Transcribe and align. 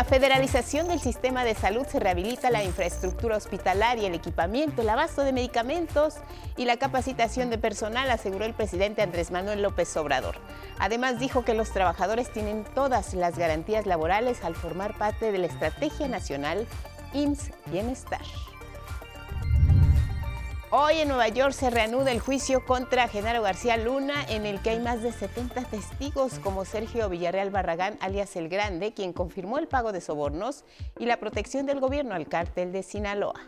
La 0.00 0.04
federalización 0.04 0.88
del 0.88 0.98
sistema 0.98 1.44
de 1.44 1.54
salud 1.54 1.86
se 1.86 2.00
rehabilita 2.00 2.48
la 2.48 2.64
infraestructura 2.64 3.36
hospitalaria, 3.36 4.08
el 4.08 4.14
equipamiento, 4.14 4.80
el 4.80 4.88
abasto 4.88 5.24
de 5.24 5.34
medicamentos 5.34 6.14
y 6.56 6.64
la 6.64 6.78
capacitación 6.78 7.50
de 7.50 7.58
personal, 7.58 8.10
aseguró 8.10 8.46
el 8.46 8.54
presidente 8.54 9.02
Andrés 9.02 9.30
Manuel 9.30 9.60
López 9.60 9.94
Obrador. 9.98 10.36
Además 10.78 11.18
dijo 11.18 11.44
que 11.44 11.52
los 11.52 11.70
trabajadores 11.70 12.32
tienen 12.32 12.64
todas 12.74 13.12
las 13.12 13.36
garantías 13.36 13.84
laborales 13.84 14.42
al 14.42 14.54
formar 14.54 14.96
parte 14.96 15.32
de 15.32 15.36
la 15.38 15.48
Estrategia 15.48 16.08
Nacional 16.08 16.66
IMSS 17.12 17.50
Bienestar. 17.66 18.22
Hoy 20.72 20.98
en 21.00 21.08
Nueva 21.08 21.26
York 21.26 21.52
se 21.52 21.68
reanuda 21.68 22.12
el 22.12 22.20
juicio 22.20 22.64
contra 22.64 23.08
Genaro 23.08 23.42
García 23.42 23.76
Luna, 23.76 24.24
en 24.28 24.46
el 24.46 24.62
que 24.62 24.70
hay 24.70 24.78
más 24.78 25.02
de 25.02 25.10
70 25.10 25.64
testigos, 25.64 26.38
como 26.38 26.64
Sergio 26.64 27.08
Villarreal 27.08 27.50
Barragán, 27.50 27.98
alias 28.00 28.36
El 28.36 28.48
Grande, 28.48 28.94
quien 28.94 29.12
confirmó 29.12 29.58
el 29.58 29.66
pago 29.66 29.90
de 29.90 30.00
sobornos 30.00 30.64
y 30.96 31.06
la 31.06 31.16
protección 31.16 31.66
del 31.66 31.80
gobierno 31.80 32.14
al 32.14 32.28
cártel 32.28 32.70
de 32.70 32.84
Sinaloa. 32.84 33.40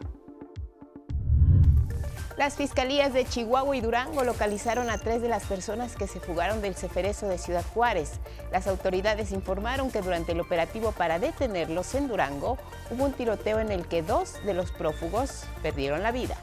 Las 2.37 2.57
fiscalías 2.57 3.13
de 3.13 3.25
Chihuahua 3.25 3.77
y 3.77 3.81
Durango 3.81 4.25
localizaron 4.25 4.91
a 4.91 4.99
tres 4.99 5.23
de 5.23 5.29
las 5.29 5.45
personas 5.45 5.95
que 5.95 6.09
se 6.09 6.19
fugaron 6.19 6.61
del 6.61 6.75
ceferezo 6.75 7.29
de 7.29 7.39
Ciudad 7.39 7.65
Juárez. 7.73 8.19
Las 8.51 8.67
autoridades 8.67 9.31
informaron 9.31 9.93
que 9.93 10.03
durante 10.03 10.33
el 10.33 10.41
operativo 10.41 10.91
para 10.91 11.21
detenerlos 11.21 11.95
en 11.95 12.09
Durango 12.09 12.59
hubo 12.91 13.05
un 13.05 13.13
tiroteo 13.13 13.61
en 13.61 13.71
el 13.71 13.87
que 13.87 14.03
dos 14.03 14.45
de 14.45 14.55
los 14.55 14.73
prófugos 14.73 15.45
perdieron 15.63 16.03
la 16.03 16.11
vida. 16.11 16.37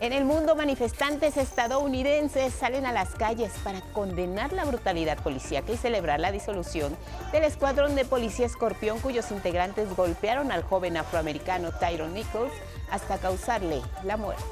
En 0.00 0.12
el 0.12 0.24
mundo, 0.24 0.56
manifestantes 0.56 1.36
estadounidenses 1.36 2.52
salen 2.52 2.84
a 2.84 2.92
las 2.92 3.14
calles 3.14 3.52
para 3.62 3.80
condenar 3.92 4.52
la 4.52 4.64
brutalidad 4.64 5.18
policíaca 5.18 5.72
y 5.72 5.76
celebrar 5.76 6.18
la 6.18 6.32
disolución 6.32 6.96
del 7.32 7.44
escuadrón 7.44 7.94
de 7.94 8.04
policía 8.04 8.46
escorpión 8.46 8.98
cuyos 8.98 9.30
integrantes 9.30 9.94
golpearon 9.96 10.50
al 10.50 10.64
joven 10.64 10.96
afroamericano 10.96 11.70
Tyron 11.72 12.12
Nichols 12.12 12.52
hasta 12.90 13.18
causarle 13.18 13.82
la 14.02 14.16
muerte. 14.16 14.42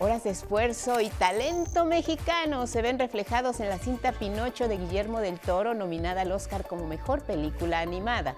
Horas 0.00 0.24
de 0.24 0.30
esfuerzo 0.30 1.00
y 1.00 1.08
talento 1.08 1.84
mexicano 1.84 2.66
se 2.66 2.82
ven 2.82 2.98
reflejados 2.98 3.60
en 3.60 3.68
la 3.68 3.78
cinta 3.78 4.12
Pinocho 4.12 4.66
de 4.66 4.76
Guillermo 4.76 5.20
del 5.20 5.38
Toro, 5.38 5.72
nominada 5.72 6.22
al 6.22 6.32
Oscar 6.32 6.66
como 6.66 6.86
Mejor 6.86 7.22
Película 7.22 7.80
Animada. 7.80 8.34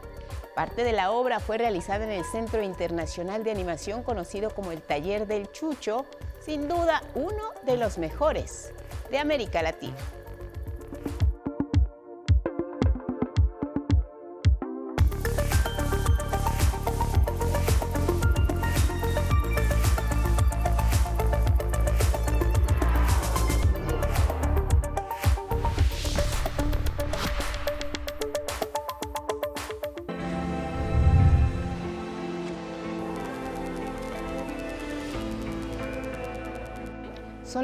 Parte 0.57 0.85
de 0.85 0.93
la 0.93 1.11
obra 1.11 1.39
fue 1.39 1.59
realizada 1.59 2.07
en 2.07 2.11
el 2.11 2.25
Centro 2.25 2.62
Internacional 2.62 3.45
de 3.45 3.51
Animación 3.51 4.03
conocido 4.03 4.49
como 4.49 4.73
el 4.73 4.81
Taller 4.81 5.27
del 5.27 5.53
Chucho, 5.53 6.07
sin 6.41 6.67
duda 6.67 7.03
uno 7.15 7.53
de 7.67 7.77
los 7.77 7.99
mejores 7.99 8.73
de 9.11 9.19
América 9.19 9.61
Latina. 9.61 9.99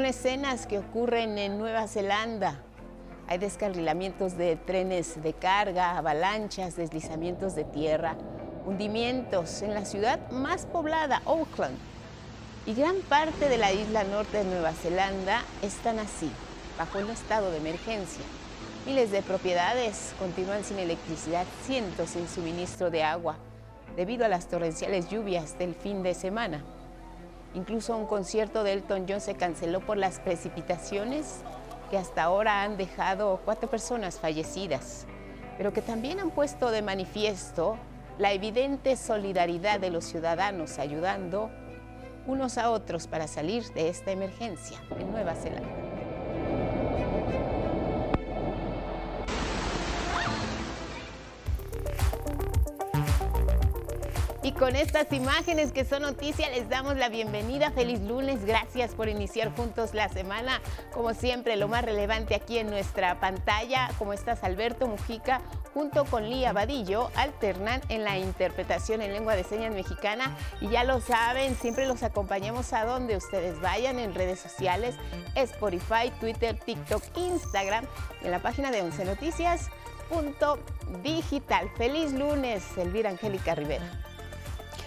Son 0.03 0.09
escenas 0.09 0.67
que 0.67 0.79
ocurren 0.79 1.37
en 1.37 1.57
Nueva 1.57 1.87
Zelanda. 1.87 2.59
Hay 3.29 3.37
descarrilamientos 3.37 4.35
de 4.35 4.57
trenes 4.57 5.23
de 5.23 5.31
carga, 5.31 5.97
avalanchas, 5.97 6.75
deslizamientos 6.75 7.55
de 7.55 7.63
tierra, 7.63 8.17
hundimientos 8.65 9.61
en 9.61 9.73
la 9.73 9.85
ciudad 9.85 10.29
más 10.29 10.65
poblada, 10.65 11.21
Auckland. 11.25 11.77
Y 12.65 12.73
gran 12.73 12.97
parte 13.07 13.47
de 13.47 13.57
la 13.57 13.71
isla 13.71 14.03
norte 14.03 14.39
de 14.39 14.43
Nueva 14.43 14.73
Zelanda 14.73 15.41
están 15.61 15.99
así, 15.99 16.29
bajo 16.77 16.99
el 16.99 17.09
estado 17.09 17.49
de 17.51 17.59
emergencia. 17.59 18.25
Miles 18.85 19.09
de 19.09 19.21
propiedades 19.21 20.13
continúan 20.19 20.65
sin 20.65 20.79
electricidad, 20.79 21.45
cientos 21.65 22.09
sin 22.09 22.27
suministro 22.27 22.91
de 22.91 23.03
agua, 23.03 23.37
debido 23.95 24.25
a 24.25 24.27
las 24.27 24.49
torrenciales 24.49 25.07
lluvias 25.07 25.57
del 25.57 25.73
fin 25.73 26.03
de 26.03 26.13
semana. 26.13 26.61
Incluso 27.53 27.95
un 27.95 28.05
concierto 28.05 28.63
de 28.63 28.73
Elton 28.73 29.05
John 29.07 29.21
se 29.21 29.35
canceló 29.35 29.79
por 29.79 29.97
las 29.97 30.19
precipitaciones 30.19 31.41
que 31.89 31.97
hasta 31.97 32.23
ahora 32.23 32.63
han 32.63 32.77
dejado 32.77 33.39
cuatro 33.45 33.69
personas 33.69 34.19
fallecidas, 34.19 35.05
pero 35.57 35.73
que 35.73 35.81
también 35.81 36.19
han 36.19 36.31
puesto 36.31 36.71
de 36.71 36.81
manifiesto 36.81 37.77
la 38.17 38.31
evidente 38.31 38.95
solidaridad 38.95 39.79
de 39.79 39.91
los 39.91 40.05
ciudadanos 40.05 40.79
ayudando 40.79 41.51
unos 42.25 42.57
a 42.57 42.71
otros 42.71 43.07
para 43.07 43.27
salir 43.27 43.63
de 43.73 43.89
esta 43.89 44.11
emergencia 44.11 44.77
en 44.97 45.11
Nueva 45.11 45.35
Zelanda. 45.35 45.92
Con 54.63 54.77
estas 54.77 55.11
imágenes 55.11 55.73
que 55.73 55.83
son 55.83 56.03
noticia, 56.03 56.49
les 56.49 56.69
damos 56.69 56.95
la 56.95 57.09
bienvenida. 57.09 57.71
Feliz 57.71 57.99
lunes. 57.99 58.45
Gracias 58.45 58.95
por 58.95 59.09
iniciar 59.09 59.53
juntos 59.53 59.93
la 59.93 60.07
semana. 60.07 60.61
Como 60.93 61.13
siempre, 61.13 61.57
lo 61.57 61.67
más 61.67 61.83
relevante 61.83 62.33
aquí 62.33 62.59
en 62.59 62.69
nuestra 62.69 63.19
pantalla. 63.19 63.89
Como 63.99 64.13
estás, 64.13 64.41
Alberto 64.45 64.87
Mujica, 64.87 65.41
junto 65.73 66.05
con 66.05 66.29
Lía 66.29 66.53
Vadillo, 66.53 67.11
alternan 67.15 67.81
en 67.89 68.05
la 68.05 68.17
interpretación 68.17 69.01
en 69.01 69.11
lengua 69.11 69.35
de 69.35 69.43
señas 69.43 69.73
mexicana. 69.73 70.33
Y 70.61 70.69
ya 70.69 70.85
lo 70.85 71.01
saben, 71.01 71.57
siempre 71.57 71.85
los 71.85 72.01
acompañamos 72.01 72.71
a 72.71 72.85
donde 72.85 73.17
ustedes 73.17 73.59
vayan 73.59 73.99
en 73.99 74.15
redes 74.15 74.39
sociales, 74.39 74.95
Spotify, 75.35 76.09
Twitter, 76.21 76.57
TikTok, 76.57 77.03
Instagram, 77.17 77.85
en 78.21 78.31
la 78.31 78.39
página 78.39 78.71
de 78.71 78.81
11 78.81 79.03
Noticias. 79.03 79.69
digital. 81.03 81.69
Feliz 81.75 82.13
lunes, 82.13 82.63
Elvira 82.77 83.09
Angélica 83.09 83.55
Rivera. 83.55 84.12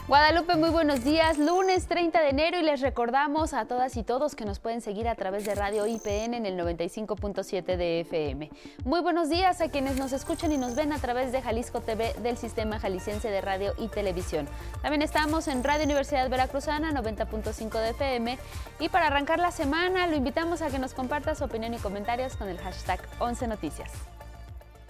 Guadalupe, 0.08 0.54
muy 0.54 0.70
buenos 0.70 1.02
días. 1.02 1.36
Lunes 1.36 1.88
30 1.88 2.20
de 2.20 2.28
enero 2.28 2.60
y 2.60 2.62
les 2.62 2.80
recordamos 2.80 3.52
a 3.52 3.64
todas 3.64 3.96
y 3.96 4.04
todos 4.04 4.36
que 4.36 4.44
nos 4.44 4.60
pueden 4.60 4.80
seguir 4.80 5.08
a 5.08 5.16
través 5.16 5.44
de 5.44 5.56
Radio 5.56 5.84
IPN 5.84 6.32
en 6.34 6.46
el 6.46 6.56
95.7 6.56 7.76
de 7.76 8.00
FM. 8.02 8.48
Muy 8.84 9.00
buenos 9.00 9.28
días 9.28 9.60
a 9.60 9.68
quienes 9.68 9.96
nos 9.96 10.12
escuchan 10.12 10.52
y 10.52 10.58
nos 10.58 10.76
ven 10.76 10.92
a 10.92 10.98
través 10.98 11.32
de 11.32 11.42
Jalisco 11.42 11.80
TV 11.80 12.14
del 12.22 12.36
Sistema 12.36 12.78
Jalisciense 12.78 13.28
de 13.28 13.40
Radio 13.40 13.74
y 13.78 13.88
Televisión. 13.88 14.46
También 14.80 15.02
estamos 15.02 15.48
en 15.48 15.64
Radio 15.64 15.86
Universidad 15.86 16.30
Veracruzana 16.30 16.92
90.5 16.92 17.80
de 17.80 17.90
FM 17.90 18.38
y 18.78 18.88
para 18.88 19.08
arrancar 19.08 19.40
la 19.40 19.50
semana 19.50 20.06
lo 20.06 20.14
invitamos 20.14 20.62
a 20.62 20.68
que 20.70 20.78
nos 20.78 20.94
comparta 20.94 21.34
su 21.34 21.42
opinión 21.42 21.74
y 21.74 21.78
comentarios 21.78 22.36
con 22.36 22.48
el 22.48 22.58
hashtag 22.58 23.00
11 23.18 23.48
Noticias. 23.48 23.90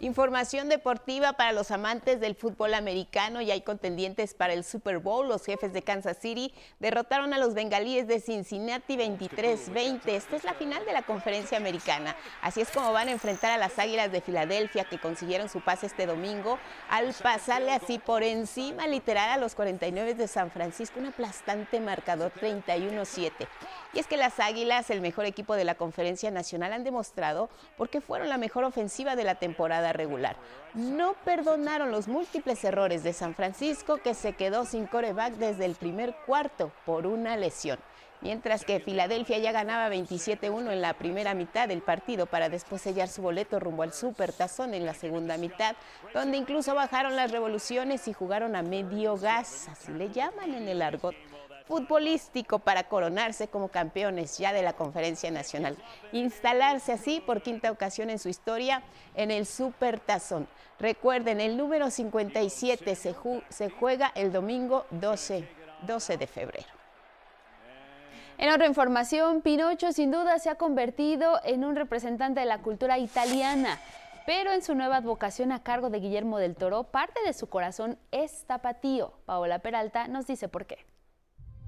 Información 0.01 0.69
deportiva 0.69 1.33
para 1.33 1.53
los 1.53 1.71
amantes 1.71 2.21
del 2.21 2.35
fútbol 2.35 2.75
americano 2.75 3.41
y 3.41 3.51
hay 3.51 3.63
contendientes 3.63 4.35
para 4.35 4.53
el 4.53 4.63
Super 4.63 4.99
Bowl. 4.99 5.27
Los 5.27 5.47
jefes 5.47 5.73
de 5.73 5.81
Kansas 5.81 6.19
City 6.21 6.53
derrotaron 6.81 7.33
a 7.33 7.39
los 7.39 7.55
bengalíes 7.55 8.07
de 8.07 8.21
Cincinnati 8.21 8.99
23-20. 8.99 10.01
Esta 10.09 10.37
es 10.37 10.45
la 10.45 10.53
final 10.53 10.85
de 10.85 10.93
la 10.93 11.01
conferencia 11.01 11.57
americana. 11.57 12.15
Así 12.43 12.61
es 12.61 12.71
como 12.71 12.93
van 12.93 13.09
a 13.09 13.13
enfrentar 13.13 13.53
a 13.53 13.57
las 13.57 13.79
Águilas 13.79 14.13
de 14.13 14.21
Filadelfia 14.21 14.85
que 14.85 14.99
consiguieron 14.99 15.49
su 15.49 15.63
pase 15.63 15.87
este 15.87 16.05
domingo 16.05 16.59
al 16.91 17.15
pasarle 17.15 17.73
así 17.73 17.99
por 17.99 18.23
encima 18.23 18.87
literal 18.87 19.31
a 19.31 19.39
los 19.39 19.55
49 19.55 20.13
de 20.13 20.29
San 20.29 20.51
Francisco. 20.51 21.01
Un 21.01 21.07
aplastante 21.07 21.81
marcador 21.81 22.33
31-7. 22.35 23.33
Y 23.97 23.99
es 23.99 24.07
que 24.07 24.19
las 24.19 24.41
Águilas, 24.41 24.91
el 24.91 25.01
mejor 25.01 25.25
equipo 25.25 25.55
de 25.55 25.65
la 25.65 25.75
conferencia 25.75 26.31
nacional, 26.31 26.75
han 26.75 26.85
demostrado 26.85 27.49
porque 27.79 28.03
fueron 28.03 28.29
la 28.29 28.37
mejor 28.37 28.65
ofensiva 28.65 29.17
de 29.17 29.25
la 29.25 29.37
temporada 29.37 29.95
regular. 29.95 30.37
No 30.75 31.15
perdonaron 31.25 31.91
los 31.91 32.07
múltiples 32.07 32.63
errores 32.65 33.03
de 33.03 33.15
San 33.15 33.35
Francisco 33.35 33.97
que 33.97 34.13
se 34.13 34.35
quedó 34.35 34.67
sin 34.67 34.87
coreback 34.87 35.37
desde 35.37 35.65
el 35.65 35.77
primer 35.77 36.15
cuarto 36.27 36.73
por 36.85 37.07
una 37.07 37.39
lesión. 37.39 37.79
Mientras 38.21 38.67
que 38.67 38.81
Filadelfia 38.81 39.39
ya 39.39 39.53
ganaba 39.53 39.89
27-1 39.89 40.73
en 40.73 40.83
la 40.83 40.93
primera 40.93 41.33
mitad 41.33 41.67
del 41.67 41.81
partido 41.81 42.27
para 42.27 42.51
después 42.51 42.83
sellar 42.83 43.09
su 43.09 43.23
boleto 43.23 43.61
rumbo 43.61 43.83
al 43.83 43.95
Super 43.95 44.31
Tazón 44.31 44.75
en 44.75 44.85
la 44.85 44.93
segunda 44.93 45.39
mitad, 45.39 45.75
donde 46.13 46.37
incluso 46.37 46.75
bajaron 46.75 47.17
las 47.17 47.31
revoluciones 47.33 48.09
y 48.09 48.13
jugaron 48.13 48.57
a 48.57 48.63
medio 48.63 49.17
gas, 49.17 49.69
así 49.69 49.91
le 49.93 50.11
llaman 50.11 50.53
en 50.53 50.69
el 50.69 50.83
argot 50.83 51.15
futbolístico 51.67 52.61
para 52.61 52.85
coronarse 52.85 53.49
como 53.49 53.69
campeones 53.69 54.39
ya 54.39 54.53
de 54.53 54.63
la 54.63 54.75
Conferencia 54.75 55.31
Nacional. 55.31 55.77
Instalarse 56.13 56.93
así 56.93 57.21
por 57.21 57.43
quinta 57.43 57.71
ocasión 57.71 58.09
en 58.11 58.19
su 58.19 58.29
historia 58.29 58.83
en 59.15 59.31
el 59.31 59.47
Super 59.47 60.01
Tazón. 60.01 60.47
Recuerden, 60.79 61.41
el 61.41 61.57
número 61.57 61.91
57 61.91 62.95
se, 62.95 63.71
juega 63.71 64.13
el 64.15 64.33
domingo 64.33 64.87
12, 64.91 65.49
12 65.87 66.17
de 66.17 66.27
febrero. 66.27 66.69
En 68.39 68.51
otra 68.51 68.67
información, 68.67 69.41
Pinocho 69.41 69.93
sin 69.93 70.11
duda 70.11 70.39
se 70.39 70.51
ha 70.51 70.57
convertido 70.57 71.41
en 71.45 71.65
un 71.65 71.75
representante 71.75 72.41
de 72.41 72.47
la 72.47 72.61
cultura 72.61 72.99
italiana, 72.99 73.81
pero 74.27 74.53
en 74.53 74.63
su 74.63 74.75
nueva 74.75 74.97
advocación 74.97 75.53
a 75.53 75.63
cargo 75.63 75.89
de 75.89 76.01
Guillermo 76.01 76.39
del 76.39 76.55
Toro, 76.55 76.85
parte 76.85 77.19
de 77.25 77.33
su 77.33 77.49
corazón 77.49 77.99
es 78.11 78.45
tapatío. 78.45 79.15
Paola 79.25 79.61
Peralta 79.61 80.07
nos 80.09 80.27
dice 80.27 80.49
por 80.49 80.67
qué. 80.67 80.85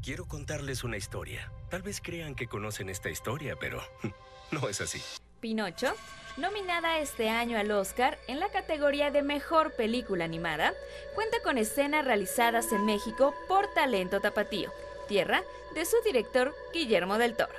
Quiero 0.03 0.27
contarles 0.27 0.85
una 0.85 0.97
historia. 0.97 1.53
Tal 1.71 1.83
vez 1.83 2.01
crean 2.01 2.35
que 2.35 2.47
conocen 2.47 2.89
esta 2.89 3.11
historia, 3.11 3.57
pero 3.59 3.83
no 4.51 4.69
es 4.69 4.81
así. 4.81 5.03
Pinocho, 5.41 5.95
nominada 6.37 6.99
este 6.99 7.29
año 7.29 7.59
al 7.59 7.71
Oscar 7.71 8.19
en 8.27 8.41
la 8.41 8.49
categoría 8.49 9.11
de 9.11 9.23
Mejor 9.23 9.73
Película 9.73 10.25
Animada, 10.25 10.73
cuenta 11.15 11.39
con 11.43 11.59
escenas 11.59 12.05
realizadas 12.05 12.73
en 12.73 12.87
México 12.87 13.35
por 13.49 13.73
Talento 13.75 14.21
Tapatío, 14.21 14.73
tierra 15.09 15.43
de 15.75 15.85
su 15.85 15.97
director 16.05 16.55
Guillermo 16.73 17.19
del 17.19 17.35
Toro. 17.37 17.53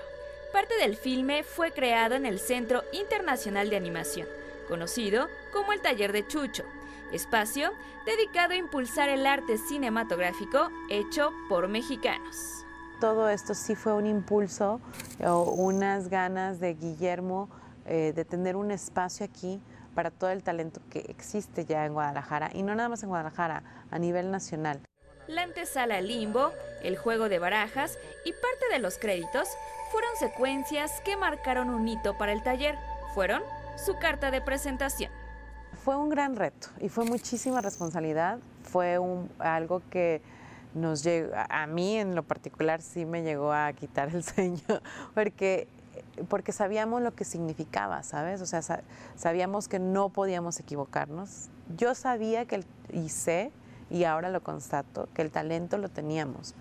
Parte 0.51 0.75
del 0.75 0.97
filme 0.97 1.43
fue 1.43 1.71
creado 1.71 2.15
en 2.15 2.25
el 2.25 2.39
Centro 2.39 2.83
Internacional 2.91 3.69
de 3.69 3.77
Animación, 3.77 4.27
conocido 4.67 5.29
como 5.53 5.73
el 5.73 5.81
Taller 5.81 6.11
de 6.11 6.27
Chucho, 6.27 6.63
espacio 7.11 7.71
dedicado 8.05 8.53
a 8.53 8.57
impulsar 8.57 9.09
el 9.09 9.25
arte 9.25 9.57
cinematográfico 9.57 10.69
hecho 10.89 11.31
por 11.47 11.67
mexicanos. 11.67 12.65
Todo 12.99 13.29
esto 13.29 13.53
sí 13.53 13.75
fue 13.75 13.93
un 13.93 14.05
impulso 14.05 14.81
o 15.25 15.43
unas 15.43 16.09
ganas 16.09 16.59
de 16.59 16.73
Guillermo 16.73 17.49
eh, 17.85 18.13
de 18.15 18.25
tener 18.25 18.55
un 18.55 18.71
espacio 18.71 19.25
aquí 19.25 19.61
para 19.95 20.11
todo 20.11 20.29
el 20.29 20.43
talento 20.43 20.81
que 20.89 20.99
existe 21.07 21.65
ya 21.65 21.85
en 21.85 21.93
Guadalajara 21.93 22.51
y 22.53 22.63
no 22.63 22.75
nada 22.75 22.89
más 22.89 23.03
en 23.03 23.09
Guadalajara, 23.09 23.63
a 23.89 23.99
nivel 23.99 24.31
nacional. 24.31 24.81
La 25.27 25.43
antesala 25.43 26.01
Limbo, 26.01 26.51
el 26.83 26.97
juego 26.97 27.29
de 27.29 27.39
barajas 27.39 27.97
y 28.25 28.31
parte 28.31 28.65
de 28.71 28.79
los 28.79 28.97
créditos 28.97 29.47
fueron 29.91 30.09
secuencias 30.17 31.01
que 31.01 31.17
marcaron 31.17 31.69
un 31.69 31.87
hito 31.87 32.17
para 32.17 32.31
el 32.31 32.43
taller. 32.43 32.75
Fueron 33.13 33.43
su 33.75 33.97
carta 33.97 34.31
de 34.31 34.41
presentación. 34.41 35.11
Fue 35.89 35.95
un 35.95 36.09
gran 36.09 36.35
reto 36.35 36.67
y 36.79 36.87
fue 36.87 37.03
muchísima 37.03 37.61
responsabilidad. 37.61 38.37
Fue 38.61 38.99
algo 39.39 39.81
que 39.89 40.21
nos 40.75 41.01
llegó, 41.03 41.31
a 41.49 41.65
mí 41.65 41.97
en 41.97 42.13
lo 42.13 42.21
particular 42.21 42.79
sí 42.79 43.07
me 43.07 43.23
llegó 43.23 43.51
a 43.51 43.73
quitar 43.73 44.13
el 44.13 44.23
sueño, 44.35 44.61
porque, 45.15 45.67
porque 46.27 46.51
sabíamos 46.51 47.01
lo 47.01 47.15
que 47.15 47.25
significaba, 47.25 48.03
¿sabes? 48.03 48.39
O 48.41 48.45
sea, 48.45 48.61
sabíamos 49.15 49.67
que 49.67 49.79
no 49.79 50.09
podíamos 50.09 50.59
equivocarnos. 50.59 51.49
Yo 51.75 51.95
sabía 51.95 52.45
que, 52.45 52.63
y 52.93 53.09
sé, 53.09 53.51
y 53.89 54.03
ahora 54.03 54.29
lo 54.29 54.43
constato, 54.43 55.09
que 55.15 55.23
el 55.23 55.31
talento 55.31 55.79
lo 55.79 55.89
teníamos 55.89 56.53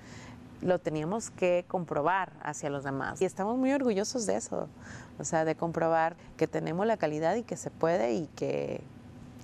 lo 0.60 0.80
teníamos 0.80 1.30
que 1.30 1.64
comprobar 1.68 2.32
hacia 2.42 2.68
los 2.68 2.82
demás. 2.82 3.22
Y 3.22 3.24
estamos 3.24 3.56
muy 3.58 3.72
orgullosos 3.72 4.26
de 4.26 4.36
eso, 4.36 4.68
o 5.16 5.24
sea, 5.24 5.44
de 5.44 5.54
comprobar 5.54 6.16
que 6.36 6.48
tenemos 6.48 6.84
la 6.84 6.96
calidad 6.96 7.36
y 7.36 7.44
que 7.44 7.56
se 7.56 7.70
puede 7.70 8.14
y 8.14 8.26
que, 8.34 8.82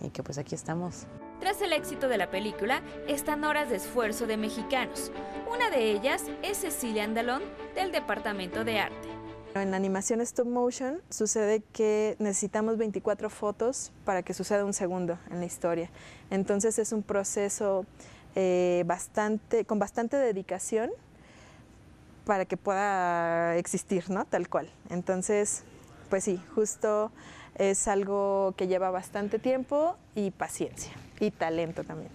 y 0.00 0.10
que 0.10 0.22
pues 0.22 0.38
aquí 0.38 0.54
estamos. 0.54 1.06
Tras 1.40 1.60
el 1.60 1.72
éxito 1.72 2.08
de 2.08 2.16
la 2.16 2.30
película, 2.30 2.82
están 3.08 3.44
horas 3.44 3.68
de 3.68 3.76
esfuerzo 3.76 4.26
de 4.26 4.36
mexicanos. 4.36 5.12
Una 5.52 5.70
de 5.70 5.90
ellas 5.90 6.22
es 6.42 6.58
Cecilia 6.58 7.04
Andalón, 7.04 7.42
del 7.74 7.92
Departamento 7.92 8.64
de 8.64 8.78
Arte. 8.78 9.08
En 9.54 9.72
animación 9.72 10.20
stop 10.20 10.48
motion 10.48 11.00
sucede 11.10 11.62
que 11.72 12.16
necesitamos 12.18 12.76
24 12.76 13.30
fotos 13.30 13.92
para 14.04 14.22
que 14.22 14.34
suceda 14.34 14.64
un 14.64 14.72
segundo 14.72 15.18
en 15.30 15.38
la 15.38 15.46
historia. 15.46 15.90
Entonces 16.30 16.78
es 16.80 16.92
un 16.92 17.04
proceso 17.04 17.86
eh, 18.34 18.82
bastante, 18.86 19.64
con 19.64 19.78
bastante 19.78 20.16
dedicación 20.16 20.90
para 22.24 22.46
que 22.46 22.56
pueda 22.56 23.56
existir, 23.56 24.10
¿no? 24.10 24.24
Tal 24.24 24.48
cual. 24.48 24.68
Entonces, 24.90 25.62
pues 26.10 26.24
sí, 26.24 26.42
justo 26.54 27.12
es 27.56 27.88
algo 27.88 28.54
que 28.56 28.66
lleva 28.66 28.90
bastante 28.90 29.38
tiempo 29.38 29.96
y 30.14 30.30
paciencia 30.30 30.92
y 31.20 31.30
talento 31.30 31.84
también. 31.84 32.10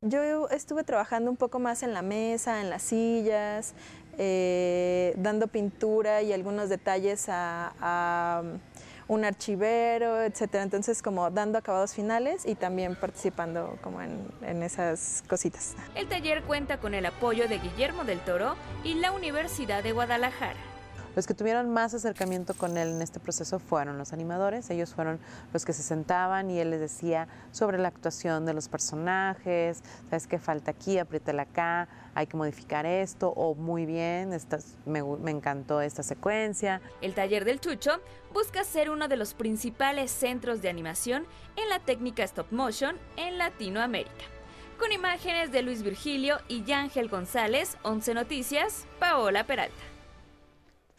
Yo 0.00 0.48
estuve 0.48 0.82
trabajando 0.82 1.30
un 1.30 1.36
poco 1.36 1.58
más 1.58 1.82
en 1.82 1.94
la 1.94 2.02
mesa, 2.02 2.60
en 2.60 2.70
las 2.70 2.82
sillas, 2.82 3.74
eh, 4.18 5.14
dando 5.16 5.46
pintura 5.46 6.22
y 6.22 6.32
algunos 6.32 6.68
detalles 6.68 7.26
a 7.28 8.42
un 9.12 9.24
archivero, 9.24 10.22
etcétera. 10.22 10.62
Entonces, 10.62 11.02
como 11.02 11.30
dando 11.30 11.58
acabados 11.58 11.94
finales 11.94 12.46
y 12.46 12.54
también 12.54 12.96
participando 12.96 13.78
como 13.82 14.00
en, 14.02 14.62
esas 14.62 15.22
cositas. 15.28 15.74
El 15.94 16.08
taller 16.08 16.42
cuenta 16.44 16.78
con 16.78 16.94
el 16.94 17.06
apoyo 17.06 17.48
de 17.48 17.58
Guillermo 17.58 18.04
del 18.04 18.20
Toro 18.20 18.54
y 18.84 18.94
la 18.94 19.12
Universidad 19.12 19.82
de 19.82 19.92
Guadalajara. 19.92 20.71
Los 21.14 21.26
que 21.26 21.34
tuvieron 21.34 21.68
más 21.68 21.92
acercamiento 21.92 22.54
con 22.54 22.78
él 22.78 22.88
en 22.88 23.02
este 23.02 23.20
proceso 23.20 23.58
fueron 23.58 23.98
los 23.98 24.14
animadores, 24.14 24.70
ellos 24.70 24.94
fueron 24.94 25.20
los 25.52 25.66
que 25.66 25.74
se 25.74 25.82
sentaban 25.82 26.50
y 26.50 26.58
él 26.58 26.70
les 26.70 26.80
decía 26.80 27.28
sobre 27.50 27.76
la 27.76 27.88
actuación 27.88 28.46
de 28.46 28.54
los 28.54 28.68
personajes, 28.68 29.82
sabes 30.08 30.26
qué 30.26 30.38
falta 30.38 30.70
aquí, 30.70 30.98
apriétala 30.98 31.42
acá, 31.42 31.88
hay 32.14 32.26
que 32.26 32.36
modificar 32.38 32.86
esto, 32.86 33.28
o 33.28 33.54
muy 33.54 33.84
bien, 33.84 34.30
me, 34.86 35.30
encantó 35.30 35.82
esta 35.82 36.02
secuencia. 36.02 36.80
El 37.02 37.14
taller 37.14 37.44
del 37.44 37.60
Chucho 37.60 38.00
busca 38.32 38.64
ser 38.64 38.88
uno 38.88 39.06
de 39.06 39.16
los 39.16 39.34
principales 39.34 40.10
centros 40.10 40.62
de 40.62 40.70
animación 40.70 41.26
en 41.56 41.68
la 41.68 41.78
técnica 41.78 42.24
stop 42.24 42.50
motion 42.52 42.96
en 43.16 43.36
Latinoamérica. 43.36 44.24
Con 44.78 44.92
imágenes 44.92 45.52
de 45.52 45.62
Luis 45.62 45.82
Virgilio 45.82 46.38
y 46.48 46.64
Yángel 46.64 47.08
González, 47.08 47.76
11 47.82 48.14
Noticias, 48.14 48.86
Paola 48.98 49.44
Peralta. 49.44 49.91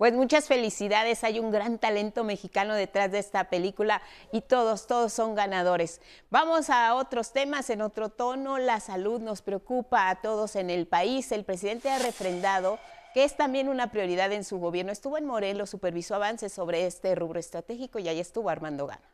Pues 0.04 0.12
muchas 0.12 0.50
felicidades, 0.50 1.24
hay 1.24 1.40
un 1.40 1.50
gran 1.50 1.80
talento 1.80 2.26
mexicano 2.26 2.76
detrás 2.76 3.10
de 3.10 3.20
esta 3.20 3.46
película 3.46 4.02
y 4.34 4.42
todos, 4.42 4.86
todos 4.86 5.14
son 5.14 5.34
ganadores. 5.34 6.02
Vamos 6.30 6.70
a 6.70 6.94
otros 6.96 7.32
temas 7.32 7.70
en 7.70 7.82
otro 7.82 8.10
tono, 8.10 8.58
la 8.58 8.82
salud 8.82 9.22
nos 9.22 9.42
preocupa 9.42 10.10
a 10.10 10.16
todos 10.16 10.58
en 10.58 10.70
el 10.70 10.88
país. 10.88 11.32
El 11.32 11.46
presidente 11.46 11.90
ha 11.90 12.00
refrendado 12.00 12.80
que 13.14 13.24
es 13.24 13.38
también 13.38 13.70
una 13.70 13.92
prioridad 13.92 14.34
en 14.34 14.44
su 14.44 14.60
gobierno. 14.60 14.92
Estuvo 14.92 15.18
en 15.18 15.26
Morelos, 15.26 15.70
supervisó 15.70 16.16
avances 16.16 16.52
sobre 16.52 16.86
este 16.86 17.16
rubro 17.16 17.40
estratégico 17.40 17.98
y 17.98 18.10
ahí 18.10 18.20
estuvo 18.20 18.50
Armando 18.50 18.88
Gana. 18.88 19.10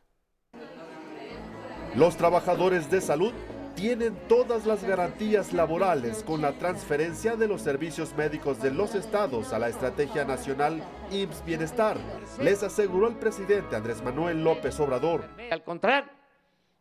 Los 1.93 2.17
trabajadores 2.17 2.89
de 2.89 3.01
salud 3.01 3.33
tienen 3.79 4.13
todas 4.27 4.65
las 4.65 4.83
garantías 4.83 5.53
laborales 5.53 6.21
con 6.23 6.41
la 6.41 6.51
transferencia 6.51 7.37
de 7.37 7.47
los 7.47 7.61
servicios 7.61 8.13
médicos 8.13 8.61
de 8.61 8.71
los 8.71 8.93
estados 8.93 9.53
a 9.53 9.59
la 9.59 9.69
Estrategia 9.69 10.25
Nacional 10.25 10.83
IMSS 11.11 11.45
Bienestar, 11.45 11.97
les 12.41 12.61
aseguró 12.61 13.07
el 13.07 13.15
presidente 13.15 13.77
Andrés 13.77 14.03
Manuel 14.03 14.43
López 14.43 14.77
Obrador. 14.81 15.23
Al 15.49 15.63
contrario, 15.63 16.11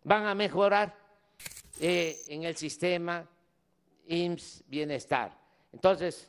van 0.03 0.27
a 0.27 0.35
mejorar 0.35 0.93
eh, 1.79 2.21
en 2.27 2.43
el 2.43 2.57
sistema 2.57 3.25
IMSS 4.09 4.65
Bienestar. 4.67 5.39
Entonces, 5.73 6.29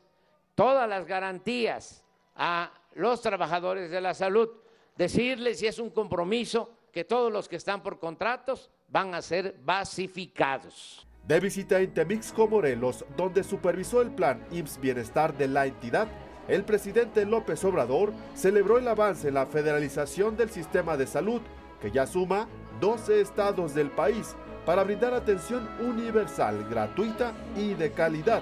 todas 0.54 0.88
las 0.88 1.04
garantías 1.08 2.04
a 2.36 2.72
los 2.94 3.24
trabajadores 3.24 3.90
de 3.90 4.02
la 4.02 4.14
salud, 4.14 4.48
decirles 4.96 5.58
si 5.58 5.66
es 5.66 5.80
un 5.80 5.90
compromiso 5.90 6.78
que 6.92 7.06
todos 7.06 7.34
los 7.34 7.50
que 7.50 7.56
están 7.56 7.82
por 7.82 7.98
contratos 7.98 8.70
van 8.92 9.14
a 9.14 9.22
ser 9.22 9.56
basificados. 9.64 11.06
De 11.28 11.40
visita 11.40 11.80
en 11.80 11.94
Temixco, 11.94 12.48
Morelos, 12.48 13.06
donde 13.16 13.44
supervisó 13.44 14.02
el 14.02 14.12
plan 14.12 14.44
IMSS 14.52 14.80
Bienestar 14.80 15.38
de 15.38 15.48
la 15.48 15.68
entidad, 15.68 16.08
el 16.48 16.64
presidente 16.64 17.26
López 17.26 17.64
Obrador 17.64 18.12
celebró 18.34 18.80
el 18.80 18.88
avance 18.88 19.28
en 19.28 19.36
la 19.36 19.46
federalización 19.46 20.36
del 20.36 20.50
sistema 20.50 20.98
de 20.98 21.06
salud, 21.06 21.42
que 21.80 21.92
ya 21.92 22.08
suma 22.08 22.48
12 22.82 23.22
estados 23.22 23.76
del 23.76 23.92
país, 23.92 24.36
para 24.66 24.84
brindar 24.84 25.14
atención 25.14 25.70
universal, 25.80 26.68
gratuita 26.70 27.34
y 27.56 27.76
de 27.76 27.92
calidad. 27.92 28.42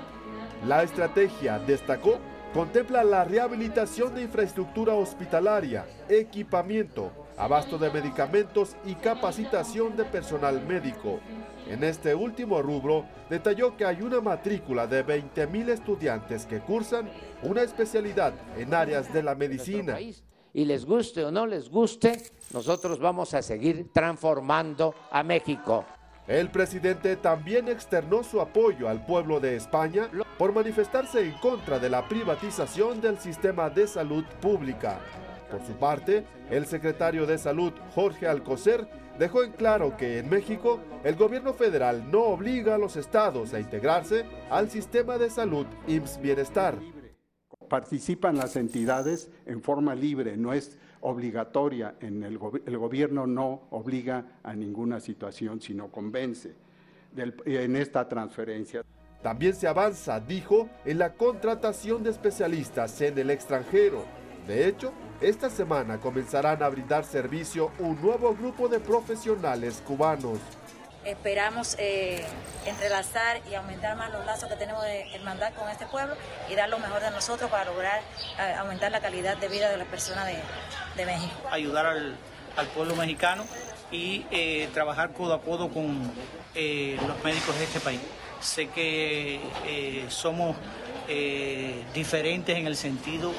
La 0.65 0.83
estrategia, 0.83 1.59
destacó, 1.59 2.19
contempla 2.53 3.03
la 3.03 3.25
rehabilitación 3.25 4.15
de 4.15 4.23
infraestructura 4.23 4.93
hospitalaria, 4.93 5.85
equipamiento, 6.07 7.11
abasto 7.37 7.77
de 7.77 7.91
medicamentos 7.91 8.75
y 8.85 8.95
capacitación 8.95 9.95
de 9.95 10.03
personal 10.05 10.65
médico. 10.65 11.19
En 11.67 11.83
este 11.83 12.15
último 12.15 12.61
rubro, 12.61 13.05
detalló 13.29 13.75
que 13.77 13.85
hay 13.85 14.01
una 14.01 14.21
matrícula 14.21 14.87
de 14.87 15.05
20.000 15.05 15.69
estudiantes 15.69 16.45
que 16.45 16.59
cursan 16.59 17.09
una 17.43 17.61
especialidad 17.61 18.33
en 18.57 18.73
áreas 18.73 19.13
de 19.13 19.23
la 19.23 19.35
medicina. 19.35 19.97
Y 20.53 20.65
les 20.65 20.85
guste 20.85 21.23
o 21.23 21.31
no 21.31 21.45
les 21.45 21.69
guste, 21.69 22.19
nosotros 22.51 22.99
vamos 22.99 23.33
a 23.33 23.41
seguir 23.41 23.91
transformando 23.93 24.95
a 25.11 25.21
México. 25.21 25.85
El 26.27 26.49
presidente 26.49 27.15
también 27.15 27.67
externó 27.67 28.23
su 28.23 28.41
apoyo 28.41 28.89
al 28.89 29.05
pueblo 29.05 29.39
de 29.39 29.55
España 29.55 30.09
por 30.37 30.53
manifestarse 30.53 31.21
en 31.21 31.33
contra 31.33 31.79
de 31.79 31.89
la 31.89 32.07
privatización 32.07 32.99
del 32.99 33.17
sistema 33.17 33.69
de 33.69 33.87
salud 33.87 34.25
pública. 34.41 34.99
Por 35.49 35.65
su 35.65 35.73
parte, 35.73 36.25
el 36.49 36.65
secretario 36.65 37.25
de 37.25 37.37
Salud, 37.37 37.71
Jorge 37.95 38.27
Alcocer, 38.27 38.87
dejó 39.17 39.43
en 39.43 39.51
claro 39.53 39.95
que 39.97 40.19
en 40.19 40.29
México 40.29 40.79
el 41.03 41.15
gobierno 41.15 41.53
federal 41.53 42.11
no 42.11 42.23
obliga 42.23 42.75
a 42.75 42.77
los 42.77 42.95
estados 42.95 43.53
a 43.53 43.59
integrarse 43.59 44.25
al 44.49 44.69
sistema 44.69 45.17
de 45.17 45.29
salud 45.29 45.65
IMSS 45.87 46.21
Bienestar. 46.21 46.77
Participan 47.69 48.37
las 48.37 48.55
entidades 48.55 49.29
en 49.45 49.61
forma 49.61 49.95
libre, 49.95 50.37
no 50.37 50.53
es 50.53 50.77
obligatoria. 51.01 51.95
En 51.99 52.23
el, 52.23 52.39
el 52.65 52.77
gobierno 52.77 53.27
no 53.27 53.67
obliga 53.71 54.39
a 54.43 54.53
ninguna 54.53 54.99
situación, 54.99 55.61
sino 55.61 55.91
convence 55.91 56.55
en 57.45 57.75
esta 57.75 58.07
transferencia. 58.07 58.83
También 59.21 59.55
se 59.55 59.67
avanza, 59.67 60.19
dijo, 60.19 60.69
en 60.85 60.99
la 60.99 61.13
contratación 61.13 62.03
de 62.03 62.11
especialistas 62.11 63.01
en 63.01 63.17
el 63.17 63.31
extranjero. 63.31 64.05
De 64.47 64.67
hecho, 64.67 64.93
esta 65.21 65.49
semana 65.49 65.99
comenzarán 65.99 66.61
a 66.61 66.69
brindar 66.69 67.03
servicio 67.03 67.71
un 67.79 67.99
nuevo 68.01 68.35
grupo 68.35 68.67
de 68.67 68.79
profesionales 68.79 69.81
cubanos. 69.85 70.39
Esperamos 71.03 71.75
eh, 71.79 72.25
entrelazar 72.65 73.41
y 73.49 73.55
aumentar 73.55 73.95
más 73.95 74.11
los 74.11 74.25
lazos 74.25 74.49
que 74.49 74.55
tenemos 74.57 74.83
de 74.83 75.15
hermandad 75.15 75.53
con 75.53 75.69
este 75.69 75.85
pueblo 75.87 76.15
y 76.51 76.55
dar 76.55 76.69
lo 76.69 76.79
mejor 76.79 77.01
de 77.01 77.11
nosotros 77.11 77.49
para 77.49 77.65
lograr 77.65 78.01
eh, 78.39 78.53
aumentar 78.59 78.91
la 78.91 78.99
calidad 78.99 79.37
de 79.37 79.47
vida 79.47 79.71
de 79.71 79.77
las 79.77 79.87
personas 79.87 80.27
de, 80.27 81.05
México. 81.05 81.33
Ayudar 81.51 81.85
al, 81.85 82.17
pueblo 82.75 82.95
mexicano 82.95 83.45
y 83.91 84.25
eh, 84.31 84.67
trabajar 84.73 85.13
codo 85.13 85.33
a 85.35 85.41
codo 85.41 85.69
con 85.69 86.11
los 86.55 87.23
médicos 87.23 87.57
de 87.57 87.63
este 87.63 87.79
país. 87.79 88.01
Sé 88.41 88.67
que 88.67 89.39
somos 90.09 90.55
diferentes 91.93 92.57
en 92.57 92.67
el 92.67 92.75
sentido 92.75 93.31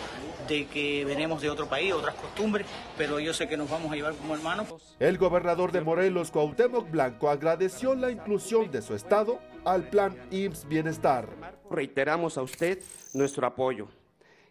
de 0.49 0.67
que 0.67 1.05
venimos 1.05 1.43
de 1.43 1.51
otro 1.51 1.69
país, 1.69 1.93
otras 1.93 2.15
costumbres, 2.15 2.67
pero 2.97 3.21
yo 3.21 3.35
sé 3.35 3.47
que 3.49 3.57
nos 3.57 3.71
vamos 3.71 3.93
a 3.93 3.95
llevar 3.95 4.15
como 4.15 4.35
hermanos. 4.35 4.97
El 4.99 5.19
gobernador 5.19 5.71
de 5.71 5.83
Morelos, 5.83 6.31
Cuauhtémoc 6.31 6.91
Blanco, 6.91 7.29
agradeció 7.29 7.95
la 7.95 8.11
inclusión 8.11 8.71
de 8.71 8.83
su 8.83 8.95
estado 8.95 9.39
al 9.65 9.89
plan 9.91 10.17
IMSS 10.31 10.67
Bienestar. 10.67 11.29
Reiteramos 11.71 12.39
a 12.39 12.43
usted 12.43 12.83
nuestro 13.13 13.47
apoyo 13.47 13.89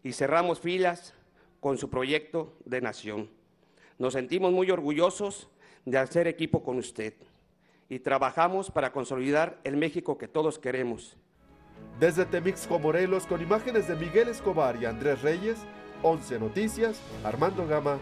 y 0.03 0.13
cerramos 0.13 0.59
filas 0.59 1.13
con 1.59 1.77
su 1.77 1.89
proyecto 1.89 2.53
de 2.65 2.81
nación. 2.81 3.29
Nos 3.97 4.13
sentimos 4.13 4.51
muy 4.51 4.69
orgullosos 4.69 5.49
de 5.85 5.97
hacer 5.97 6.27
equipo 6.27 6.63
con 6.63 6.77
usted 6.77 7.15
y 7.89 7.99
trabajamos 7.99 8.69
para 8.69 8.91
consolidar 8.91 9.59
el 9.63 9.77
México 9.77 10.17
que 10.17 10.27
todos 10.27 10.59
queremos. 10.59 11.17
Desde 11.99 12.25
Temixco, 12.25 12.77
Morelos, 12.77 13.25
con 13.25 13.41
imágenes 13.41 13.87
de 13.87 13.95
Miguel 13.95 14.27
Escobar 14.27 14.77
y 14.79 14.85
Andrés 14.85 15.21
Reyes, 15.23 15.57
11 16.03 16.39
Noticias, 16.39 16.99
Armando 17.23 17.67
Gama. 17.67 17.97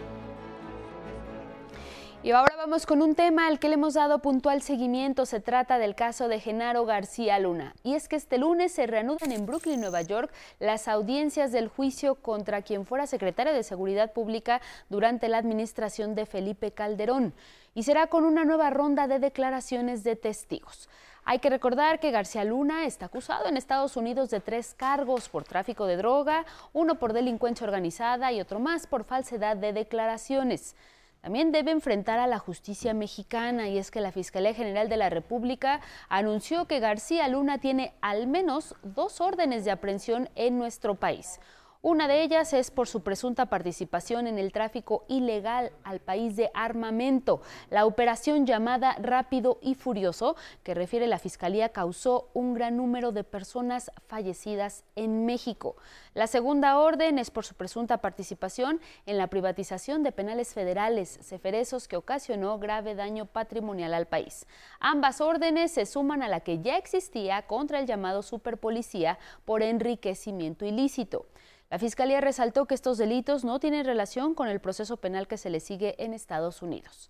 Y 2.25 2.31
ahora 2.31 2.55
vamos 2.57 2.87
con 2.87 3.03
un 3.03 3.13
tema 3.13 3.45
al 3.45 3.59
que 3.59 3.69
le 3.69 3.75
hemos 3.75 3.93
dado 3.93 4.17
puntual 4.17 4.63
seguimiento. 4.63 5.27
Se 5.27 5.39
trata 5.39 5.77
del 5.77 5.93
caso 5.93 6.27
de 6.27 6.39
Genaro 6.39 6.83
García 6.83 7.37
Luna. 7.37 7.75
Y 7.83 7.93
es 7.93 8.07
que 8.07 8.15
este 8.15 8.39
lunes 8.39 8.71
se 8.71 8.87
reanudan 8.87 9.31
en 9.31 9.45
Brooklyn, 9.45 9.79
Nueva 9.79 10.01
York, 10.01 10.33
las 10.59 10.87
audiencias 10.87 11.51
del 11.51 11.67
juicio 11.67 12.15
contra 12.15 12.63
quien 12.63 12.87
fuera 12.87 13.05
secretario 13.05 13.53
de 13.53 13.61
Seguridad 13.61 14.11
Pública 14.11 14.59
durante 14.89 15.29
la 15.29 15.37
administración 15.37 16.15
de 16.15 16.25
Felipe 16.25 16.71
Calderón. 16.71 17.35
Y 17.75 17.83
será 17.83 18.07
con 18.07 18.25
una 18.25 18.43
nueva 18.43 18.71
ronda 18.71 19.07
de 19.07 19.19
declaraciones 19.19 20.03
de 20.03 20.15
testigos. 20.15 20.89
Hay 21.27 21.39
que 21.39 21.49
recordar 21.49 21.99
que 21.99 22.11
García 22.11 22.43
Luna 22.43 22.85
está 22.85 23.07
acusado 23.07 23.47
en 23.47 23.57
Estados 23.57 23.97
Unidos 23.97 24.29
de 24.29 24.41
tres 24.41 24.75
cargos 24.75 25.27
por 25.27 25.43
tráfico 25.43 25.87
de 25.87 25.97
droga, 25.97 26.45
uno 26.71 26.99
por 26.99 27.13
delincuencia 27.13 27.65
organizada 27.65 28.31
y 28.31 28.39
otro 28.39 28.59
más 28.59 28.85
por 28.85 29.05
falsedad 29.05 29.57
de 29.57 29.73
declaraciones. 29.73 30.75
También 31.21 31.51
debe 31.51 31.71
enfrentar 31.71 32.19
a 32.19 32.27
la 32.27 32.37
justicia 32.37 32.93
mexicana 32.93 33.67
y 33.69 33.79
es 33.79 33.89
que 33.89 34.01
la 34.01 34.11
Fiscalía 34.11 34.53
General 34.53 34.87
de 34.87 34.97
la 34.97 35.09
República 35.09 35.81
anunció 36.09 36.67
que 36.67 36.79
García 36.79 37.27
Luna 37.27 37.57
tiene 37.57 37.95
al 38.01 38.27
menos 38.27 38.75
dos 38.83 39.19
órdenes 39.19 39.65
de 39.65 39.71
aprehensión 39.71 40.29
en 40.35 40.59
nuestro 40.59 40.93
país. 40.93 41.39
Una 41.87 42.07
de 42.07 42.23
ellas 42.23 42.51
es 42.53 42.71
por 42.71 42.87
su 42.87 43.03
presunta 43.03 43.45
participación 43.45 44.25
en 44.25 44.39
el 44.39 44.51
tráfico 44.51 45.05
ilegal 45.07 45.71
al 45.83 45.99
país 45.99 46.35
de 46.35 46.49
armamento. 46.55 47.43
La 47.69 47.85
operación 47.85 48.47
llamada 48.47 48.95
Rápido 48.99 49.59
y 49.61 49.75
Furioso, 49.75 50.35
que 50.63 50.73
refiere 50.73 51.05
la 51.05 51.19
Fiscalía, 51.19 51.69
causó 51.69 52.31
un 52.33 52.55
gran 52.55 52.75
número 52.75 53.11
de 53.11 53.23
personas 53.23 53.91
fallecidas 54.07 54.83
en 54.95 55.27
México. 55.27 55.75
La 56.15 56.25
segunda 56.25 56.79
orden 56.79 57.19
es 57.19 57.29
por 57.29 57.45
su 57.45 57.53
presunta 57.53 57.99
participación 57.99 58.81
en 59.05 59.19
la 59.19 59.27
privatización 59.27 60.01
de 60.01 60.11
penales 60.11 60.55
federales, 60.55 61.19
ceferesos 61.21 61.87
que 61.87 61.97
ocasionó 61.97 62.57
grave 62.57 62.95
daño 62.95 63.27
patrimonial 63.27 63.93
al 63.93 64.07
país. 64.07 64.47
Ambas 64.79 65.21
órdenes 65.21 65.73
se 65.73 65.85
suman 65.85 66.23
a 66.23 66.29
la 66.29 66.39
que 66.39 66.61
ya 66.63 66.77
existía 66.77 67.43
contra 67.43 67.77
el 67.77 67.85
llamado 67.85 68.23
superpolicía 68.23 69.19
por 69.45 69.61
enriquecimiento 69.61 70.65
ilícito. 70.65 71.27
La 71.69 71.79
Fiscalía 71.79 72.21
resaltó 72.21 72.65
que 72.65 72.75
estos 72.75 72.97
delitos 72.97 73.43
no 73.43 73.59
tienen 73.59 73.85
relación 73.85 74.35
con 74.35 74.47
el 74.47 74.59
proceso 74.59 74.97
penal 74.97 75.27
que 75.27 75.37
se 75.37 75.49
le 75.49 75.59
sigue 75.59 75.95
en 76.03 76.13
Estados 76.13 76.61
Unidos. 76.61 77.09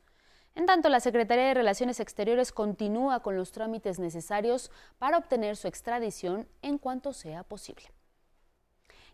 En 0.55 0.65
tanto, 0.65 0.87
la 0.87 1.01
Secretaría 1.01 1.47
de 1.47 1.53
Relaciones 1.53 1.99
Exteriores 1.99 2.53
continúa 2.53 3.19
con 3.19 3.35
los 3.35 3.51
trámites 3.51 3.99
necesarios 3.99 4.71
para 4.97 5.17
obtener 5.17 5.57
su 5.57 5.67
extradición 5.67 6.47
en 6.61 6.77
cuanto 6.77 7.11
sea 7.11 7.43
posible. 7.43 7.91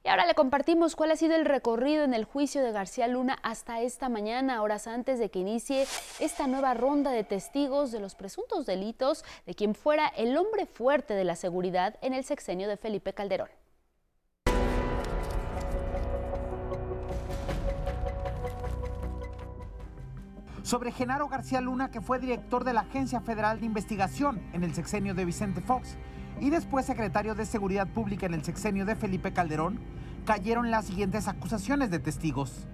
Y 0.04 0.10
ahora 0.10 0.26
le 0.26 0.36
compartimos 0.36 0.96
cuál 0.96 1.12
ha 1.12 1.16
sido 1.16 1.36
el 1.36 1.46
recorrido 1.46 2.04
en 2.04 2.14
el 2.14 2.26
juicio 2.26 2.64
de 2.64 2.72
García 2.72 3.08
Luna 3.08 3.38
hasta 3.44 3.82
esta 3.82 4.10
mañana, 4.10 4.62
horas 4.62 4.88
antes 4.88 5.20
de 5.20 5.30
que 5.30 5.40
inicie 5.40 5.86
esta 6.20 6.48
nueva 6.48 6.74
ronda 6.76 7.12
de 7.12 7.24
testigos 7.24 7.92
de 7.92 8.00
los 8.00 8.16
presuntos 8.16 8.66
delitos 8.66 9.24
de 9.46 9.54
quien 9.54 9.76
fuera 9.76 10.08
el 10.08 10.38
hombre 10.38 10.66
fuerte 10.66 11.14
de 11.14 11.24
la 11.24 11.36
seguridad 11.36 11.98
en 12.02 12.14
el 12.14 12.24
sexenio 12.24 12.68
de 12.68 12.78
Felipe 12.78 13.14
Calderón. 13.14 13.50
Sobre 20.64 20.92
Genaro 20.92 21.28
García 21.28 21.62
Luna, 21.62 21.92
que 21.92 22.02
fue 22.02 22.20
director 22.20 22.64
de 22.64 22.74
la 22.74 22.82
Agencia 22.82 23.22
Federal 23.22 23.60
de 23.60 23.66
Investigación 23.66 24.42
en 24.54 24.64
el 24.64 24.74
sexenio 24.74 25.14
de 25.14 25.26
Vicente 25.26 25.62
Fox 25.62 25.98
y 26.40 26.50
después 26.50 26.86
secretario 26.86 27.36
de 27.36 27.46
Seguridad 27.46 27.88
Pública 27.88 28.26
en 28.26 28.34
el 28.34 28.44
sexenio 28.44 28.86
de 28.86 28.96
Felipe 28.96 29.34
Calderón, 29.34 29.80
cayeron 30.26 30.72
las 30.72 30.86
siguientes 30.86 31.28
acusaciones 31.28 31.92
de 31.92 32.00
testigos. 32.00 32.68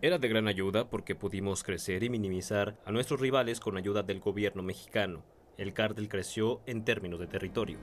Era 0.00 0.18
de 0.18 0.28
gran 0.28 0.48
ayuda 0.48 0.90
porque 0.90 1.14
pudimos 1.14 1.62
crecer 1.62 2.02
y 2.02 2.10
minimizar 2.10 2.76
a 2.84 2.90
nuestros 2.90 3.20
rivales 3.20 3.60
con 3.60 3.76
ayuda 3.76 4.02
del 4.02 4.20
gobierno 4.20 4.62
mexicano. 4.62 5.22
El 5.58 5.74
cártel 5.74 6.08
creció 6.08 6.60
en 6.66 6.84
términos 6.84 7.20
de 7.20 7.28
territorio. 7.28 7.78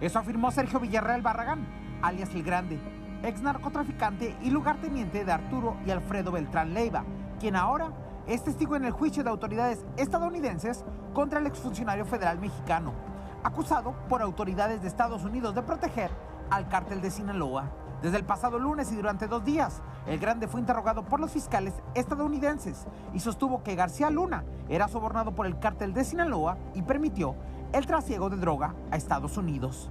Eso 0.00 0.18
afirmó 0.18 0.50
Sergio 0.50 0.80
Villarreal 0.80 1.20
Barragán, 1.20 1.66
alias 2.00 2.34
El 2.34 2.42
Grande, 2.42 2.78
ex 3.22 3.42
narcotraficante 3.42 4.34
y 4.42 4.50
lugarteniente 4.50 5.24
de 5.24 5.32
Arturo 5.32 5.76
y 5.86 5.90
Alfredo 5.90 6.32
Beltrán 6.32 6.72
Leiva, 6.72 7.04
quien 7.38 7.56
ahora 7.56 7.92
es 8.26 8.44
testigo 8.44 8.76
en 8.76 8.84
el 8.84 8.92
juicio 8.92 9.24
de 9.24 9.30
autoridades 9.30 9.84
estadounidenses 9.96 10.84
contra 11.12 11.38
el 11.38 11.46
exfuncionario 11.46 12.04
federal 12.04 12.38
mexicano, 12.38 12.92
acusado 13.42 13.94
por 14.08 14.22
autoridades 14.22 14.82
de 14.82 14.88
Estados 14.88 15.24
Unidos 15.24 15.54
de 15.54 15.62
proteger 15.62 16.10
al 16.50 16.68
cártel 16.68 17.00
de 17.00 17.10
Sinaloa. 17.10 17.70
Desde 18.02 18.16
el 18.16 18.24
pasado 18.24 18.58
lunes 18.58 18.90
y 18.92 18.96
durante 18.96 19.28
dos 19.28 19.44
días, 19.44 19.82
el 20.06 20.18
Grande 20.18 20.48
fue 20.48 20.60
interrogado 20.60 21.04
por 21.04 21.20
los 21.20 21.30
fiscales 21.30 21.74
estadounidenses 21.94 22.86
y 23.12 23.20
sostuvo 23.20 23.62
que 23.62 23.74
García 23.74 24.08
Luna 24.08 24.44
era 24.68 24.88
sobornado 24.88 25.34
por 25.34 25.46
el 25.46 25.58
cártel 25.58 25.92
de 25.92 26.04
Sinaloa 26.04 26.56
y 26.74 26.82
permitió 26.82 27.34
el 27.72 27.86
trasiego 27.86 28.30
de 28.30 28.38
droga 28.38 28.74
a 28.90 28.96
Estados 28.96 29.36
Unidos. 29.36 29.90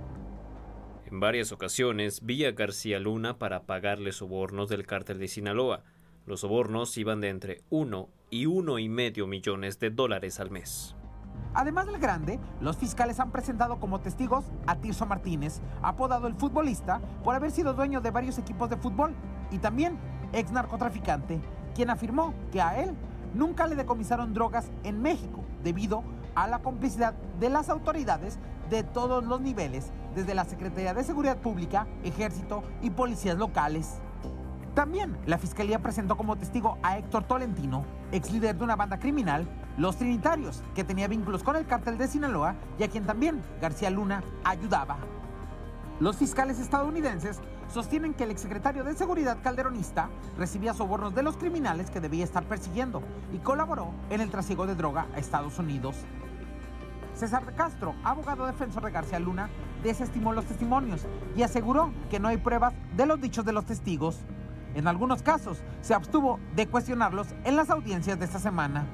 En 1.06 1.20
varias 1.20 1.52
ocasiones 1.52 2.22
vi 2.24 2.46
a 2.46 2.52
García 2.52 3.00
Luna 3.00 3.38
para 3.38 3.64
pagarle 3.64 4.12
sobornos 4.12 4.70
del 4.70 4.86
cártel 4.86 5.20
de 5.20 5.28
Sinaloa. 5.28 5.84
Los 6.26 6.42
sobornos 6.42 6.98
iban 6.98 7.22
de 7.22 7.30
entre 7.30 7.62
1 7.70 8.10
y 8.30 8.46
uno 8.46 8.80
y 8.80 8.90
medio 8.90 9.28
millones 9.28 9.80
de 9.80 9.90
dólares 9.90 10.40
al 10.40 10.52
mes. 10.52 10.96
Además 11.54 11.88
del 11.88 12.00
grande, 12.00 12.40
los 12.62 12.78
fiscales 12.78 13.20
han 13.20 13.32
presentado 13.32 13.80
como 13.80 14.02
testigos 14.02 14.46
a 14.68 14.76
Tirso 14.76 15.06
Martínez, 15.06 15.62
apodado 15.82 16.28
el 16.28 16.36
futbolista, 16.36 17.02
por 17.24 17.36
haber 17.36 17.52
sido 17.52 17.74
dueño 17.74 18.02
de 18.02 18.12
varios 18.12 18.38
equipos 18.38 18.70
de 18.70 18.78
fútbol, 18.78 19.16
y 19.52 19.58
también 19.58 19.98
ex 20.32 20.52
narcotraficante, 20.52 21.40
quien 21.74 21.90
afirmó 21.90 22.34
que 22.52 22.62
a 22.62 22.80
él 22.82 22.96
nunca 23.34 23.68
le 23.68 23.76
decomisaron 23.76 24.34
drogas 24.34 24.70
en 24.84 25.02
México 25.02 25.44
debido 25.64 26.04
a 26.36 26.48
la 26.48 26.60
complicidad 26.60 27.14
de 27.40 27.50
las 27.50 27.70
autoridades 27.70 28.38
de 28.70 28.84
todos 28.84 29.24
los 29.24 29.42
niveles, 29.42 29.92
desde 30.16 30.36
la 30.36 30.46
Secretaría 30.46 30.94
de 30.94 31.04
Seguridad 31.04 31.38
Pública, 31.38 31.88
Ejército 32.04 32.64
y 32.82 32.92
policías 32.92 33.38
locales. 33.38 34.02
También 34.80 35.18
la 35.26 35.38
fiscalía 35.38 35.80
presentó 35.80 36.16
como 36.16 36.38
testigo 36.38 36.78
a 36.84 36.98
Héctor 36.98 37.26
Tolentino, 37.26 37.84
ex 38.14 38.32
líder 38.32 38.58
de 38.58 38.64
una 38.64 38.78
banda 38.78 38.98
criminal, 38.98 39.46
Los 39.76 39.98
Trinitarios, 39.98 40.64
que 40.74 40.86
tenía 40.86 41.10
vínculos 41.10 41.44
con 41.44 41.58
el 41.58 41.66
cártel 41.66 41.98
de 41.98 42.08
Sinaloa 42.08 42.56
y 42.78 42.84
a 42.84 42.90
quien 42.90 43.06
también 43.06 43.44
García 43.60 43.90
Luna 43.90 44.24
ayudaba. 44.46 44.96
Los 46.00 46.16
fiscales 46.16 46.62
estadounidenses 46.62 47.42
sostienen 47.68 48.14
que 48.14 48.24
el 48.24 48.32
exsecretario 48.32 48.86
de 48.86 48.96
Seguridad 48.96 49.40
calderonista 49.44 50.08
recibía 50.38 50.74
sobornos 50.74 51.14
de 51.14 51.24
los 51.24 51.36
criminales 51.36 51.90
que 51.90 52.00
debía 52.00 52.24
estar 52.24 52.46
persiguiendo 52.46 53.04
y 53.34 53.40
colaboró 53.40 53.92
en 54.10 54.22
el 54.22 54.32
trasiego 54.32 54.66
de 54.66 54.76
droga 54.76 55.08
a 55.14 55.20
Estados 55.20 55.60
Unidos. 55.60 55.98
César 57.16 57.46
de 57.46 57.52
Castro, 57.52 57.96
abogado 58.06 58.46
defensor 58.46 58.86
de 58.86 58.92
García 58.92 59.20
Luna, 59.20 59.50
desestimó 59.84 60.32
los 60.32 60.46
testimonios 60.46 61.06
y 61.36 61.44
aseguró 61.44 61.92
que 62.10 62.22
no 62.22 62.30
hay 62.30 62.38
pruebas 62.38 62.74
de 62.96 63.06
los 63.06 63.20
dichos 63.20 63.44
de 63.44 63.52
los 63.52 63.66
testigos. 63.66 64.22
En 64.76 64.88
algunos 64.88 65.24
casos, 65.24 65.64
se 65.82 65.94
abstuvo 65.94 66.40
de 66.56 66.68
cuestionarlos 66.68 67.28
en 67.44 67.56
las 67.56 67.70
audiencias 67.70 68.20
de 68.20 68.26
esta 68.26 68.40
semana. 68.40 68.86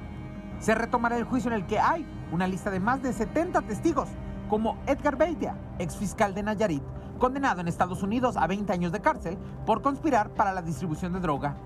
Se 0.58 0.74
retomará 0.74 1.16
el 1.16 1.24
juicio 1.24 1.50
en 1.50 1.56
el 1.56 1.66
que 1.66 1.78
hay 1.78 2.06
una 2.32 2.46
lista 2.46 2.70
de 2.70 2.80
más 2.80 3.02
de 3.02 3.12
70 3.12 3.62
testigos, 3.62 4.08
como 4.48 4.78
Edgar 4.86 5.16
Beitia, 5.16 5.56
ex 5.78 5.96
fiscal 5.96 6.34
de 6.34 6.42
Nayarit, 6.42 6.82
condenado 7.18 7.60
en 7.60 7.68
Estados 7.68 8.02
Unidos 8.02 8.36
a 8.36 8.46
20 8.46 8.72
años 8.72 8.92
de 8.92 9.00
cárcel 9.00 9.38
por 9.64 9.82
conspirar 9.82 10.30
para 10.30 10.52
la 10.52 10.62
distribución 10.62 11.12
de 11.12 11.20
droga. 11.20 11.56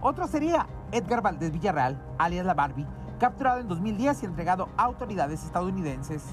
Otro 0.00 0.26
sería 0.28 0.66
Edgar 0.92 1.22
Valdés 1.22 1.52
Villarreal, 1.52 2.00
alias 2.18 2.46
La 2.46 2.54
Barbie, 2.54 2.86
capturado 3.18 3.60
en 3.60 3.68
2010 3.68 4.22
y 4.22 4.26
entregado 4.26 4.68
a 4.76 4.84
autoridades 4.84 5.44
estadounidenses. 5.44 6.24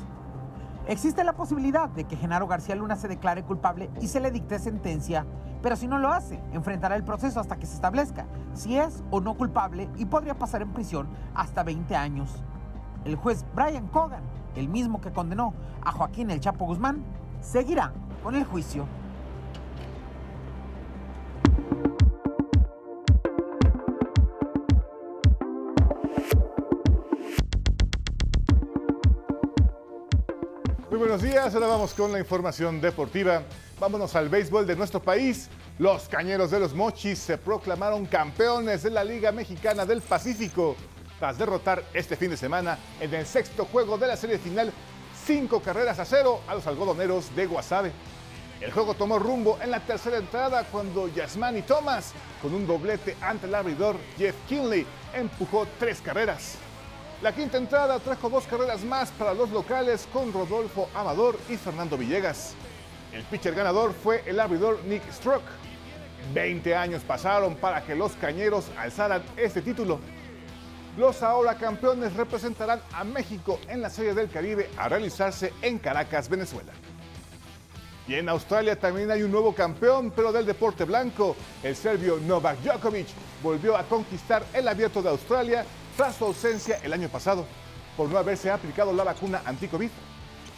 Existe 0.88 1.24
la 1.24 1.34
posibilidad 1.34 1.90
de 1.90 2.04
que 2.04 2.16
Genaro 2.16 2.46
García 2.46 2.76
Luna 2.76 2.96
se 2.96 3.08
declare 3.08 3.44
culpable 3.44 3.90
y 4.02 4.08
se 4.08 4.20
le 4.20 4.30
dicte 4.30 4.60
sentencia, 4.60 5.26
pero 5.66 5.76
si 5.76 5.88
no 5.88 5.98
lo 5.98 6.14
hace, 6.14 6.40
enfrentará 6.54 6.96
el 6.96 7.04
proceso 7.04 7.40
hasta 7.40 7.58
que 7.58 7.66
se 7.66 7.74
establezca 7.74 8.28
si 8.54 8.78
es 8.78 9.04
o 9.10 9.20
no 9.20 9.34
culpable 9.34 9.90
y 9.98 10.06
podría 10.06 10.38
pasar 10.38 10.62
en 10.62 10.72
prisión 10.72 11.08
hasta 11.34 11.64
20 11.64 11.96
años. 11.96 12.30
El 13.04 13.16
juez 13.16 13.44
Brian 13.56 13.88
Cogan, 13.88 14.22
el 14.56 14.70
mismo 14.70 15.02
que 15.02 15.12
condenó 15.12 15.56
a 15.84 15.92
Joaquín 15.92 16.30
El 16.30 16.40
Chapo 16.40 16.66
Guzmán, 16.66 17.04
seguirá 17.42 17.94
con 18.22 18.36
el 18.36 18.44
juicio. 18.44 18.86
Muy 30.88 31.00
buenos 31.00 31.24
días, 31.24 31.52
ahora 31.56 31.66
vamos 31.66 31.96
con 31.96 32.12
la 32.12 32.20
información 32.20 32.80
deportiva. 32.80 33.42
Vámonos 33.80 34.16
al 34.16 34.30
béisbol 34.30 34.68
de 34.68 34.76
nuestro 34.76 35.02
país. 35.02 35.50
Los 35.80 36.08
Cañeros 36.08 36.52
de 36.52 36.60
los 36.60 36.76
Mochis 36.76 37.18
se 37.18 37.40
proclamaron 37.40 38.06
campeones 38.06 38.84
de 38.84 38.92
la 38.92 39.04
Liga 39.04 39.32
Mexicana 39.32 39.84
del 39.84 40.02
Pacífico 40.02 40.76
tras 41.18 41.40
derrotar 41.40 41.84
este 41.92 42.16
fin 42.16 42.30
de 42.30 42.38
semana 42.38 42.78
en 43.00 43.12
el 43.16 43.26
sexto 43.26 43.66
juego 43.66 43.98
de 43.98 44.06
la 44.06 44.16
serie 44.16 44.38
final 44.38 44.72
cinco 45.26 45.60
carreras 45.60 45.98
a 45.98 46.06
cero 46.06 46.42
a 46.48 46.54
los 46.54 46.68
algodoneros 46.68 47.36
de 47.36 47.48
Guasave. 47.48 47.92
El 48.62 48.72
juego 48.72 48.94
tomó 48.94 49.18
rumbo 49.18 49.58
en 49.64 49.72
la 49.72 49.80
tercera 49.80 50.18
entrada 50.18 50.66
cuando 50.72 51.08
Yasmani 51.08 51.64
Thomas, 51.64 52.14
con 52.44 52.54
un 52.54 52.68
doblete 52.68 53.18
ante 53.22 53.48
el 53.48 53.56
abridor 53.56 53.98
Jeff 54.20 54.36
Kinley, 54.48 54.86
empujó 55.16 55.66
tres 55.80 56.00
carreras. 56.00 56.60
La 57.26 57.34
quinta 57.34 57.58
entrada 57.58 57.98
trajo 57.98 58.30
dos 58.30 58.46
carreras 58.46 58.84
más 58.84 59.10
para 59.10 59.34
los 59.34 59.50
locales 59.50 60.08
con 60.14 60.32
Rodolfo 60.32 60.88
Amador 60.94 61.36
y 61.50 61.58
Fernando 61.58 61.98
Villegas. 61.98 62.54
El 63.12 63.24
pitcher 63.24 63.56
ganador 63.56 63.94
fue 63.94 64.22
el 64.28 64.40
abridor 64.40 64.80
Nick 64.86 65.02
Strock. 65.12 65.42
20 66.36 66.76
años 66.76 67.02
pasaron 67.02 67.56
para 67.56 67.84
que 67.84 67.96
los 67.96 68.12
cañeros 68.12 68.66
alzaran 68.78 69.24
este 69.38 69.64
título. 69.64 70.00
Los 71.00 71.24
ahora 71.24 71.56
campeones 71.56 72.14
representarán 72.14 72.80
a 72.94 73.04
México 73.04 73.60
en 73.70 73.82
la 73.82 73.90
Serie 73.90 74.14
del 74.14 74.30
Caribe 74.30 74.70
a 74.78 74.88
realizarse 74.88 75.52
en 75.64 75.80
Caracas, 75.80 76.30
Venezuela. 76.30 76.74
Y 78.08 78.14
en 78.14 78.30
Australia 78.30 78.80
también 78.80 79.10
hay 79.10 79.24
un 79.24 79.32
nuevo 79.32 79.56
campeón, 79.56 80.14
pero 80.16 80.32
del 80.32 80.46
deporte 80.46 80.84
blanco. 80.84 81.36
El 81.64 81.76
serbio 81.76 82.20
Novak 82.20 82.60
Djokovic 82.60 83.08
volvió 83.42 83.76
a 83.76 83.82
conquistar 83.82 84.46
el 84.54 84.68
abierto 84.68 85.02
de 85.02 85.10
Australia 85.10 85.66
tras 85.96 86.16
su 86.16 86.26
ausencia 86.26 86.80
el 86.84 86.94
año 86.94 87.10
pasado 87.10 87.46
por 87.96 88.10
no 88.10 88.18
haberse 88.18 88.52
aplicado 88.52 88.94
la 88.94 89.04
vacuna 89.04 89.42
anti-COVID. 89.46 89.90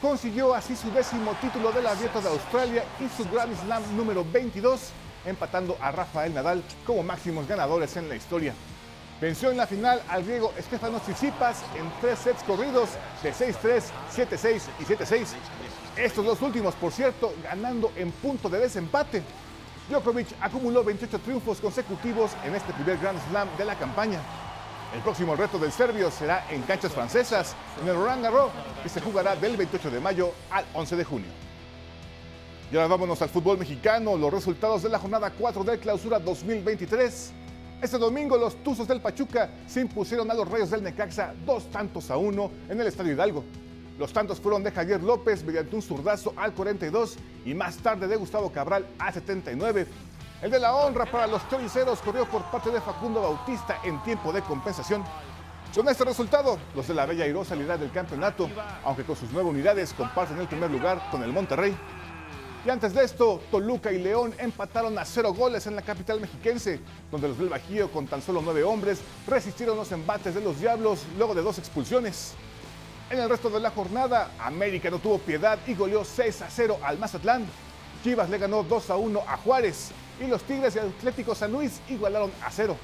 Consiguió 0.01 0.53
así 0.53 0.75
su 0.75 0.91
décimo 0.91 1.33
título 1.41 1.71
del 1.71 1.87
abierto 1.87 2.21
de 2.21 2.29
Australia 2.29 2.83
y 2.99 3.09
su 3.15 3.29
Grand 3.29 3.55
Slam 3.61 3.83
número 3.95 4.25
22, 4.31 4.89
empatando 5.25 5.77
a 5.81 5.91
Rafael 5.91 6.33
Nadal 6.33 6.63
como 6.85 7.03
máximos 7.03 7.47
ganadores 7.47 7.95
en 7.97 8.09
la 8.09 8.15
historia. 8.15 8.53
Venció 9.19 9.49
en 9.49 9.57
la 9.57 9.65
final 9.65 10.01
al 10.09 10.23
griego 10.23 10.53
Stefanos 10.59 11.01
Tsitsipas 11.01 11.63
en 11.75 11.91
tres 11.99 12.19
sets 12.19 12.43
corridos 12.43 12.89
de 13.23 13.33
6-3, 13.33 13.83
7-6 14.15 14.61
y 14.79 14.83
7-6. 14.83 15.25
Estos 15.97 16.23
dos 16.23 16.41
últimos, 16.43 16.75
por 16.75 16.91
cierto, 16.91 17.33
ganando 17.43 17.91
en 17.95 18.11
punto 18.11 18.49
de 18.49 18.59
desempate. 18.59 19.23
Djokovic 19.89 20.27
acumuló 20.39 20.83
28 20.83 21.19
triunfos 21.19 21.59
consecutivos 21.59 22.31
en 22.43 22.53
este 22.53 22.73
primer 22.73 22.99
Grand 22.99 23.19
Slam 23.29 23.47
de 23.57 23.65
la 23.65 23.73
campaña. 23.75 24.19
El 24.97 25.03
próximo 25.03 25.35
reto 25.35 25.59
del 25.59 25.71
serbio 25.71 26.09
será 26.09 26.47
en 26.49 26.63
canchas 26.63 26.91
francesas, 26.91 27.55
en 27.83 27.87
el 27.87 27.93
Roland 27.93 28.23
Garros, 28.23 28.49
que 28.81 28.89
se 28.89 28.99
jugará 28.99 29.35
del 29.35 29.55
28 29.55 29.91
de 29.91 29.99
mayo 29.99 30.31
al 30.49 30.65
11 30.73 30.95
de 30.95 31.03
junio. 31.03 31.27
Y 32.71 32.75
ahora 32.75 32.87
vámonos 32.87 33.21
al 33.21 33.29
fútbol 33.29 33.59
mexicano, 33.59 34.17
los 34.17 34.33
resultados 34.33 34.81
de 34.81 34.89
la 34.89 34.97
jornada 34.97 35.29
4 35.29 35.63
del 35.65 35.77
clausura 35.77 36.17
2023. 36.17 37.31
Este 37.79 37.97
domingo 37.99 38.37
los 38.37 38.55
Tuzos 38.63 38.87
del 38.87 38.99
Pachuca 38.99 39.51
se 39.67 39.81
impusieron 39.81 40.31
a 40.31 40.33
los 40.33 40.49
Reyes 40.49 40.71
del 40.71 40.81
Necaxa 40.81 41.35
dos 41.45 41.69
tantos 41.69 42.09
a 42.09 42.17
uno 42.17 42.49
en 42.67 42.81
el 42.81 42.87
Estadio 42.87 43.13
Hidalgo. 43.13 43.43
Los 43.99 44.11
tantos 44.11 44.39
fueron 44.39 44.63
de 44.63 44.71
Javier 44.71 45.03
López 45.03 45.43
mediante 45.43 45.75
un 45.75 45.83
zurdazo 45.83 46.33
al 46.35 46.55
42 46.55 47.17
y 47.45 47.53
más 47.53 47.77
tarde 47.77 48.07
de 48.07 48.15
Gustavo 48.15 48.51
Cabral 48.51 48.87
al 48.97 49.13
79. 49.13 49.85
El 50.39 50.51
de 50.51 50.59
la 50.59 50.75
honra 50.75 51.05
para 51.07 51.25
los 51.25 51.49
choriceros 51.49 51.99
corrió 51.99 52.29
por 52.29 52.43
parte 52.51 52.69
de 52.69 52.79
Facundo 52.79 53.21
Bautista 53.21 53.79
en 53.83 54.01
tiempo 54.03 54.31
de 54.31 54.43
compensación. 54.43 55.03
Con 55.73 55.89
este 55.89 56.05
resultado, 56.05 56.59
los 56.75 56.87
de 56.87 56.93
la 56.93 57.07
Bella 57.07 57.25
Airosa 57.25 57.49
salirán 57.49 57.79
del 57.79 57.91
campeonato, 57.91 58.47
aunque 58.83 59.03
con 59.03 59.15
sus 59.15 59.31
nueve 59.31 59.49
unidades 59.49 59.93
comparten 59.93 60.37
el 60.37 60.47
primer 60.47 60.69
lugar 60.69 61.01
con 61.09 61.23
el 61.23 61.33
Monterrey. 61.33 61.75
Y 62.63 62.69
antes 62.69 62.93
de 62.93 63.03
esto, 63.03 63.41
Toluca 63.49 63.91
y 63.91 63.97
León 63.97 64.31
empataron 64.37 64.97
a 64.99 65.05
cero 65.05 65.33
goles 65.33 65.65
en 65.65 65.75
la 65.75 65.81
capital 65.81 66.21
mexiquense, 66.21 66.81
donde 67.09 67.29
los 67.29 67.39
del 67.39 67.49
Bajío, 67.49 67.91
con 67.91 68.05
tan 68.05 68.21
solo 68.21 68.39
nueve 68.43 68.63
hombres, 68.63 68.99
resistieron 69.25 69.75
los 69.75 69.91
embates 69.91 70.35
de 70.35 70.41
los 70.41 70.59
Diablos 70.59 71.03
luego 71.17 71.33
de 71.33 71.41
dos 71.41 71.57
expulsiones. 71.57 72.35
En 73.09 73.19
el 73.19 73.29
resto 73.29 73.49
de 73.49 73.59
la 73.59 73.71
jornada, 73.71 74.29
América 74.37 74.91
no 74.91 74.99
tuvo 74.99 75.17
piedad 75.17 75.57
y 75.65 75.73
goleó 75.73 76.05
6 76.05 76.41
a 76.43 76.49
0 76.49 76.77
al 76.83 76.99
Mazatlán. 76.99 77.47
Chivas 78.03 78.29
le 78.29 78.37
ganó 78.37 78.63
2 78.63 78.89
a 78.89 78.95
1 78.95 79.23
a 79.27 79.37
Juárez 79.37 79.91
y 80.19 80.27
los 80.27 80.43
Tigres 80.43 80.75
y 80.75 80.79
Atlético 80.79 81.35
San 81.35 81.51
Luis 81.51 81.81
igualaron 81.89 82.31
a 82.43 82.51
cero. 82.51 82.77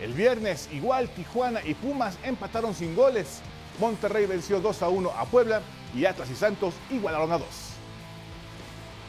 El 0.00 0.12
viernes, 0.12 0.68
igual 0.72 1.08
Tijuana 1.10 1.60
y 1.64 1.74
Pumas 1.74 2.18
empataron 2.24 2.74
sin 2.74 2.96
goles. 2.96 3.40
Monterrey 3.78 4.26
venció 4.26 4.60
2 4.60 4.82
a 4.82 4.88
1 4.88 5.10
a 5.10 5.24
Puebla 5.26 5.62
y 5.94 6.04
Atlas 6.04 6.30
y 6.30 6.34
Santos 6.34 6.74
igualaron 6.90 7.30
a 7.32 7.38
2. 7.38 7.46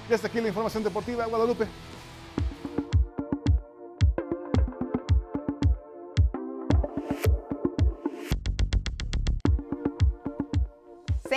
Y 0.10 0.14
hasta 0.14 0.28
aquí 0.28 0.40
la 0.40 0.50
información 0.50 0.84
deportiva, 0.84 1.26
Guadalupe. 1.26 1.68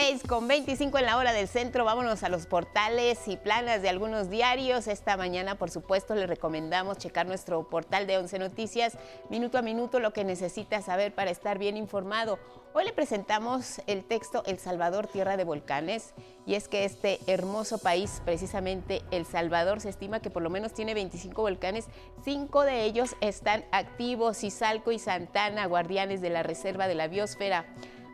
6 0.01 0.23
con 0.29 0.47
25 0.47 0.97
en 0.99 1.07
la 1.07 1.17
hora 1.17 1.33
del 1.33 1.49
centro. 1.49 1.85
Vámonos 1.85 2.23
a 2.23 2.29
los 2.29 2.47
portales 2.47 3.27
y 3.27 3.37
planas 3.37 3.83
de 3.83 3.89
algunos 3.89 4.31
diarios. 4.31 4.87
Esta 4.87 5.17
mañana, 5.17 5.57
por 5.57 5.71
supuesto, 5.71 6.15
le 6.15 6.29
recomendamos 6.29 6.99
checar 6.99 7.27
nuestro 7.27 7.69
portal 7.69 8.07
de 8.07 8.17
11 8.17 8.39
Noticias, 8.39 8.97
minuto 9.29 9.59
a 9.59 9.63
minuto, 9.63 9.99
lo 9.99 10.13
que 10.13 10.23
necesita 10.23 10.83
saber 10.83 11.13
para 11.13 11.33
estar 11.33 11.59
bien 11.59 11.77
informado. 11.77 12.39
Hoy 12.75 12.85
le 12.85 12.93
presentamos 12.93 13.81
el 13.89 14.05
texto 14.05 14.45
El 14.47 14.61
Salvador, 14.61 15.09
Tierra 15.09 15.37
de 15.37 15.43
Volcanes. 15.43 16.15
Y 16.47 16.55
es 16.55 16.69
que 16.69 16.85
este 16.85 17.19
hermoso 17.27 17.79
país, 17.79 18.23
precisamente 18.25 19.03
El 19.11 19.27
Salvador, 19.27 19.81
se 19.81 19.89
estima 19.89 20.21
que 20.21 20.31
por 20.31 20.45
lo 20.45 20.51
menos 20.51 20.75
tiene 20.75 20.95
25 20.95 21.43
volcanes. 21.43 21.87
Cinco 22.25 22.63
de 22.63 22.85
ellos 22.85 23.17
están 23.21 23.65
activos, 23.73 24.45
Izalco 24.45 24.93
y 24.93 25.01
Santana, 25.01 25.67
guardianes 25.67 26.21
de 26.21 26.31
la 26.31 26.45
Reserva 26.45 26.87
de 26.87 26.95
la 26.95 27.09
Biosfera 27.09 27.67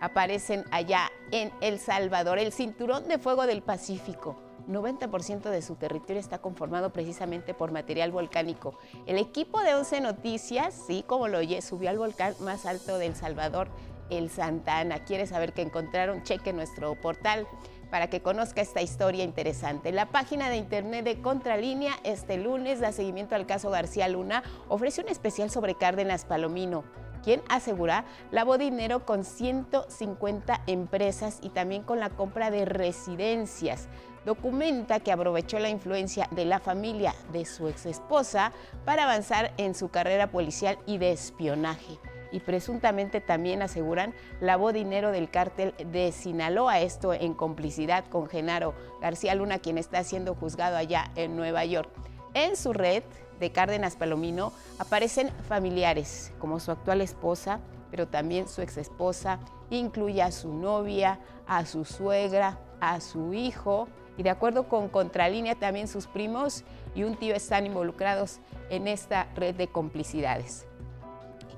aparecen 0.05 0.65
allá 0.71 1.11
en 1.31 1.51
El 1.61 1.79
Salvador, 1.79 2.39
el 2.39 2.53
cinturón 2.53 3.09
de 3.09 3.19
fuego 3.19 3.47
del 3.47 3.63
Pacífico. 3.63 4.37
90% 4.69 5.51
de 5.51 5.63
su 5.63 5.77
territorio 5.77 6.21
está 6.21 6.39
conformado 6.39 6.93
precisamente 6.93 7.55
por 7.55 7.73
material 7.73 8.13
volcánico. 8.13 8.79
El 9.07 9.19
equipo 9.19 9.63
de 9.63 9.75
11 9.75 10.01
Noticias, 10.01 10.75
sí, 10.87 11.05
como 11.07 11.29
lo 11.29 11.39
oye, 11.39 11.61
subió 11.63 11.91
al 11.91 11.99
volcán 11.99 12.35
más 12.41 12.67
alto 12.67 12.99
de 12.99 13.07
El 13.07 13.15
Salvador, 13.15 13.69
el 14.11 14.31
Santa 14.31 14.79
Ana. 14.79 15.05
¿Quiere 15.05 15.27
saber 15.27 15.53
qué 15.53 15.63
encontraron? 15.63 16.23
Cheque 16.23 16.53
nuestro 16.53 16.95
portal 17.01 17.47
para 17.91 18.09
que 18.09 18.23
conozca 18.23 18.61
esta 18.61 18.83
historia 18.83 19.25
interesante. 19.25 19.93
La 19.93 20.11
página 20.11 20.51
de 20.51 20.57
internet 20.57 21.05
de 21.05 21.21
Contralínea 21.21 21.95
este 22.05 22.39
lunes 22.39 22.81
da 22.81 22.93
seguimiento 22.93 23.35
al 23.35 23.47
caso 23.47 23.71
García 23.71 24.09
Luna, 24.09 24.43
ofrece 24.69 25.01
un 25.01 25.09
especial 25.09 25.51
sobre 25.51 25.77
Cárdenas 25.77 26.25
Palomino 26.25 26.85
quien 27.25 27.43
asegura 27.49 28.05
lavó 28.31 28.59
dinero 28.59 29.07
con 29.07 29.25
150 29.25 30.63
empresas 30.67 31.39
y 31.43 31.49
también 31.49 31.83
con 31.83 31.99
la 31.99 32.11
compra 32.11 32.51
de 32.51 32.67
residencias. 32.67 33.89
Documenta 34.27 35.01
que 35.01 35.13
aprovechó 35.13 35.59
la 35.59 35.71
influencia 35.71 36.29
de 36.31 36.45
la 36.45 36.59
familia 36.59 37.15
de 37.33 37.45
su 37.45 37.69
ex 37.69 37.87
esposa 37.87 38.53
para 38.85 39.05
avanzar 39.05 39.53
en 39.57 39.75
su 39.75 39.89
carrera 39.89 40.31
policial 40.31 40.79
y 40.87 40.99
de 40.99 41.13
espionaje. 41.13 41.99
y 42.33 42.41
presuntamente 42.41 43.21
también 43.21 43.63
aseguran 43.63 44.13
lavó 44.41 44.73
dinero 44.73 45.13
del 45.13 45.31
cártel 45.31 45.73
de 45.79 46.11
Sinaloa, 46.11 46.81
esto 46.81 47.15
en 47.15 47.33
complicidad 47.33 48.05
con 48.07 48.27
Genaro 48.27 48.75
García 49.01 49.37
Luna, 49.37 49.61
quien 49.61 49.79
está 49.79 50.03
siendo 50.03 50.35
juzgado 50.35 50.77
allá 50.77 51.13
en 51.15 51.37
Nueva 51.37 51.65
York. 51.65 51.89
En 52.35 52.57
su 52.57 52.73
red 52.73 53.05
de 53.41 53.51
Cárdenas 53.53 53.97
Palomino 53.97 54.53
aparecen 54.79 55.31
familiares 55.49 56.33
como 56.39 56.61
su 56.61 56.71
actual 56.71 57.01
esposa, 57.01 57.61
pero 57.91 58.09
también 58.09 58.49
su 58.49 58.63
exesposa, 58.63 59.39
incluye 59.71 60.23
a 60.23 60.33
su 60.33 60.53
novia, 60.53 61.21
a 61.47 61.67
su 61.67 61.85
suegra, 61.85 62.59
a 62.81 63.01
su 63.01 63.35
hijo 63.35 63.89
y 64.17 64.23
de 64.23 64.31
acuerdo 64.31 64.69
con 64.69 64.89
Contralínea 64.89 65.55
también 65.55 65.89
sus 65.89 66.07
primos 66.07 66.65
y 66.95 67.03
un 67.05 67.17
tío 67.17 67.35
están 67.35 67.67
involucrados 67.67 68.39
en 68.71 68.89
esta 68.89 69.29
red 69.35 69.55
de 69.55 69.69
complicidades. 69.69 70.67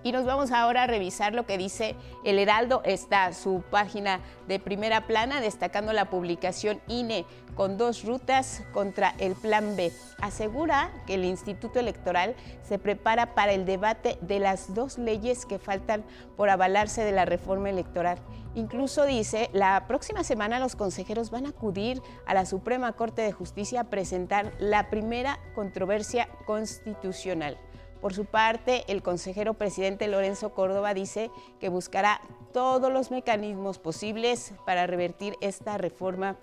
Y 0.02 0.12
nos 0.12 0.24
vamos 0.24 0.52
ahora 0.52 0.84
a 0.84 0.86
revisar 0.86 1.34
lo 1.34 1.46
que 1.46 1.58
dice 1.58 1.96
El 2.24 2.38
Heraldo, 2.38 2.80
está 2.84 3.32
su 3.32 3.64
página 3.70 4.20
de 4.46 4.60
primera 4.60 5.08
plana, 5.08 5.40
destacando 5.40 5.92
la 5.92 6.10
publicación 6.10 6.80
INE 6.86 7.26
con 7.56 7.78
dos 7.78 8.04
rutas 8.04 8.62
contra 8.72 9.14
el 9.18 9.34
Plan 9.34 9.74
B. 9.74 9.90
Asegura 10.20 10.92
que 11.06 11.14
el 11.14 11.24
Instituto 11.24 11.80
Electoral 11.80 12.36
se 12.62 12.78
prepara 12.78 13.34
para 13.34 13.52
el 13.52 13.64
debate 13.64 14.18
de 14.20 14.38
las 14.38 14.74
dos 14.74 14.98
leyes 14.98 15.46
que 15.46 15.58
faltan 15.58 16.04
por 16.36 16.50
avalarse 16.50 17.02
de 17.02 17.12
la 17.12 17.24
reforma 17.24 17.70
electoral. 17.70 18.18
Incluso 18.54 19.04
dice, 19.04 19.50
la 19.52 19.86
próxima 19.88 20.22
semana 20.22 20.60
los 20.60 20.76
consejeros 20.76 21.30
van 21.30 21.46
a 21.46 21.50
acudir 21.50 22.00
a 22.26 22.34
la 22.34 22.46
Suprema 22.46 22.92
Corte 22.92 23.22
de 23.22 23.32
Justicia 23.32 23.80
a 23.80 23.84
presentar 23.84 24.52
la 24.58 24.90
primera 24.90 25.40
controversia 25.54 26.28
constitucional. 26.44 27.58
Por 28.00 28.14
su 28.14 28.26
parte, 28.26 28.84
el 28.88 29.02
consejero 29.02 29.54
presidente 29.54 30.06
Lorenzo 30.06 30.50
Córdoba 30.50 30.94
dice 30.94 31.30
que 31.58 31.70
buscará 31.70 32.20
todos 32.52 32.92
los 32.92 33.10
mecanismos 33.10 33.78
posibles 33.78 34.52
para 34.64 34.86
revertir 34.86 35.36
esta 35.40 35.78
reforma 35.78 36.36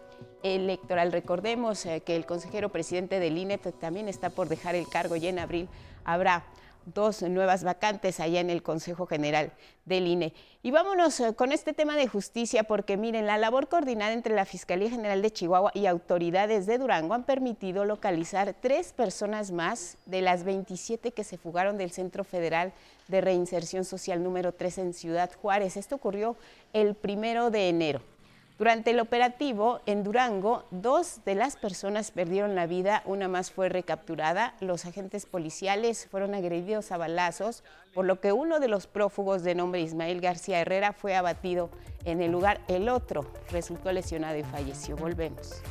electoral. 0.43 1.11
Recordemos 1.11 1.85
eh, 1.85 2.01
que 2.01 2.15
el 2.15 2.25
consejero 2.25 2.69
presidente 2.69 3.19
del 3.19 3.37
INE 3.37 3.57
también 3.57 4.07
está 4.07 4.29
por 4.29 4.49
dejar 4.49 4.75
el 4.75 4.87
cargo 4.87 5.15
y 5.15 5.27
en 5.27 5.39
abril 5.39 5.69
habrá 6.03 6.43
dos 6.85 7.21
nuevas 7.21 7.63
vacantes 7.63 8.19
allá 8.19 8.39
en 8.39 8.49
el 8.49 8.61
Consejo 8.61 9.05
General 9.05 9.51
del 9.85 10.07
INE. 10.07 10.33
Y 10.61 10.71
vámonos 10.71 11.19
eh, 11.19 11.33
con 11.33 11.51
este 11.51 11.73
tema 11.73 11.95
de 11.95 12.07
justicia, 12.07 12.63
porque 12.63 12.97
miren, 12.97 13.25
la 13.25 13.37
labor 13.37 13.67
coordinada 13.67 14.13
entre 14.13 14.35
la 14.35 14.45
Fiscalía 14.45 14.89
General 14.89 15.21
de 15.21 15.31
Chihuahua 15.31 15.71
y 15.73 15.85
autoridades 15.85 16.65
de 16.65 16.77
Durango 16.77 17.13
han 17.13 17.25
permitido 17.25 17.85
localizar 17.85 18.55
tres 18.59 18.93
personas 18.93 19.51
más 19.51 19.97
de 20.05 20.21
las 20.21 20.43
27 20.43 21.11
que 21.11 21.23
se 21.23 21.37
fugaron 21.37 21.77
del 21.77 21.91
Centro 21.91 22.23
Federal 22.23 22.73
de 23.07 23.21
Reinserción 23.21 23.85
Social 23.85 24.23
número 24.23 24.53
3 24.53 24.77
en 24.79 24.93
Ciudad 24.93 25.31
Juárez. 25.41 25.77
Esto 25.77 25.95
ocurrió 25.95 26.35
el 26.73 26.95
primero 26.95 27.49
de 27.49 27.69
enero. 27.69 28.12
Durante 28.57 28.91
el 28.91 28.99
operativo 28.99 29.81
en 29.87 30.03
Durango, 30.03 30.65
dos 30.69 31.25
de 31.25 31.33
las 31.33 31.55
personas 31.55 32.11
perdieron 32.11 32.53
la 32.53 32.67
vida, 32.67 33.01
una 33.05 33.27
más 33.27 33.49
fue 33.49 33.67
recapturada. 33.67 34.53
Los 34.59 34.85
agentes 34.85 35.25
policiales 35.25 36.07
fueron 36.09 36.35
agredidos 36.35 36.91
a 36.91 36.97
balazos, 36.97 37.63
por 37.95 38.05
lo 38.05 38.19
que 38.19 38.31
uno 38.31 38.59
de 38.59 38.67
los 38.67 38.85
prófugos 38.85 39.43
de 39.43 39.55
nombre 39.55 39.81
Ismael 39.81 40.21
García 40.21 40.61
Herrera 40.61 40.93
fue 40.93 41.15
abatido 41.15 41.71
en 42.05 42.21
el 42.21 42.31
lugar. 42.31 42.61
El 42.67 42.89
otro 42.89 43.25
resultó 43.49 43.91
lesionado 43.91 44.37
y 44.37 44.43
falleció. 44.43 44.95
Volvemos. 44.97 45.63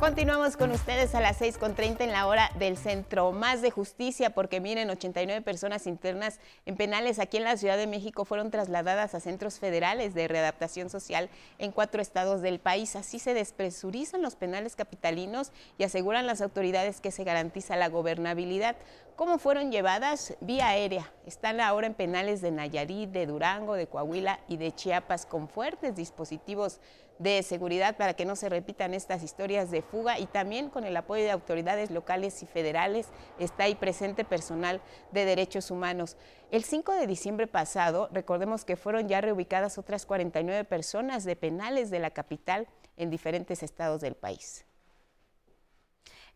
Continuamos 0.00 0.56
con 0.56 0.70
ustedes 0.70 1.14
a 1.14 1.20
las 1.20 1.42
6.30 1.42 2.00
en 2.00 2.12
la 2.12 2.26
hora 2.26 2.50
del 2.58 2.78
Centro 2.78 3.32
Más 3.32 3.60
de 3.60 3.70
Justicia, 3.70 4.30
porque 4.30 4.58
miren, 4.58 4.88
89 4.88 5.42
personas 5.42 5.86
internas 5.86 6.40
en 6.64 6.78
penales 6.78 7.18
aquí 7.18 7.36
en 7.36 7.44
la 7.44 7.58
Ciudad 7.58 7.76
de 7.76 7.86
México 7.86 8.24
fueron 8.24 8.50
trasladadas 8.50 9.14
a 9.14 9.20
centros 9.20 9.58
federales 9.58 10.14
de 10.14 10.26
readaptación 10.26 10.88
social 10.88 11.28
en 11.58 11.70
cuatro 11.70 12.00
estados 12.00 12.40
del 12.40 12.60
país. 12.60 12.96
Así 12.96 13.18
se 13.18 13.34
despresurizan 13.34 14.22
los 14.22 14.36
penales 14.36 14.74
capitalinos 14.74 15.52
y 15.76 15.84
aseguran 15.84 16.26
las 16.26 16.40
autoridades 16.40 17.02
que 17.02 17.10
se 17.10 17.24
garantiza 17.24 17.76
la 17.76 17.90
gobernabilidad. 17.90 18.76
¿Cómo 19.16 19.38
fueron 19.38 19.70
llevadas? 19.70 20.34
Vía 20.40 20.68
aérea. 20.68 21.12
Están 21.26 21.60
ahora 21.60 21.86
en 21.86 21.92
penales 21.92 22.40
de 22.40 22.50
Nayarit, 22.50 23.10
de 23.10 23.26
Durango, 23.26 23.74
de 23.74 23.86
Coahuila 23.86 24.40
y 24.48 24.56
de 24.56 24.74
Chiapas 24.74 25.26
con 25.26 25.46
fuertes 25.46 25.94
dispositivos 25.94 26.80
de 27.20 27.42
seguridad 27.42 27.98
para 27.98 28.14
que 28.14 28.24
no 28.24 28.34
se 28.34 28.48
repitan 28.48 28.94
estas 28.94 29.22
historias 29.22 29.70
de 29.70 29.82
fuga 29.82 30.18
y 30.18 30.24
también 30.24 30.70
con 30.70 30.84
el 30.84 30.96
apoyo 30.96 31.22
de 31.22 31.30
autoridades 31.30 31.90
locales 31.90 32.42
y 32.42 32.46
federales 32.46 33.08
está 33.38 33.64
ahí 33.64 33.74
presente 33.74 34.24
personal 34.24 34.80
de 35.12 35.26
derechos 35.26 35.70
humanos. 35.70 36.16
El 36.50 36.64
5 36.64 36.94
de 36.94 37.06
diciembre 37.06 37.46
pasado, 37.46 38.08
recordemos 38.10 38.64
que 38.64 38.76
fueron 38.76 39.06
ya 39.06 39.20
reubicadas 39.20 39.76
otras 39.76 40.06
49 40.06 40.64
personas 40.64 41.24
de 41.24 41.36
penales 41.36 41.90
de 41.90 41.98
la 41.98 42.10
capital 42.10 42.66
en 42.96 43.10
diferentes 43.10 43.62
estados 43.62 44.00
del 44.00 44.14
país. 44.14 44.64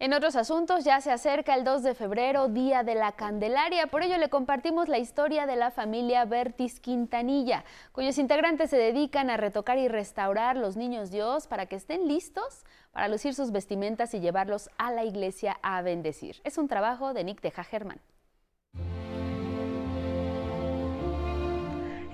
En 0.00 0.12
otros 0.12 0.34
asuntos, 0.34 0.84
ya 0.84 1.00
se 1.00 1.12
acerca 1.12 1.54
el 1.54 1.62
2 1.62 1.84
de 1.84 1.94
febrero, 1.94 2.48
Día 2.48 2.82
de 2.82 2.96
la 2.96 3.12
Candelaria. 3.12 3.86
Por 3.86 4.02
ello 4.02 4.18
le 4.18 4.28
compartimos 4.28 4.88
la 4.88 4.98
historia 4.98 5.46
de 5.46 5.54
la 5.54 5.70
familia 5.70 6.24
Bertis 6.24 6.80
Quintanilla, 6.80 7.64
cuyos 7.92 8.18
integrantes 8.18 8.70
se 8.70 8.76
dedican 8.76 9.30
a 9.30 9.36
retocar 9.36 9.78
y 9.78 9.86
restaurar 9.86 10.56
los 10.56 10.76
niños 10.76 11.12
Dios 11.12 11.46
para 11.46 11.66
que 11.66 11.76
estén 11.76 12.08
listos 12.08 12.64
para 12.90 13.08
lucir 13.08 13.34
sus 13.34 13.52
vestimentas 13.52 14.14
y 14.14 14.20
llevarlos 14.20 14.68
a 14.78 14.90
la 14.90 15.04
iglesia 15.04 15.58
a 15.62 15.80
bendecir. 15.82 16.40
Es 16.42 16.58
un 16.58 16.66
trabajo 16.66 17.14
de 17.14 17.22
Nick 17.22 17.40
Teja 17.40 17.62
Germán. 17.62 18.00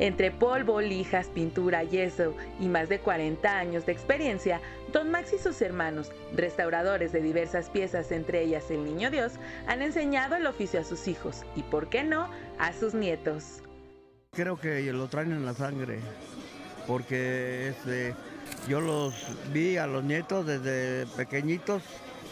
Entre 0.01 0.31
polvo, 0.31 0.81
lijas, 0.81 1.27
pintura, 1.29 1.85
yeso 1.85 2.35
y 2.59 2.69
más 2.69 2.89
de 2.89 3.01
40 3.01 3.59
años 3.59 3.85
de 3.85 3.93
experiencia, 3.93 4.63
Don 4.95 5.11
Max 5.11 5.35
y 5.35 5.39
sus 5.39 5.61
hermanos, 5.61 6.11
restauradores 6.35 7.13
de 7.13 7.21
diversas 7.21 7.69
piezas, 7.69 8.11
entre 8.11 8.43
ellas 8.43 8.71
el 8.71 8.83
Niño 8.83 9.11
Dios, 9.11 9.35
han 9.67 9.83
enseñado 9.83 10.37
el 10.37 10.47
oficio 10.47 10.81
a 10.81 10.85
sus 10.85 11.07
hijos 11.07 11.43
y, 11.55 11.63
por 11.63 11.91
qué 11.91 12.03
no, 12.03 12.31
a 12.59 12.73
sus 12.73 12.95
nietos. 12.95 13.63
Creo 14.33 14.57
que 14.57 14.91
lo 14.91 15.07
traen 15.09 15.33
en 15.33 15.45
la 15.45 15.53
sangre, 15.53 15.99
porque 16.87 17.69
este, 17.69 18.15
yo 18.69 18.81
los 18.81 19.13
vi 19.53 19.77
a 19.77 19.87
los 19.87 20.03
nietos 20.03 20.47
desde 20.47 21.07
pequeñitos, 21.15 21.83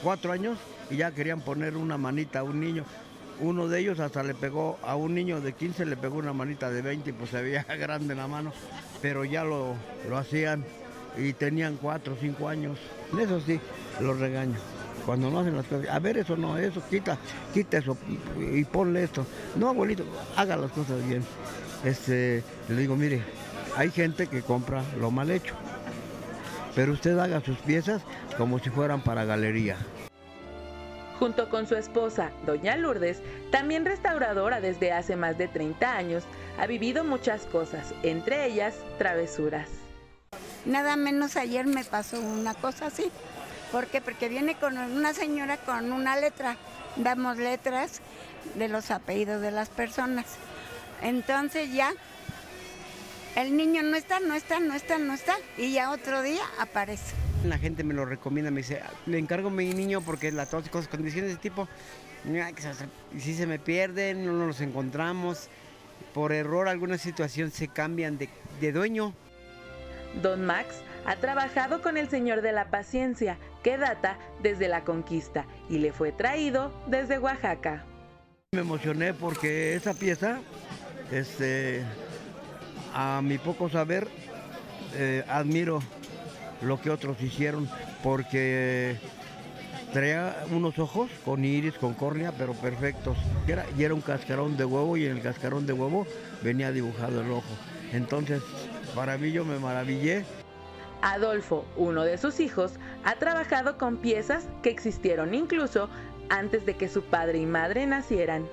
cuatro 0.03 0.33
años, 0.33 0.59
y 0.91 0.97
ya 0.97 1.11
querían 1.11 1.43
poner 1.43 1.77
una 1.77 1.99
manita 1.99 2.39
a 2.39 2.45
un 2.45 2.61
niño. 2.61 2.87
Uno 3.41 3.69
de 3.69 3.81
ellos 3.81 4.01
hasta 4.01 4.23
le 4.23 4.35
pegó 4.35 4.79
a 4.83 4.97
un 4.97 5.15
niño 5.15 5.41
de 5.41 5.53
15, 5.53 5.87
le 5.87 5.97
pegó 5.97 6.19
una 6.19 6.33
manita 6.33 6.71
de 6.71 6.83
20 6.83 7.13
pues 7.13 7.31
se 7.31 7.41
veía 7.41 7.63
grande 7.79 8.15
la 8.15 8.27
mano, 8.27 8.53
pero 9.01 9.25
ya 9.25 9.45
lo, 9.45 9.75
lo 10.09 10.19
hacían 10.19 10.65
y 11.17 11.33
tenían 11.33 11.77
4 11.81 12.15
o 12.15 12.17
5 12.17 12.49
años. 12.49 12.79
Eso 13.19 13.41
sí, 13.41 13.61
los 14.01 14.19
regaño. 14.19 14.57
Cuando 15.07 15.31
no 15.31 15.41
hacen 15.41 15.57
las 15.57 15.67
cosas, 15.67 15.89
a 15.89 15.99
ver, 16.01 16.19
eso 16.19 16.37
no, 16.37 16.59
eso, 16.59 16.83
quita, 16.91 17.17
quita 17.55 17.79
eso 17.79 17.97
y 18.53 18.65
ponle 18.65 19.05
esto. 19.05 19.25
No, 19.57 19.69
abuelito, 19.69 20.05
haga 20.37 20.57
las 20.57 20.71
cosas 20.73 21.07
bien. 21.07 21.25
Este, 21.85 22.43
le 22.69 22.77
digo, 22.77 22.97
mire, 22.97 23.23
hay 23.77 23.91
gente 23.91 24.27
que 24.27 24.43
compra 24.43 24.83
lo 25.01 25.11
mal 25.11 25.31
hecho, 25.31 25.55
pero 26.75 26.93
usted 26.93 27.17
haga 27.19 27.41
sus 27.41 27.57
piezas 27.59 28.03
como 28.37 28.59
si 28.59 28.71
fueran 28.71 29.01
para 29.01 29.25
galería. 29.25 29.77
Junto 31.19 31.49
con 31.49 31.67
su 31.67 31.75
esposa, 31.75 32.31
Doña 32.47 32.77
Lourdes, 32.77 33.21
también 33.51 33.85
restauradora 33.85 34.61
desde 34.61 34.93
hace 34.93 35.17
más 35.17 35.37
de 35.37 35.49
30 35.49 35.97
años, 35.97 36.25
ha 36.59 36.67
vivido 36.67 37.03
muchas 37.03 37.45
cosas, 37.47 37.93
entre 38.05 38.47
ellas 38.47 38.75
travesuras. 38.99 39.69
Nada 40.65 40.97
menos 40.97 41.37
ayer 41.37 41.67
me 41.67 41.85
pasó 41.85 42.21
una 42.21 42.55
cosa 42.55 42.87
así. 42.87 43.11
¿Por 43.73 43.87
qué? 43.87 44.01
Porque 44.01 44.29
viene 44.29 44.55
con 44.55 44.79
una 44.79 45.13
señora 45.13 45.57
con 45.57 45.93
una 45.93 46.17
letra. 46.17 46.57
Damos 46.97 47.37
letras 47.37 48.01
de 48.55 48.69
los 48.69 48.91
apellidos 48.91 49.41
de 49.41 49.51
las 49.51 49.69
personas. 49.69 50.27
Entonces 51.03 51.73
ya 51.73 51.93
el 53.37 53.57
niño 53.57 53.83
no 53.83 53.97
está, 53.97 54.21
no 54.21 54.35
está, 54.35 54.61
no 54.61 54.75
está, 54.75 54.99
no 54.99 55.15
está. 55.15 55.37
Y 55.57 55.73
ya 55.73 55.91
otro 55.91 56.23
día 56.23 56.43
aparece. 56.59 57.28
La 57.45 57.59
gente 57.59 57.85
me 57.85 57.95
lo 57.95 58.05
recomienda, 58.05 58.51
me 58.51 58.59
dice, 58.59 58.81
le 59.07 59.19
encargo 59.19 59.49
a 59.49 59.51
mi 59.51 59.73
niño 59.73 60.01
porque 60.01 60.33
las 60.33 60.49
cosas, 60.49 60.89
condiciones 60.89 61.31
de 61.31 61.37
tipo, 61.37 61.69
y 63.15 63.21
si 63.21 63.35
se 63.35 63.47
me 63.47 63.59
pierden, 63.59 64.27
no 64.27 64.47
los 64.47 64.61
encontramos, 64.61 65.49
por 66.15 66.33
error 66.33 66.69
alguna 66.69 66.99
situación 66.99 67.51
se 67.51 67.69
cambian 67.69 68.19
de, 68.19 68.29
de 68.61 68.73
dueño. 68.73 69.15
Don 70.21 70.45
Max 70.45 70.83
ha 71.07 71.17
trabajado 71.17 71.81
con 71.81 71.97
el 71.97 72.09
Señor 72.09 72.43
de 72.43 72.53
la 72.53 72.71
Paciencia, 72.71 73.39
que 73.63 73.79
data 73.79 74.19
desde 74.43 74.69
la 74.69 74.85
conquista 74.85 75.47
y 75.71 75.79
le 75.79 75.93
fue 75.93 76.13
traído 76.13 76.73
desde 76.89 77.19
Oaxaca. 77.19 77.85
Me 78.53 78.63
emocioné 78.63 79.15
porque 79.15 79.75
esa 79.75 79.95
pieza, 79.95 80.41
este, 81.13 81.85
a 82.95 83.21
mi 83.23 83.39
poco 83.39 83.69
saber, 83.69 84.09
eh, 84.95 85.25
admiro 85.29 85.81
lo 86.63 86.81
que 86.81 86.91
otros 86.91 87.21
hicieron 87.23 87.69
porque 88.03 88.97
Traía 89.93 90.45
unos 90.51 90.79
ojos 90.79 91.11
con 91.25 91.45
iris, 91.45 91.75
con 91.75 91.95
córnea, 91.95 92.33
pero 92.33 92.53
perfectos. 92.53 93.17
Y 93.47 93.53
era, 93.53 93.65
y 93.77 93.85
era 93.85 93.95
un 93.95 94.03
cascarón 94.03 94.57
de 94.57 94.65
huevo 94.65 94.97
y 94.99 95.07
en 95.07 95.17
el 95.17 95.23
cascarón 95.23 95.67
de 95.67 95.73
huevo 95.73 96.07
venía 96.43 96.71
dibujado 96.73 97.23
el 97.23 97.31
ojo. 97.31 97.49
Entonces, 97.93 98.43
para 98.95 99.17
mí 99.17 99.33
yo 99.33 99.47
me 99.47 99.59
maravillé. 99.59 100.25
Adolfo, 101.01 101.65
uno 101.77 102.05
de 102.05 102.19
sus 102.19 102.39
hijos, 102.39 102.73
ha 103.05 103.15
trabajado 103.15 103.79
con 103.79 103.97
piezas 103.97 104.47
que 104.63 104.69
existieron 104.69 105.33
incluso 105.33 105.89
antes 106.29 106.67
de 106.67 106.77
que 106.77 106.89
su 106.89 107.03
padre 107.03 107.39
y 107.39 107.47
madre 107.47 107.87
nacieran. 107.87 108.47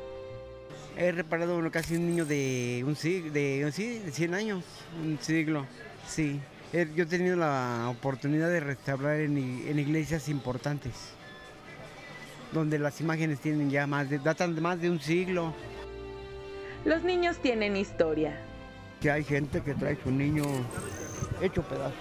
He 0.96 1.12
reparado 1.12 1.58
uno, 1.58 1.70
casi 1.70 1.98
un 1.98 2.08
niño 2.08 2.26
de 2.26 2.82
un 2.88 2.96
siglo, 2.96 3.32
de, 3.34 3.70
sí, 3.74 4.00
de 4.00 4.12
100 4.12 4.34
años, 4.34 4.64
un 5.04 5.20
siglo, 5.20 5.66
sí. 6.08 6.40
Yo 6.76 7.04
he 7.04 7.06
tenido 7.06 7.38
la 7.38 7.88
oportunidad 7.90 8.50
de 8.50 8.60
restaurar 8.60 9.22
en, 9.22 9.38
en 9.38 9.80
iglesias 9.80 10.28
importantes, 10.28 10.92
donde 12.52 12.78
las 12.80 13.00
imágenes 13.00 13.40
tienen 13.40 13.70
ya 13.70 13.88
más 13.88 14.10
de, 14.10 14.20
datan 14.20 14.56
de 14.56 14.60
más 14.60 14.82
de 14.82 14.90
un 14.90 15.00
siglo. 15.00 15.54
Los 16.84 17.02
niños 17.04 17.38
tienen 17.38 17.78
historia. 17.78 18.38
Que 19.00 19.10
hay 19.10 19.24
gente 19.24 19.62
que 19.62 19.74
trae 19.74 19.98
su 20.04 20.12
niño 20.12 20.44
hecho 21.42 21.64
pedazo, 21.64 21.96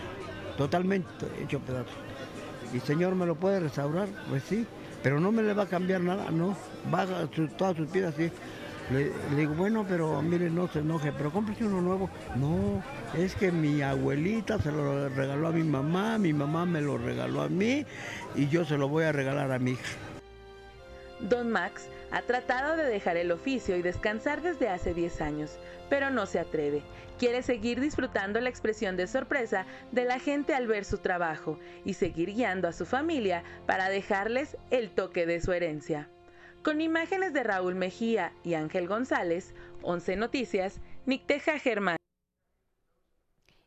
totalmente 0.58 1.24
hecho 1.40 1.60
pedazo. 1.60 1.94
¿Y 2.72 2.80
señor 2.80 3.14
me 3.14 3.26
lo 3.26 3.36
puede 3.36 3.60
restaurar? 3.60 4.08
Pues 4.28 4.42
sí, 4.42 4.66
pero 5.04 5.20
no 5.20 5.30
me 5.30 5.44
le 5.44 5.54
va 5.54 5.62
a 5.62 5.68
cambiar 5.68 6.00
nada, 6.00 6.32
no. 6.32 6.56
Va 6.92 7.02
a 7.02 7.28
su, 7.32 7.46
todas 7.46 7.76
sus 7.76 7.88
piezas 7.88 8.14
así. 8.14 8.28
Le, 8.90 9.10
digo, 9.36 9.54
bueno, 9.54 9.86
pero 9.88 10.20
mire, 10.20 10.50
no 10.50 10.68
se 10.68 10.80
enoje, 10.80 11.12
pero 11.12 11.30
cómprese 11.30 11.64
uno 11.64 11.80
nuevo. 11.80 12.10
No, 12.36 12.82
es 13.16 13.34
que 13.34 13.50
mi 13.50 13.80
abuelita 13.82 14.58
se 14.58 14.70
lo 14.70 15.08
regaló 15.08 15.48
a 15.48 15.52
mi 15.52 15.64
mamá, 15.64 16.18
mi 16.18 16.32
mamá 16.32 16.66
me 16.66 16.80
lo 16.80 16.98
regaló 16.98 17.42
a 17.42 17.48
mí 17.48 17.86
y 18.34 18.48
yo 18.48 18.64
se 18.64 18.76
lo 18.76 18.88
voy 18.88 19.04
a 19.04 19.12
regalar 19.12 19.52
a 19.52 19.58
mi 19.58 19.72
hija. 19.72 19.96
Don 21.20 21.50
Max 21.50 21.88
ha 22.10 22.22
tratado 22.22 22.76
de 22.76 22.84
dejar 22.84 23.16
el 23.16 23.32
oficio 23.32 23.76
y 23.76 23.82
descansar 23.82 24.42
desde 24.42 24.68
hace 24.68 24.92
10 24.92 25.20
años, 25.22 25.58
pero 25.88 26.10
no 26.10 26.26
se 26.26 26.38
atreve. 26.38 26.82
Quiere 27.18 27.42
seguir 27.42 27.80
disfrutando 27.80 28.40
la 28.40 28.50
expresión 28.50 28.96
de 28.96 29.06
sorpresa 29.06 29.64
de 29.92 30.04
la 30.04 30.18
gente 30.18 30.54
al 30.54 30.66
ver 30.66 30.84
su 30.84 30.98
trabajo 30.98 31.58
y 31.84 31.94
seguir 31.94 32.34
guiando 32.34 32.68
a 32.68 32.72
su 32.72 32.84
familia 32.84 33.44
para 33.66 33.88
dejarles 33.88 34.56
el 34.70 34.90
toque 34.90 35.24
de 35.24 35.40
su 35.40 35.52
herencia. 35.52 36.08
Con 36.64 36.80
imágenes 36.80 37.34
de 37.34 37.42
Raúl 37.42 37.74
Mejía 37.74 38.32
y 38.42 38.54
Ángel 38.54 38.88
González, 38.88 39.52
11 39.82 40.16
Noticias, 40.16 40.80
Nicteja 41.04 41.58
Germán. 41.58 41.98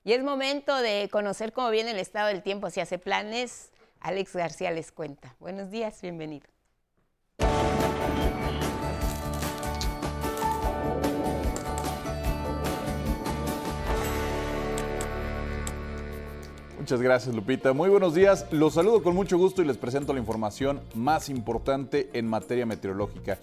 Y 0.04 0.14
es 0.14 0.24
momento 0.24 0.76
de 0.76 1.08
conocer 1.12 1.54
cómo 1.54 1.70
viene 1.70 1.92
el 1.92 2.00
estado 2.00 2.30
del 2.30 2.42
tiempo, 2.42 2.72
si 2.72 2.80
hace 2.80 2.98
planes. 2.98 3.72
Alex 4.00 4.36
García 4.36 4.72
les 4.72 4.92
cuenta. 4.92 5.36
Buenos 5.40 5.70
días, 5.70 6.02
bienvenido. 6.02 6.48
Muchas 16.88 17.02
gracias, 17.02 17.36
Lupita. 17.36 17.74
Muy 17.74 17.90
buenos 17.90 18.16
días. 18.16 18.46
Los 18.50 18.76
saludo 18.76 19.04
con 19.04 19.14
mucho 19.14 19.38
gusto 19.38 19.62
y 19.62 19.66
les 19.66 19.76
presento 19.76 20.14
la 20.14 20.22
información 20.22 20.80
más 20.96 21.28
importante 21.28 22.10
en 22.14 22.26
materia 22.26 22.66
meteorológica. 22.66 23.40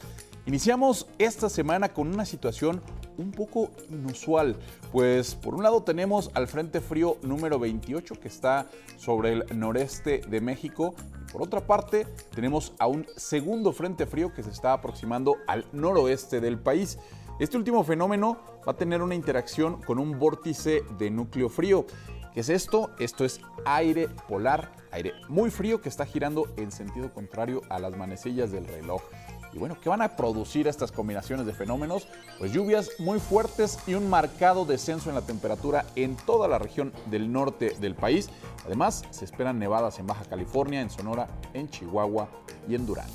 Iniciamos 0.47 1.07
esta 1.19 1.51
semana 1.51 1.91
con 1.91 2.09
una 2.09 2.25
situación 2.25 2.81
un 3.19 3.33
poco 3.33 3.69
inusual, 3.91 4.57
pues 4.93 5.35
por 5.35 5.55
un 5.55 5.63
lado 5.63 5.83
tenemos 5.83 6.31
al 6.33 6.49
Frente 6.49 6.81
Frío 6.81 7.19
número 7.21 7.59
28 7.59 8.15
que 8.19 8.29
está 8.29 8.67
sobre 8.97 9.35
el 9.35 9.45
noreste 9.55 10.23
de 10.27 10.41
México 10.41 10.95
y 11.21 11.31
por 11.31 11.43
otra 11.43 11.67
parte 11.67 12.07
tenemos 12.35 12.73
a 12.79 12.87
un 12.87 13.07
segundo 13.15 13.75
Frente 13.75 14.07
Frío 14.07 14.33
que 14.33 14.43
se 14.43 14.53
está 14.53 14.73
aproximando 14.73 15.37
al 15.47 15.67
noroeste 15.71 16.41
del 16.41 16.59
país. 16.59 16.99
Este 17.39 17.59
último 17.59 17.85
fenómeno 17.85 18.39
va 18.67 18.73
a 18.73 18.77
tener 18.77 19.03
una 19.03 19.15
interacción 19.15 19.83
con 19.83 19.99
un 19.99 20.19
vórtice 20.19 20.83
de 20.99 21.11
núcleo 21.11 21.51
frío. 21.51 21.85
¿Qué 22.35 22.41
es 22.41 22.49
esto? 22.49 22.91
Esto 22.99 23.25
es 23.25 23.41
aire 23.65 24.09
polar, 24.29 24.73
aire 24.91 25.13
muy 25.29 25.53
frío 25.53 25.81
que 25.81 25.89
está 25.89 26.05
girando 26.05 26.49
en 26.57 26.73
sentido 26.73 27.15
contrario 27.15 27.63
a 27.71 27.79
las 27.79 27.97
manecillas 27.97 28.51
del 28.51 28.67
reloj. 28.67 29.03
Y 29.53 29.59
bueno, 29.59 29.77
¿qué 29.81 29.89
van 29.89 30.03
a 30.03 30.17
producir 30.17 30.67
estas 30.67 30.91
combinaciones 30.91 31.47
de 31.47 31.53
fenómenos? 31.53 32.09
Pues 32.41 32.53
lluvias 32.53 32.91
muy 32.99 33.21
fuertes 33.21 33.79
y 33.87 33.95
un 33.95 34.11
marcado 34.11 34.65
descenso 34.65 35.11
en 35.11 35.15
la 35.15 35.23
temperatura 35.23 35.87
en 35.95 36.17
toda 36.17 36.49
la 36.49 36.59
región 36.59 36.93
del 37.07 37.31
norte 37.31 37.77
del 37.79 37.95
país. 37.95 38.29
Además, 38.67 39.05
se 39.11 39.25
esperan 39.25 39.61
nevadas 39.61 40.01
en 40.01 40.09
Baja 40.09 40.25
California, 40.25 40.81
en 40.81 40.91
Sonora, 40.91 41.29
en 41.53 41.71
Chihuahua 41.71 42.29
y 42.69 42.75
en 42.75 42.85
Durango. 42.85 43.15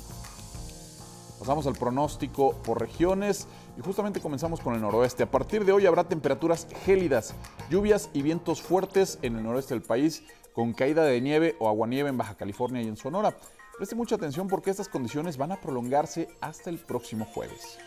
Pasamos 1.38 1.66
al 1.66 1.74
pronóstico 1.74 2.54
por 2.62 2.80
regiones 2.80 3.46
y 3.76 3.80
justamente 3.82 4.20
comenzamos 4.20 4.60
con 4.60 4.74
el 4.74 4.80
noroeste. 4.80 5.22
A 5.22 5.30
partir 5.30 5.64
de 5.64 5.72
hoy 5.72 5.86
habrá 5.86 6.04
temperaturas 6.04 6.66
gélidas, 6.84 7.34
lluvias 7.70 8.10
y 8.12 8.22
vientos 8.22 8.62
fuertes 8.62 9.18
en 9.22 9.36
el 9.36 9.42
noroeste 9.42 9.74
del 9.74 9.82
país, 9.82 10.22
con 10.52 10.72
caída 10.72 11.04
de 11.04 11.20
nieve 11.20 11.56
o 11.58 11.68
aguanieve 11.68 12.08
en 12.08 12.18
Baja 12.18 12.34
California 12.34 12.82
y 12.82 12.88
en 12.88 12.96
Sonora. 12.96 13.36
Preste 13.76 13.94
mucha 13.94 14.16
atención 14.16 14.48
porque 14.48 14.70
estas 14.70 14.88
condiciones 14.88 15.36
van 15.36 15.52
a 15.52 15.60
prolongarse 15.60 16.28
hasta 16.40 16.70
el 16.70 16.78
próximo 16.78 17.24
jueves. 17.24 17.78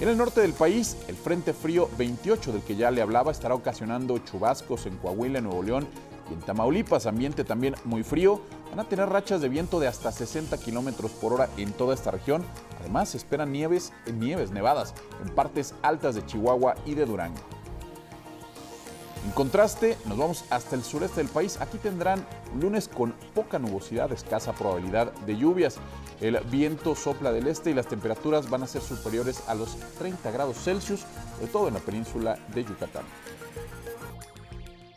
En 0.00 0.08
el 0.08 0.18
norte 0.18 0.40
del 0.40 0.52
país, 0.52 0.96
el 1.06 1.14
Frente 1.14 1.52
Frío 1.52 1.88
28 1.96 2.52
del 2.52 2.62
que 2.62 2.76
ya 2.76 2.90
le 2.90 3.02
hablaba 3.02 3.30
estará 3.30 3.54
ocasionando 3.54 4.18
chubascos 4.18 4.86
en 4.86 4.96
Coahuila, 4.96 5.40
Nuevo 5.40 5.62
León 5.62 5.86
y 6.30 6.34
en 6.34 6.40
Tamaulipas, 6.40 7.06
ambiente 7.06 7.44
también 7.44 7.74
muy 7.84 8.02
frío. 8.02 8.40
Van 8.70 8.80
a 8.80 8.88
tener 8.88 9.08
rachas 9.08 9.40
de 9.40 9.48
viento 9.48 9.80
de 9.80 9.88
hasta 9.88 10.12
60 10.12 10.56
kilómetros 10.58 11.10
por 11.12 11.32
hora 11.32 11.48
en 11.56 11.72
toda 11.72 11.94
esta 11.94 12.10
región. 12.10 12.42
Además, 12.80 13.10
se 13.10 13.18
esperan 13.18 13.52
nieves, 13.52 13.92
nieves 14.12 14.50
nevadas 14.50 14.94
en 15.22 15.34
partes 15.34 15.74
altas 15.82 16.14
de 16.14 16.24
Chihuahua 16.24 16.74
y 16.86 16.94
de 16.94 17.06
Durango. 17.06 17.40
En 19.24 19.30
contraste, 19.32 19.96
nos 20.06 20.18
vamos 20.18 20.44
hasta 20.50 20.74
el 20.74 20.82
sureste 20.82 21.22
del 21.22 21.30
país. 21.30 21.60
Aquí 21.60 21.78
tendrán 21.78 22.26
lunes 22.60 22.88
con 22.88 23.12
poca 23.34 23.60
nubosidad, 23.60 24.10
escasa 24.10 24.52
probabilidad 24.52 25.12
de 25.26 25.36
lluvias. 25.36 25.76
El 26.20 26.40
viento 26.50 26.96
sopla 26.96 27.30
del 27.30 27.46
este 27.46 27.70
y 27.70 27.74
las 27.74 27.86
temperaturas 27.86 28.50
van 28.50 28.64
a 28.64 28.66
ser 28.66 28.82
superiores 28.82 29.44
a 29.46 29.54
los 29.54 29.76
30 29.98 30.28
grados 30.32 30.56
Celsius, 30.56 31.04
sobre 31.36 31.52
todo 31.52 31.68
en 31.68 31.74
la 31.74 31.80
península 31.80 32.36
de 32.52 32.64
Yucatán. 32.64 33.04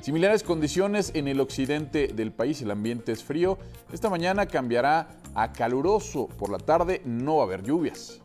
Similares 0.06 0.44
condiciones 0.44 1.10
en 1.16 1.28
el 1.28 1.40
occidente 1.40 2.10
del 2.10 2.32
país, 2.32 2.62
el 2.62 2.70
ambiente 2.70 3.12
es 3.12 3.24
frío. 3.24 3.58
Esta 3.92 4.08
mañana 4.08 4.46
cambiará 4.46 5.08
a 5.34 5.52
caluroso. 5.52 6.28
Por 6.28 6.52
la 6.52 6.60
tarde 6.60 7.02
no 7.06 7.38
va 7.38 7.42
a 7.42 7.46
haber 7.46 7.64
lluvias. 7.64 8.22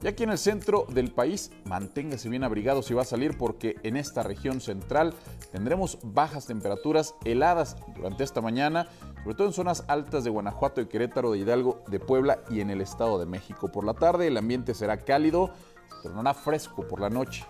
Y 0.00 0.06
aquí 0.06 0.22
en 0.22 0.30
el 0.30 0.38
centro 0.38 0.86
del 0.88 1.10
país, 1.10 1.50
manténgase 1.64 2.28
bien 2.28 2.44
abrigado 2.44 2.82
si 2.82 2.94
va 2.94 3.02
a 3.02 3.04
salir 3.04 3.36
porque 3.36 3.74
en 3.82 3.96
esta 3.96 4.22
región 4.22 4.60
central 4.60 5.12
tendremos 5.50 5.98
bajas 6.04 6.46
temperaturas 6.46 7.16
heladas 7.24 7.76
durante 7.96 8.22
esta 8.22 8.40
mañana, 8.40 8.86
sobre 9.24 9.34
todo 9.34 9.48
en 9.48 9.54
zonas 9.54 9.82
altas 9.88 10.22
de 10.22 10.30
Guanajuato, 10.30 10.80
de 10.80 10.86
Querétaro, 10.86 11.32
de 11.32 11.38
Hidalgo, 11.38 11.82
de 11.88 11.98
Puebla 11.98 12.44
y 12.48 12.60
en 12.60 12.70
el 12.70 12.80
Estado 12.80 13.18
de 13.18 13.26
México. 13.26 13.72
Por 13.72 13.82
la 13.82 13.94
tarde 13.94 14.28
el 14.28 14.36
ambiente 14.36 14.72
será 14.72 14.98
cálido, 14.98 15.50
tornará 16.04 16.32
fresco 16.32 16.86
por 16.86 17.00
la 17.00 17.10
noche. 17.10 17.44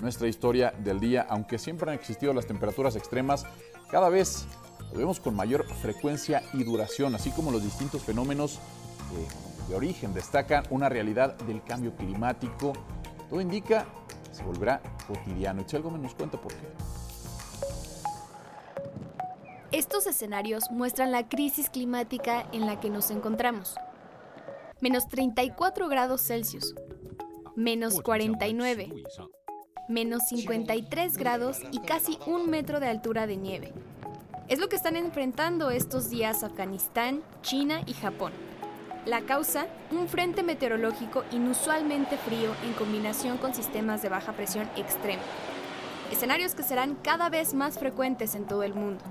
Nuestra 0.00 0.28
historia 0.28 0.72
del 0.78 0.98
día, 0.98 1.26
aunque 1.28 1.58
siempre 1.58 1.90
han 1.90 1.96
existido 1.96 2.32
las 2.32 2.46
temperaturas 2.46 2.96
extremas, 2.96 3.44
cada 3.90 4.08
vez 4.08 4.46
lo 4.92 4.98
vemos 4.98 5.20
con 5.20 5.36
mayor 5.36 5.66
frecuencia 5.82 6.42
y 6.54 6.64
duración, 6.64 7.14
así 7.14 7.30
como 7.30 7.50
los 7.50 7.62
distintos 7.62 8.02
fenómenos 8.02 8.58
de 9.68 9.74
origen 9.74 10.12
destacan 10.14 10.64
una 10.70 10.88
realidad 10.88 11.36
del 11.40 11.62
cambio 11.62 11.94
climático. 11.96 12.72
Todo 13.28 13.40
indica 13.40 13.86
que 14.28 14.34
se 14.34 14.42
volverá 14.42 14.80
cotidiano. 15.06 15.64
Y 15.70 15.76
algo 15.76 15.90
nos 15.92 16.14
cuenta 16.14 16.40
por 16.40 16.52
qué. 16.52 16.66
Estos 19.70 20.06
escenarios 20.06 20.64
muestran 20.70 21.12
la 21.12 21.28
crisis 21.28 21.70
climática 21.70 22.48
en 22.52 22.66
la 22.66 22.80
que 22.80 22.90
nos 22.90 23.10
encontramos. 23.10 23.76
Menos 24.80 25.08
34 25.08 25.88
grados 25.88 26.22
Celsius, 26.22 26.74
menos 27.54 28.00
49, 28.00 28.92
menos 29.90 30.22
53 30.28 31.16
grados 31.16 31.58
y 31.72 31.80
casi 31.80 32.18
un 32.26 32.48
metro 32.48 32.80
de 32.80 32.88
altura 32.88 33.26
de 33.26 33.36
nieve. 33.36 33.72
Es 34.48 34.58
lo 34.58 34.68
que 34.68 34.76
están 34.76 34.96
enfrentando 34.96 35.70
estos 35.70 36.10
días 36.10 36.42
Afganistán, 36.42 37.22
China 37.42 37.82
y 37.86 37.92
Japón. 37.92 38.32
La 39.06 39.22
causa, 39.22 39.66
un 39.90 40.08
frente 40.08 40.42
meteorológico 40.42 41.24
inusualmente 41.30 42.16
frío 42.16 42.54
en 42.64 42.72
combinación 42.74 43.38
con 43.38 43.54
sistemas 43.54 44.02
de 44.02 44.08
baja 44.08 44.32
presión 44.32 44.68
extrema. 44.76 45.22
Escenarios 46.10 46.54
que 46.54 46.62
serán 46.62 46.96
cada 46.96 47.28
vez 47.28 47.54
más 47.54 47.78
frecuentes 47.78 48.34
en 48.34 48.46
todo 48.46 48.62
el 48.62 48.74
mundo. 48.74 49.04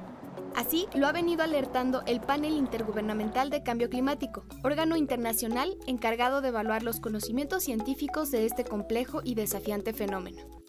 Así 0.55 0.87
lo 0.93 1.07
ha 1.07 1.11
venido 1.11 1.43
alertando 1.43 2.03
el 2.05 2.19
Panel 2.19 2.53
Intergubernamental 2.53 3.49
de 3.49 3.63
Cambio 3.63 3.89
Climático, 3.89 4.43
órgano 4.63 4.97
internacional 4.97 5.77
encargado 5.87 6.41
de 6.41 6.49
evaluar 6.49 6.83
los 6.83 6.99
conocimientos 6.99 7.63
científicos 7.63 8.29
de 8.31 8.45
este 8.45 8.65
complejo 8.65 9.21
y 9.23 9.35
desafiante 9.35 9.93
fenómeno. 9.93 10.59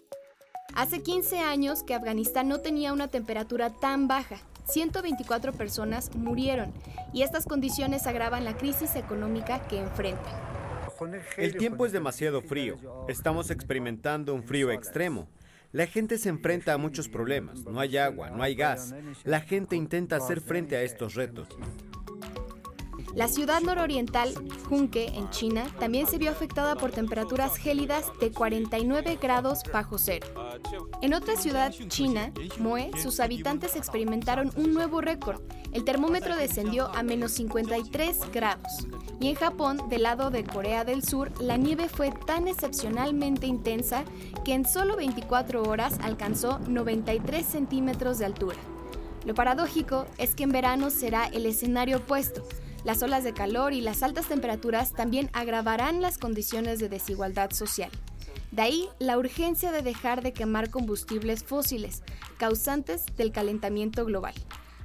Hace 0.73 1.01
15 1.01 1.39
años 1.39 1.83
que 1.83 1.93
Afganistán 1.93 2.47
no 2.47 2.59
tenía 2.59 2.93
una 2.93 3.09
temperatura 3.09 3.69
tan 3.69 4.07
baja. 4.07 4.37
124 4.65 5.53
personas 5.53 6.15
murieron 6.15 6.71
y 7.13 7.23
estas 7.23 7.45
condiciones 7.45 8.07
agravan 8.07 8.45
la 8.45 8.55
crisis 8.55 8.95
económica 8.95 9.67
que 9.67 9.79
enfrentan. 9.79 10.33
El 11.37 11.57
tiempo 11.57 11.85
es 11.85 11.91
demasiado 11.91 12.41
frío. 12.41 12.77
Estamos 13.09 13.49
experimentando 13.49 14.33
un 14.33 14.43
frío 14.43 14.71
extremo. 14.71 15.27
La 15.71 15.87
gente 15.87 16.17
se 16.17 16.29
enfrenta 16.29 16.73
a 16.73 16.77
muchos 16.77 17.09
problemas. 17.09 17.63
No 17.65 17.79
hay 17.79 17.97
agua, 17.97 18.29
no 18.29 18.43
hay 18.43 18.55
gas. 18.55 18.93
La 19.23 19.41
gente 19.41 19.75
intenta 19.75 20.17
hacer 20.17 20.41
frente 20.41 20.75
a 20.75 20.83
estos 20.83 21.15
retos. 21.15 21.47
La 23.13 23.27
ciudad 23.27 23.61
nororiental, 23.61 24.33
Junque, 24.69 25.07
en 25.15 25.29
China, 25.31 25.65
también 25.79 26.07
se 26.07 26.17
vio 26.17 26.31
afectada 26.31 26.75
por 26.75 26.91
temperaturas 26.91 27.57
gélidas 27.57 28.05
de 28.21 28.31
49 28.31 29.17
grados 29.21 29.63
bajo 29.71 29.97
cero. 29.97 30.27
En 31.01 31.13
otra 31.13 31.35
ciudad 31.35 31.73
china, 31.89 32.31
Mue, 32.57 32.89
sus 33.01 33.19
habitantes 33.19 33.75
experimentaron 33.75 34.51
un 34.55 34.73
nuevo 34.73 35.01
récord. 35.01 35.41
El 35.73 35.83
termómetro 35.83 36.37
descendió 36.37 36.87
a 36.95 37.03
menos 37.03 37.33
53 37.33 38.31
grados. 38.31 38.87
Y 39.19 39.27
en 39.27 39.35
Japón, 39.35 39.89
del 39.89 40.03
lado 40.03 40.31
de 40.31 40.45
Corea 40.45 40.85
del 40.85 41.03
Sur, 41.03 41.31
la 41.41 41.57
nieve 41.57 41.89
fue 41.89 42.11
tan 42.25 42.47
excepcionalmente 42.47 43.45
intensa 43.45 44.03
que 44.45 44.53
en 44.53 44.65
solo 44.65 44.95
24 44.95 45.63
horas 45.63 45.99
alcanzó 46.01 46.59
93 46.59 47.45
centímetros 47.45 48.19
de 48.19 48.25
altura. 48.25 48.57
Lo 49.25 49.35
paradójico 49.35 50.07
es 50.17 50.33
que 50.33 50.43
en 50.43 50.51
verano 50.51 50.89
será 50.89 51.27
el 51.27 51.45
escenario 51.45 51.97
opuesto. 51.97 52.43
Las 52.83 53.03
olas 53.03 53.23
de 53.23 53.33
calor 53.33 53.73
y 53.73 53.81
las 53.81 54.01
altas 54.01 54.27
temperaturas 54.27 54.93
también 54.93 55.29
agravarán 55.33 56.01
las 56.01 56.17
condiciones 56.17 56.79
de 56.79 56.89
desigualdad 56.89 57.51
social. 57.51 57.91
De 58.51 58.63
ahí 58.63 58.89
la 58.99 59.17
urgencia 59.17 59.71
de 59.71 59.81
dejar 59.81 60.23
de 60.23 60.33
quemar 60.33 60.71
combustibles 60.71 61.43
fósiles, 61.43 62.03
causantes 62.37 63.05
del 63.15 63.31
calentamiento 63.31 64.03
global, 64.03 64.33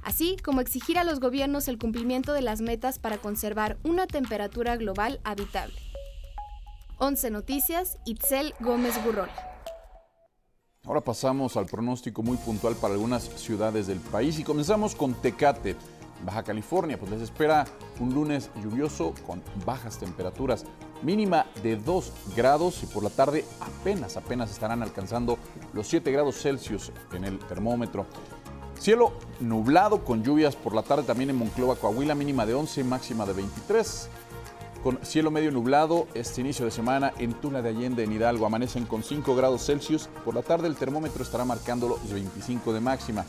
así 0.03 0.37
como 0.43 0.61
exigir 0.61 0.97
a 0.99 1.03
los 1.03 1.19
gobiernos 1.19 1.67
el 1.67 1.79
cumplimiento 1.79 2.33
de 2.33 2.41
las 2.41 2.61
metas 2.61 2.99
para 2.99 3.17
conservar 3.17 3.77
una 3.83 4.05
temperatura 4.05 4.77
global 4.77 5.19
habitable. 5.23 5.75
11 6.99 7.31
Noticias, 7.31 7.97
Itzel 8.05 8.53
Gómez 8.59 8.93
Gurrola. 9.03 9.33
Ahora 10.85 11.01
pasamos 11.01 11.57
al 11.57 11.65
pronóstico 11.65 12.23
muy 12.23 12.37
puntual 12.37 12.75
para 12.75 12.93
algunas 12.93 13.23
ciudades 13.23 13.87
del 13.87 13.99
país 13.99 14.39
y 14.39 14.43
comenzamos 14.43 14.95
con 14.95 15.13
Tecate. 15.13 15.75
Baja 16.25 16.43
California, 16.43 16.97
pues 16.97 17.11
les 17.11 17.21
espera 17.21 17.65
un 17.99 18.13
lunes 18.13 18.49
lluvioso 18.63 19.13
con 19.25 19.41
bajas 19.65 19.97
temperaturas, 19.97 20.65
mínima 21.03 21.45
de 21.61 21.75
2 21.75 22.11
grados 22.35 22.83
y 22.83 22.87
por 22.87 23.03
la 23.03 23.09
tarde 23.09 23.45
apenas, 23.59 24.17
apenas 24.17 24.51
estarán 24.51 24.81
alcanzando 24.81 25.37
los 25.73 25.87
7 25.87 26.11
grados 26.11 26.41
Celsius 26.41 26.91
en 27.13 27.23
el 27.23 27.39
termómetro. 27.39 28.05
Cielo 28.79 29.13
nublado 29.39 30.03
con 30.03 30.23
lluvias 30.23 30.55
por 30.55 30.73
la 30.73 30.83
tarde 30.83 31.03
también 31.03 31.29
en 31.29 31.35
Monclova, 31.37 31.75
Coahuila, 31.75 32.15
mínima 32.15 32.45
de 32.45 32.53
11, 32.53 32.83
máxima 32.83 33.25
de 33.25 33.33
23. 33.33 34.09
Con 34.83 34.99
cielo 35.03 35.31
medio 35.31 35.51
nublado 35.51 36.07
este 36.13 36.41
inicio 36.41 36.63
de 36.63 36.71
semana 36.71 37.11
en 37.17 37.33
Tula 37.33 37.61
de 37.61 37.69
Allende, 37.69 38.03
en 38.03 38.13
Hidalgo, 38.13 38.45
amanecen 38.45 38.85
con 38.85 39.03
5 39.03 39.35
grados 39.35 39.65
Celsius. 39.65 40.07
Por 40.23 40.35
la 40.35 40.43
tarde 40.43 40.67
el 40.67 40.75
termómetro 40.75 41.23
estará 41.23 41.43
marcando 41.43 41.89
los 41.89 42.13
25 42.13 42.71
de 42.71 42.79
máxima. 42.79 43.25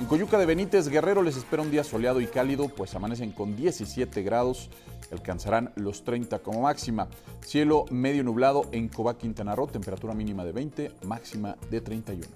En 0.00 0.06
Coyuca 0.06 0.38
de 0.38 0.46
Benítez, 0.46 0.88
Guerrero 0.88 1.22
les 1.22 1.36
espera 1.36 1.62
un 1.62 1.70
día 1.70 1.84
soleado 1.84 2.20
y 2.20 2.26
cálido, 2.26 2.68
pues 2.68 2.94
amanecen 2.96 3.30
con 3.30 3.54
17 3.54 4.22
grados, 4.22 4.68
alcanzarán 5.12 5.72
los 5.76 6.02
30 6.02 6.40
como 6.40 6.62
máxima. 6.62 7.06
Cielo 7.42 7.84
medio 7.90 8.24
nublado 8.24 8.64
en 8.72 8.88
Cobá, 8.88 9.16
Quintana 9.16 9.54
Roo, 9.54 9.68
temperatura 9.68 10.12
mínima 10.12 10.44
de 10.44 10.50
20, 10.50 10.92
máxima 11.06 11.56
de 11.70 11.80
31. 11.80 12.26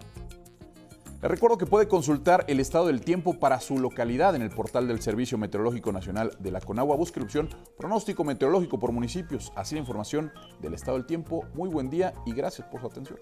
Les 1.20 1.28
recuerdo 1.28 1.58
que 1.58 1.66
puede 1.66 1.88
consultar 1.88 2.44
el 2.46 2.60
estado 2.60 2.86
del 2.86 3.00
tiempo 3.00 3.40
para 3.40 3.58
su 3.58 3.80
localidad 3.80 4.36
en 4.36 4.42
el 4.42 4.50
portal 4.50 4.86
del 4.86 5.02
Servicio 5.02 5.36
Meteorológico 5.36 5.90
Nacional 5.90 6.36
de 6.38 6.52
la 6.52 6.60
Conagua. 6.60 6.94
Busque 6.94 7.18
la 7.18 7.26
opción 7.26 7.48
pronóstico 7.76 8.22
meteorológico 8.22 8.78
por 8.78 8.92
municipios. 8.92 9.52
Así 9.56 9.74
la 9.74 9.80
información 9.80 10.30
del 10.60 10.74
estado 10.74 10.96
del 10.96 11.06
tiempo. 11.06 11.44
Muy 11.54 11.68
buen 11.68 11.90
día 11.90 12.14
y 12.24 12.32
gracias 12.34 12.68
por 12.68 12.80
su 12.80 12.86
atención. 12.86 13.18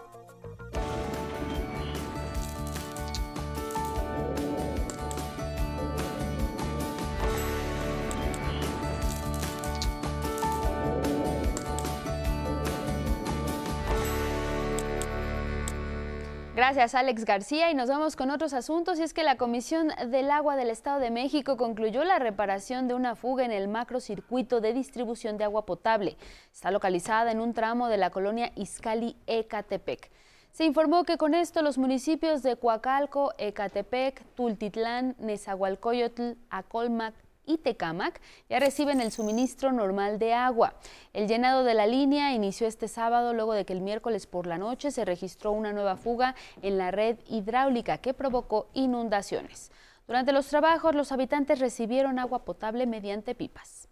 Gracias, 16.57 16.95
Alex 16.95 17.27
García. 17.27 17.71
Y 17.71 17.75
nos 17.75 17.91
vamos 17.91 18.17
con 18.17 18.31
otros 18.31 18.55
asuntos. 18.55 18.99
Y 18.99 19.03
es 19.03 19.13
que 19.13 19.23
la 19.23 19.37
Comisión 19.37 19.89
del 20.09 20.31
Agua 20.31 20.57
del 20.57 20.71
Estado 20.71 21.01
de 21.01 21.11
México 21.11 21.59
concluyó 21.59 22.03
la 22.03 22.19
reparación 22.19 22.89
de 22.89 22.95
una 22.95 23.15
fuga 23.15 23.45
en 23.45 23.53
el 23.53 23.69
macrocircuito 23.69 24.63
de 24.63 24.73
distribución 24.73 25.37
de 25.37 25.45
agua 25.45 25.67
potable. 25.67 26.17
Está 26.51 26.71
localizada 26.71 27.31
en 27.31 27.41
un 27.41 27.53
tramo 27.53 27.89
de 27.89 27.99
la 27.99 28.09
colonia 28.09 28.53
Izcali-Ecatepec. 28.55 30.09
Se 30.51 30.65
informó 30.65 31.05
que 31.05 31.19
con 31.19 31.35
esto 31.35 31.61
los 31.61 31.77
municipios 31.77 32.43
de 32.43 32.57
Coacalco, 32.57 33.35
Ecatepec, 33.37 34.25
Tultitlán, 34.35 35.15
Nezahualcóyotl, 35.19 36.39
Acolmac, 36.49 37.15
y 37.47 37.59
Tecamac 37.59 38.21
ya 38.51 38.59
reciben 38.59 39.01
el 39.01 39.13
suministro 39.13 39.73
normal 39.73 40.19
de 40.19 40.35
agua. 40.35 40.75
El 41.13 41.29
llenado 41.29 41.65
de 41.65 41.75
la 41.75 41.87
línea 41.87 42.35
inició 42.35 42.67
este 42.67 42.89
sábado 42.89 43.33
luego 43.33 43.55
de 43.55 43.65
que 43.65 43.73
el 43.73 43.81
miércoles 43.81 44.27
por 44.27 44.47
la 44.47 44.59
noche 44.59 44.91
se 44.91 45.05
registró 45.05 45.53
una 45.53 45.73
nueva 45.73 45.97
fuga 45.97 46.35
en 46.61 46.77
la 46.77 46.91
red 46.91 47.19
hidráulica 47.29 47.99
que 47.99 48.13
provocó 48.13 48.69
inundaciones. 48.75 49.71
Durante 50.07 50.33
los 50.33 50.47
trabajos 50.47 50.95
los 50.95 51.13
habitantes 51.13 51.59
recibieron 51.59 52.19
agua 52.19 52.45
potable 52.45 52.87
mediante 52.87 53.35
pipas. 53.35 53.89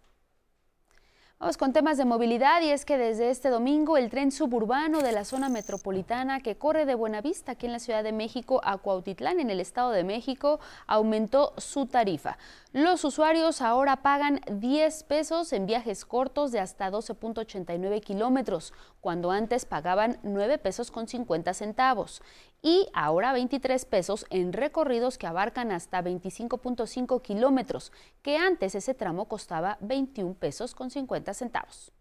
Vamos 1.37 1.57
con 1.57 1.73
temas 1.73 1.97
de 1.97 2.05
movilidad 2.05 2.61
y 2.61 2.69
es 2.69 2.85
que 2.85 2.97
desde 2.97 3.29
este 3.29 3.49
domingo 3.49 3.97
el 3.97 4.09
tren 4.09 4.31
suburbano 4.31 5.01
de 5.01 5.11
la 5.11 5.25
zona 5.25 5.49
metropolitana 5.49 6.39
que 6.39 6.55
corre 6.55 6.85
de 6.85 6.95
Buenavista 6.95 7.51
aquí 7.51 7.65
en 7.65 7.73
la 7.73 7.79
Ciudad 7.79 8.05
de 8.05 8.13
México 8.13 8.61
a 8.63 8.77
Cuautitlán 8.77 9.41
en 9.41 9.49
el 9.49 9.59
Estado 9.59 9.91
de 9.91 10.05
México 10.05 10.61
aumentó 10.87 11.53
su 11.57 11.87
tarifa. 11.87 12.37
Los 12.71 13.03
usuarios 13.03 13.61
ahora 13.61 13.97
pagan 13.97 14.39
10 14.49 15.03
pesos 15.03 15.51
en 15.51 15.65
viajes 15.65 16.05
cortos 16.05 16.53
de 16.53 16.61
hasta 16.61 16.89
12.89 16.89 17.99
kilómetros, 17.99 18.73
cuando 19.05 19.29
antes 19.29 19.65
pagaban 19.65 20.17
9 20.23 20.57
pesos 20.57 20.89
con 20.89 21.07
50 21.07 21.53
centavos. 21.53 22.23
Y 22.63 22.87
ahora 22.91 23.33
23 23.33 23.85
pesos 23.85 24.25
en 24.31 24.51
recorridos 24.51 25.19
que 25.19 25.27
abarcan 25.27 25.71
hasta 25.71 26.01
25.5 26.01 27.21
kilómetros, 27.21 27.91
que 28.23 28.37
antes 28.37 28.73
ese 28.73 28.95
tramo 28.95 29.27
costaba 29.27 29.77
21 29.81 30.33
pesos 30.33 30.73
con 30.73 30.89
50 30.89 31.35
centavos. 31.35 31.91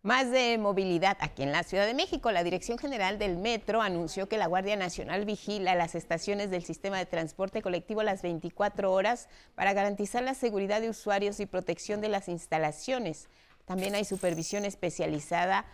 Más 0.00 0.30
de 0.30 0.56
movilidad 0.56 1.18
aquí 1.20 1.42
en 1.42 1.52
la 1.52 1.64
Ciudad 1.64 1.84
de 1.84 1.92
México. 1.92 2.32
La 2.32 2.44
Dirección 2.44 2.78
General 2.78 3.18
del 3.18 3.36
Metro 3.36 3.82
anunció 3.82 4.26
que 4.26 4.38
la 4.38 4.46
Guardia 4.46 4.76
Nacional 4.76 5.26
vigila 5.26 5.74
las 5.74 5.94
estaciones 5.94 6.50
del 6.50 6.64
sistema 6.64 6.96
de 6.96 7.04
transporte 7.04 7.60
colectivo 7.60 8.02
las 8.02 8.22
24 8.22 8.90
horas 8.90 9.28
para 9.54 9.74
garantizar 9.74 10.22
la 10.22 10.32
seguridad 10.32 10.80
de 10.80 10.88
usuarios 10.88 11.40
y 11.40 11.44
protección 11.44 12.00
de 12.00 12.08
las 12.08 12.30
instalaciones. 12.30 13.28
También 13.70 13.94
hay 13.94 14.04
supervisión 14.04 14.64
especializada 14.64 15.64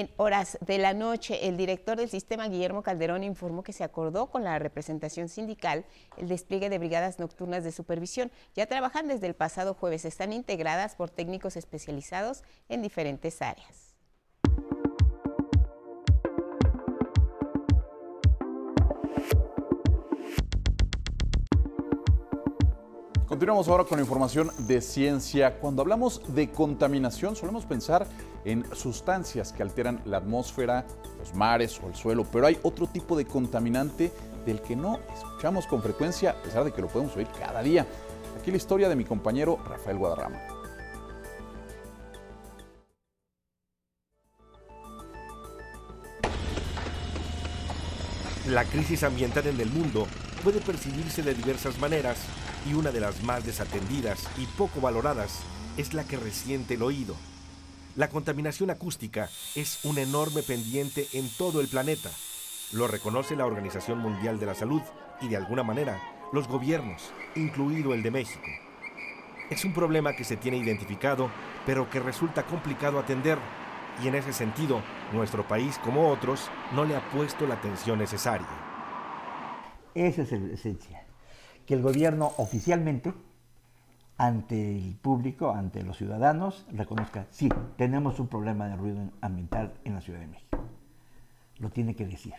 en 0.00 0.10
horas 0.18 0.58
de 0.60 0.76
la 0.76 0.92
noche, 0.92 1.48
el 1.48 1.56
director 1.56 1.96
del 1.96 2.10
sistema, 2.10 2.48
Guillermo 2.48 2.82
Calderón, 2.82 3.24
informó 3.24 3.62
que 3.62 3.72
se 3.72 3.82
acordó 3.82 4.26
con 4.26 4.44
la 4.44 4.58
representación 4.58 5.30
sindical 5.30 5.86
el 6.18 6.28
despliegue 6.28 6.68
de 6.68 6.78
brigadas 6.78 7.18
nocturnas 7.18 7.64
de 7.64 7.72
supervisión. 7.72 8.30
Ya 8.54 8.66
trabajan 8.66 9.08
desde 9.08 9.26
el 9.26 9.34
pasado 9.34 9.72
jueves, 9.72 10.04
están 10.04 10.34
integradas 10.34 10.96
por 10.96 11.08
técnicos 11.08 11.56
especializados 11.56 12.42
en 12.68 12.82
diferentes 12.82 13.40
áreas. 13.40 13.85
Continuamos 23.28 23.66
ahora 23.66 23.82
con 23.82 23.98
información 23.98 24.52
de 24.56 24.80
ciencia. 24.80 25.58
Cuando 25.58 25.82
hablamos 25.82 26.22
de 26.28 26.48
contaminación 26.48 27.34
solemos 27.34 27.64
pensar 27.64 28.06
en 28.44 28.64
sustancias 28.72 29.52
que 29.52 29.64
alteran 29.64 30.00
la 30.04 30.18
atmósfera, 30.18 30.86
los 31.18 31.34
mares 31.34 31.80
o 31.82 31.88
el 31.88 31.96
suelo, 31.96 32.24
pero 32.30 32.46
hay 32.46 32.56
otro 32.62 32.86
tipo 32.86 33.16
de 33.16 33.24
contaminante 33.24 34.12
del 34.46 34.62
que 34.62 34.76
no 34.76 35.00
escuchamos 35.12 35.66
con 35.66 35.82
frecuencia 35.82 36.30
a 36.30 36.42
pesar 36.44 36.62
de 36.62 36.72
que 36.72 36.80
lo 36.80 36.86
podemos 36.86 37.16
oír 37.16 37.26
cada 37.36 37.64
día. 37.64 37.84
Aquí 38.40 38.52
la 38.52 38.58
historia 38.58 38.88
de 38.88 38.94
mi 38.94 39.04
compañero 39.04 39.58
Rafael 39.68 39.98
Guadarrama. 39.98 40.38
La 48.46 48.64
crisis 48.64 49.02
ambiental 49.02 49.48
en 49.48 49.60
el 49.60 49.70
mundo 49.70 50.06
puede 50.44 50.60
percibirse 50.60 51.22
de 51.22 51.34
diversas 51.34 51.76
maneras 51.80 52.18
y 52.68 52.74
una 52.74 52.90
de 52.90 53.00
las 53.00 53.22
más 53.22 53.44
desatendidas 53.44 54.28
y 54.38 54.46
poco 54.46 54.80
valoradas 54.80 55.40
es 55.76 55.94
la 55.94 56.04
que 56.04 56.16
resiente 56.16 56.74
el 56.74 56.82
oído. 56.82 57.14
La 57.94 58.08
contaminación 58.08 58.70
acústica 58.70 59.28
es 59.54 59.84
un 59.84 59.98
enorme 59.98 60.42
pendiente 60.42 61.06
en 61.12 61.28
todo 61.38 61.60
el 61.60 61.68
planeta. 61.68 62.10
Lo 62.72 62.88
reconoce 62.88 63.36
la 63.36 63.46
Organización 63.46 63.98
Mundial 63.98 64.38
de 64.38 64.46
la 64.46 64.54
Salud 64.54 64.82
y 65.20 65.28
de 65.28 65.36
alguna 65.36 65.62
manera 65.62 66.00
los 66.32 66.48
gobiernos, 66.48 67.12
incluido 67.36 67.94
el 67.94 68.02
de 68.02 68.10
México. 68.10 68.46
Es 69.48 69.64
un 69.64 69.72
problema 69.72 70.14
que 70.14 70.24
se 70.24 70.36
tiene 70.36 70.58
identificado, 70.58 71.30
pero 71.64 71.88
que 71.88 72.00
resulta 72.00 72.44
complicado 72.44 72.98
atender 72.98 73.38
y 74.02 74.08
en 74.08 74.16
ese 74.16 74.32
sentido, 74.32 74.82
nuestro 75.12 75.46
país, 75.46 75.78
como 75.78 76.10
otros, 76.10 76.50
no 76.74 76.84
le 76.84 76.96
ha 76.96 77.10
puesto 77.10 77.46
la 77.46 77.54
atención 77.54 77.98
necesaria. 77.98 78.46
Esa 79.94 80.22
es 80.22 80.32
la 80.32 80.52
esencia, 80.52 81.05
que 81.66 81.74
el 81.74 81.82
gobierno 81.82 82.32
oficialmente, 82.38 83.12
ante 84.16 84.78
el 84.78 84.94
público, 84.94 85.50
ante 85.50 85.82
los 85.82 85.98
ciudadanos, 85.98 86.66
reconozca, 86.72 87.26
sí, 87.30 87.48
tenemos 87.76 88.18
un 88.20 88.28
problema 88.28 88.68
de 88.68 88.76
ruido 88.76 89.10
ambiental 89.20 89.74
en 89.84 89.94
la 89.94 90.00
Ciudad 90.00 90.20
de 90.20 90.28
México. 90.28 90.58
Lo 91.58 91.70
tiene 91.70 91.94
que 91.94 92.06
decir. 92.06 92.34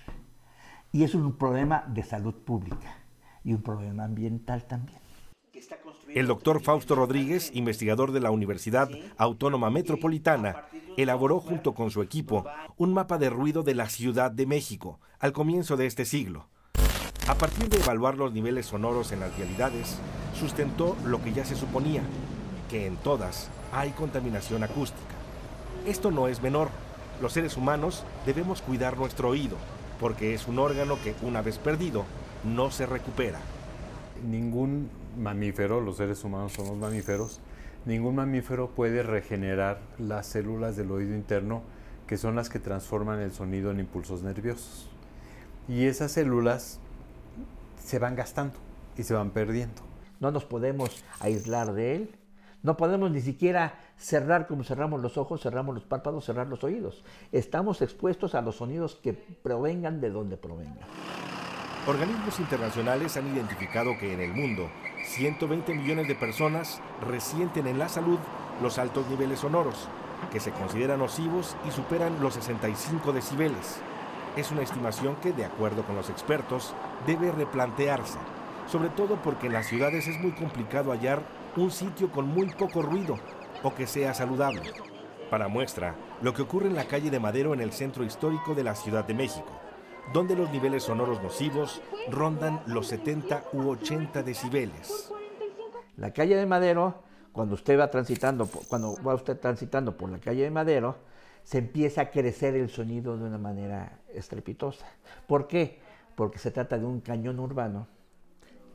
Y 0.91 1.03
es 1.03 1.13
un 1.13 1.33
problema 1.33 1.83
de 1.87 2.03
salud 2.03 2.33
pública 2.33 2.97
y 3.43 3.53
un 3.53 3.61
problema 3.61 4.05
ambiental 4.05 4.63
también. 4.63 4.99
El 6.13 6.27
doctor 6.27 6.61
Fausto 6.61 6.95
Rodríguez, 6.95 7.51
investigador 7.53 8.11
de 8.11 8.21
la 8.21 8.31
Universidad 8.31 8.89
Autónoma 9.17 9.69
Metropolitana, 9.69 10.65
elaboró 10.95 11.39
junto 11.39 11.73
con 11.73 11.91
su 11.91 12.01
equipo 12.01 12.45
un 12.77 12.93
mapa 12.93 13.17
de 13.17 13.29
ruido 13.29 13.63
de 13.63 13.75
la 13.75 13.89
Ciudad 13.89 14.31
de 14.31 14.45
México 14.45 14.99
al 15.19 15.33
comienzo 15.33 15.75
de 15.75 15.85
este 15.85 16.05
siglo. 16.05 16.47
A 17.27 17.35
partir 17.35 17.67
de 17.67 17.77
evaluar 17.79 18.15
los 18.17 18.31
niveles 18.31 18.67
sonoros 18.67 19.11
en 19.11 19.19
las 19.19 19.35
vialidades, 19.35 19.97
sustentó 20.33 20.95
lo 21.05 21.21
que 21.21 21.33
ya 21.33 21.43
se 21.43 21.57
suponía, 21.57 22.01
que 22.69 22.87
en 22.87 22.95
todas 22.95 23.49
hay 23.73 23.91
contaminación 23.91 24.63
acústica. 24.63 25.13
Esto 25.85 26.09
no 26.09 26.29
es 26.29 26.41
menor. 26.41 26.69
Los 27.21 27.33
seres 27.33 27.57
humanos 27.57 28.05
debemos 28.25 28.61
cuidar 28.61 28.97
nuestro 28.97 29.27
oído, 29.27 29.57
porque 29.99 30.33
es 30.33 30.47
un 30.47 30.57
órgano 30.57 30.97
que 31.03 31.15
una 31.21 31.41
vez 31.41 31.57
perdido 31.57 32.05
no 32.45 32.71
se 32.71 32.85
recupera. 32.85 33.39
Ningún 34.25 34.89
mamífero, 35.19 35.81
los 35.81 35.97
seres 35.97 36.23
humanos 36.23 36.53
somos 36.53 36.77
mamíferos, 36.77 37.41
ningún 37.85 38.15
mamífero 38.15 38.69
puede 38.69 39.03
regenerar 39.03 39.81
las 39.99 40.27
células 40.27 40.77
del 40.77 40.91
oído 40.91 41.13
interno 41.13 41.61
que 42.07 42.15
son 42.15 42.37
las 42.37 42.47
que 42.47 42.59
transforman 42.59 43.19
el 43.19 43.33
sonido 43.33 43.69
en 43.71 43.81
impulsos 43.81 44.23
nerviosos. 44.23 44.89
Y 45.67 45.87
esas 45.87 46.13
células 46.13 46.79
se 47.87 47.99
van 47.99 48.17
gastando 48.17 48.59
y 48.97 49.03
se 49.03 49.13
van 49.13 49.31
perdiendo. 49.31 49.81
No 50.19 50.29
nos 50.29 50.43
podemos 50.43 51.05
aislar 51.21 51.71
de 51.71 51.95
él, 51.95 52.15
no 52.61 52.75
podemos 52.75 53.11
ni 53.11 53.21
siquiera 53.21 53.79
cerrar 53.95 54.45
como 54.45 54.65
cerramos 54.65 55.01
los 55.01 55.17
ojos, 55.17 55.41
cerramos 55.41 55.73
los 55.73 55.85
párpados, 55.85 56.25
cerrar 56.25 56.47
los 56.47 56.65
oídos. 56.65 57.05
Estamos 57.31 57.81
expuestos 57.81 58.35
a 58.35 58.41
los 58.41 58.57
sonidos 58.57 58.95
que 58.95 59.13
provengan 59.13 60.01
de 60.01 60.09
donde 60.09 60.35
provengan. 60.35 60.85
Organismos 61.87 62.41
internacionales 62.41 63.15
han 63.15 63.33
identificado 63.33 63.97
que 63.97 64.11
en 64.11 64.19
el 64.19 64.33
mundo 64.33 64.69
120 65.05 65.73
millones 65.73 66.09
de 66.09 66.15
personas 66.15 66.81
resienten 67.07 67.67
en 67.67 67.79
la 67.79 67.87
salud 67.87 68.19
los 68.61 68.79
altos 68.79 69.07
niveles 69.07 69.39
sonoros, 69.39 69.87
que 70.29 70.41
se 70.41 70.51
consideran 70.51 70.99
nocivos 70.99 71.55
y 71.65 71.71
superan 71.71 72.19
los 72.19 72.33
65 72.33 73.13
decibeles. 73.13 73.79
Es 74.37 74.51
una 74.51 74.61
estimación 74.61 75.15
que, 75.17 75.33
de 75.33 75.45
acuerdo 75.45 75.83
con 75.83 75.95
los 75.95 76.09
expertos, 76.09 76.73
debe 77.05 77.31
replantearse, 77.31 78.19
sobre 78.67 78.89
todo 78.89 79.15
porque 79.21 79.47
en 79.47 79.53
las 79.53 79.67
ciudades 79.67 80.07
es 80.07 80.19
muy 80.19 80.31
complicado 80.31 80.91
hallar 80.91 81.21
un 81.55 81.71
sitio 81.71 82.11
con 82.11 82.27
muy 82.27 82.47
poco 82.51 82.81
ruido 82.81 83.17
o 83.63 83.73
que 83.73 83.87
sea 83.87 84.13
saludable. 84.13 84.61
Para 85.29 85.47
muestra, 85.47 85.95
lo 86.21 86.33
que 86.33 86.43
ocurre 86.43 86.67
en 86.67 86.75
la 86.75 86.85
calle 86.85 87.09
de 87.09 87.19
Madero 87.19 87.53
en 87.53 87.61
el 87.61 87.73
centro 87.73 88.05
histórico 88.05 88.55
de 88.55 88.63
la 88.63 88.75
Ciudad 88.75 89.03
de 89.03 89.13
México 89.13 89.51
donde 90.13 90.35
los 90.35 90.49
niveles 90.51 90.83
sonoros 90.83 91.21
nocivos 91.21 91.81
rondan 92.09 92.61
los 92.65 92.87
70 92.87 93.43
u 93.53 93.69
80 93.69 94.23
decibeles. 94.23 95.11
La 95.97 96.13
calle 96.13 96.35
de 96.35 96.45
Madero, 96.45 97.03
cuando 97.31 97.55
usted 97.55 97.79
va 97.79 97.89
transitando, 97.89 98.47
cuando 98.67 98.95
va 99.03 99.15
usted 99.15 99.37
transitando 99.37 99.97
por 99.97 100.09
la 100.09 100.19
calle 100.19 100.43
de 100.43 100.51
Madero, 100.51 100.95
se 101.47 101.59
empieza 101.59 102.01
a 102.01 102.11
crecer 102.11 102.55
el 102.55 102.69
sonido 102.69 103.17
de 103.17 103.23
una 103.23 103.37
manera 103.37 104.01
estrepitosa. 104.13 104.85
¿Por 105.27 105.47
qué? 105.47 105.79
Porque 106.13 106.39
se 106.39 106.51
trata 106.51 106.77
de 106.77 106.83
un 106.83 106.99
cañón 106.99 107.39
urbano 107.39 107.87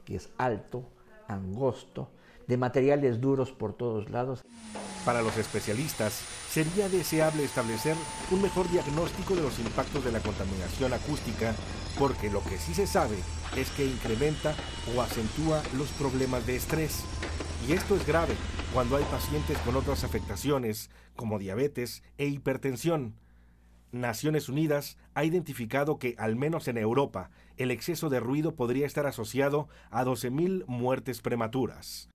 que 0.06 0.16
es 0.16 0.30
alto, 0.38 0.82
angosto, 1.28 2.08
de 2.46 2.56
materiales 2.56 3.20
duros 3.20 3.52
por 3.52 3.74
todos 3.74 4.08
lados. 4.08 4.42
Para 5.04 5.20
los 5.20 5.36
especialistas, 5.36 6.14
sería 6.48 6.88
deseable 6.88 7.44
establecer 7.44 7.94
un 8.30 8.40
mejor 8.40 8.70
diagnóstico 8.70 9.34
de 9.34 9.42
los 9.42 9.58
impactos 9.58 10.02
de 10.02 10.12
la 10.12 10.20
contaminación 10.20 10.94
acústica, 10.94 11.54
porque 11.98 12.30
lo 12.30 12.42
que 12.42 12.56
sí 12.56 12.72
se 12.72 12.86
sabe 12.86 13.18
es 13.54 13.68
que 13.72 13.84
incrementa 13.84 14.54
o 14.96 15.02
acentúa 15.02 15.62
los 15.76 15.90
problemas 15.90 16.46
de 16.46 16.56
estrés. 16.56 17.04
Y 17.68 17.72
esto 17.74 17.94
es 17.94 18.04
grave 18.04 18.34
cuando 18.74 18.96
hay 18.96 19.04
pacientes 19.04 19.56
con 19.58 19.76
otras 19.76 20.02
afectaciones, 20.02 20.90
como 21.14 21.38
diabetes 21.38 22.02
e 22.18 22.26
hipertensión. 22.26 23.14
Naciones 23.92 24.48
Unidas 24.48 24.96
ha 25.14 25.24
identificado 25.24 25.98
que, 25.98 26.16
al 26.18 26.34
menos 26.34 26.66
en 26.66 26.76
Europa, 26.76 27.30
el 27.58 27.70
exceso 27.70 28.08
de 28.08 28.18
ruido 28.18 28.56
podría 28.56 28.86
estar 28.86 29.06
asociado 29.06 29.68
a 29.90 30.04
12.000 30.04 30.64
muertes 30.66 31.20
prematuras. 31.20 32.10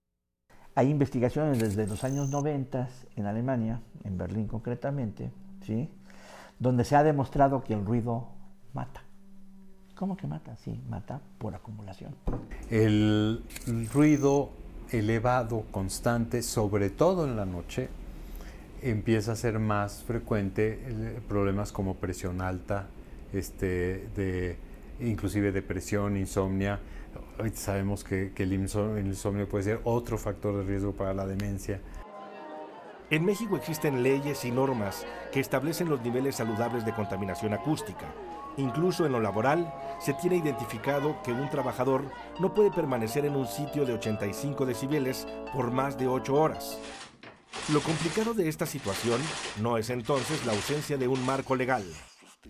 Hay 0.76 0.90
investigaciones 0.90 1.60
desde 1.60 1.88
los 1.88 2.04
años 2.04 2.30
90 2.30 2.90
en 3.16 3.26
Alemania, 3.26 3.82
en 4.04 4.18
Berlín 4.18 4.48
concretamente, 4.48 5.32
¿sí? 5.62 5.90
donde 6.60 6.84
se 6.84 6.96
ha 6.96 7.04
demostrado 7.04 7.64
que 7.64 7.74
el 7.74 7.86
ruido 7.86 8.28
mata. 8.74 9.04
¿Cómo 9.96 10.18
que 10.18 10.28
mata? 10.28 10.58
Sí, 10.58 10.80
mata 10.90 11.22
por 11.38 11.56
acumulación. 11.56 12.16
El 12.70 13.44
ruido 13.94 14.52
elevado, 14.92 15.66
constante, 15.72 16.42
sobre 16.42 16.90
todo 16.90 17.26
en 17.26 17.36
la 17.36 17.46
noche, 17.46 17.90
empieza 18.82 19.34
a 19.34 19.36
ser 19.36 19.60
más 19.60 20.04
frecuente 20.04 20.80
eh, 20.82 21.20
problemas 21.28 21.72
como 21.72 21.96
presión 21.96 22.42
alta, 22.42 22.88
este, 23.34 24.58
inclusive 25.00 25.52
depresión, 25.52 26.18
insomnia, 26.18 26.80
sabemos 27.54 28.04
que, 28.04 28.32
el 28.38 28.54
insomnio 28.54 29.48
puede 29.48 29.64
ser 29.64 29.82
otro 29.84 30.18
factor 30.18 30.58
de 30.58 30.64
riesgo 30.64 30.94
para 30.94 31.14
la 31.14 31.26
demencia. 31.26 31.80
En 33.10 33.24
México 33.24 33.56
existen 33.56 34.04
leyes 34.04 34.44
y 34.44 34.52
normas 34.52 35.06
que 35.32 35.40
establecen 35.40 35.90
los 35.90 36.02
niveles 36.02 36.36
saludables 36.36 36.86
de 36.86 36.94
contaminación 36.94 37.54
acústica. 37.54 38.06
Incluso 38.58 39.06
en 39.06 39.12
lo 39.12 39.20
laboral 39.20 39.74
se 40.00 40.14
tiene 40.14 40.38
identificado 40.38 41.22
que 41.24 41.32
un 41.32 41.50
trabajador 41.50 42.12
no 42.40 42.54
puede 42.54 42.72
permanecer 42.72 43.26
en 43.26 43.36
un 43.36 43.48
sitio 43.48 43.86
de 43.86 43.94
85 43.94 44.66
decibeles 44.66 45.28
por 45.54 45.72
más 45.72 45.98
de 45.98 46.08
8 46.08 46.34
horas. 46.34 46.80
Lo 47.72 47.82
complicado 47.82 48.34
de 48.34 48.50
esta 48.50 48.66
situación 48.66 49.22
no 49.62 49.78
es 49.78 49.90
entonces 49.90 50.46
la 50.46 50.54
ausencia 50.54 50.98
de 50.98 51.08
un 51.08 51.26
marco 51.26 51.56
legal, 51.56 51.84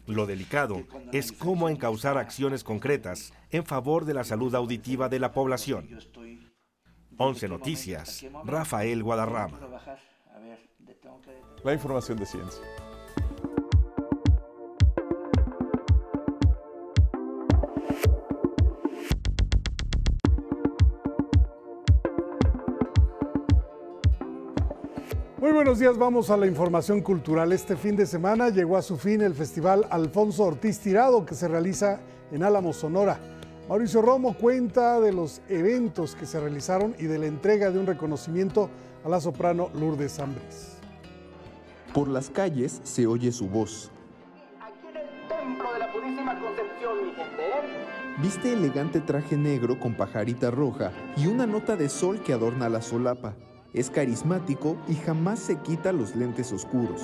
lo 0.05 0.25
delicado 0.25 0.83
es 1.11 1.31
cómo 1.31 1.69
encauzar 1.69 2.17
acciones 2.17 2.63
concretas 2.63 3.33
en 3.49 3.65
favor 3.65 4.05
de 4.05 4.13
la 4.13 4.23
salud 4.23 4.53
auditiva 4.55 5.09
de 5.09 5.19
la 5.19 5.31
población. 5.31 5.89
11 7.17 7.47
Noticias, 7.47 8.25
Rafael 8.45 9.03
Guadarrama. 9.03 9.59
La 11.63 11.73
información 11.73 12.17
de 12.17 12.25
ciencia. 12.25 12.63
Muy 25.47 25.53
buenos 25.53 25.79
días, 25.79 25.97
vamos 25.97 26.29
a 26.29 26.35
la 26.35 26.45
información 26.45 26.99
cultural. 26.99 27.53
Este 27.53 27.77
fin 27.77 27.95
de 27.95 28.05
semana 28.05 28.49
llegó 28.49 28.75
a 28.75 28.81
su 28.81 28.97
fin 28.97 29.21
el 29.21 29.33
Festival 29.33 29.87
Alfonso 29.89 30.43
Ortiz 30.43 30.77
Tirado 30.77 31.25
que 31.25 31.35
se 31.35 31.47
realiza 31.47 32.01
en 32.33 32.43
Álamo, 32.43 32.73
Sonora. 32.73 33.17
Mauricio 33.69 34.01
Romo 34.01 34.33
cuenta 34.33 34.99
de 34.99 35.13
los 35.13 35.41
eventos 35.47 36.15
que 36.15 36.25
se 36.25 36.41
realizaron 36.41 36.95
y 36.99 37.05
de 37.05 37.17
la 37.17 37.27
entrega 37.27 37.71
de 37.71 37.79
un 37.79 37.85
reconocimiento 37.85 38.69
a 39.05 39.07
la 39.07 39.21
soprano 39.21 39.69
Lourdes 39.73 40.19
Ambris. 40.19 40.79
Por 41.93 42.09
las 42.09 42.29
calles 42.29 42.81
se 42.83 43.07
oye 43.07 43.31
su 43.31 43.47
voz. 43.47 43.89
Templo 45.29 45.71
de 45.71 45.79
la 45.79 45.93
Purísima 45.93 46.37
Concepción, 46.41 47.05
mi 47.05 47.13
gente. 47.13 47.41
¿eh? 47.41 48.21
Viste 48.21 48.51
elegante 48.51 48.99
traje 48.99 49.37
negro 49.37 49.79
con 49.79 49.95
pajarita 49.95 50.51
roja 50.51 50.91
y 51.15 51.27
una 51.27 51.47
nota 51.47 51.77
de 51.77 51.87
sol 51.87 52.21
que 52.21 52.33
adorna 52.33 52.67
la 52.67 52.81
solapa. 52.81 53.33
Es 53.74 53.89
carismático 53.89 54.78
y 54.88 54.95
jamás 54.95 55.39
se 55.39 55.59
quita 55.61 55.91
los 55.91 56.15
lentes 56.15 56.51
oscuros. 56.51 57.01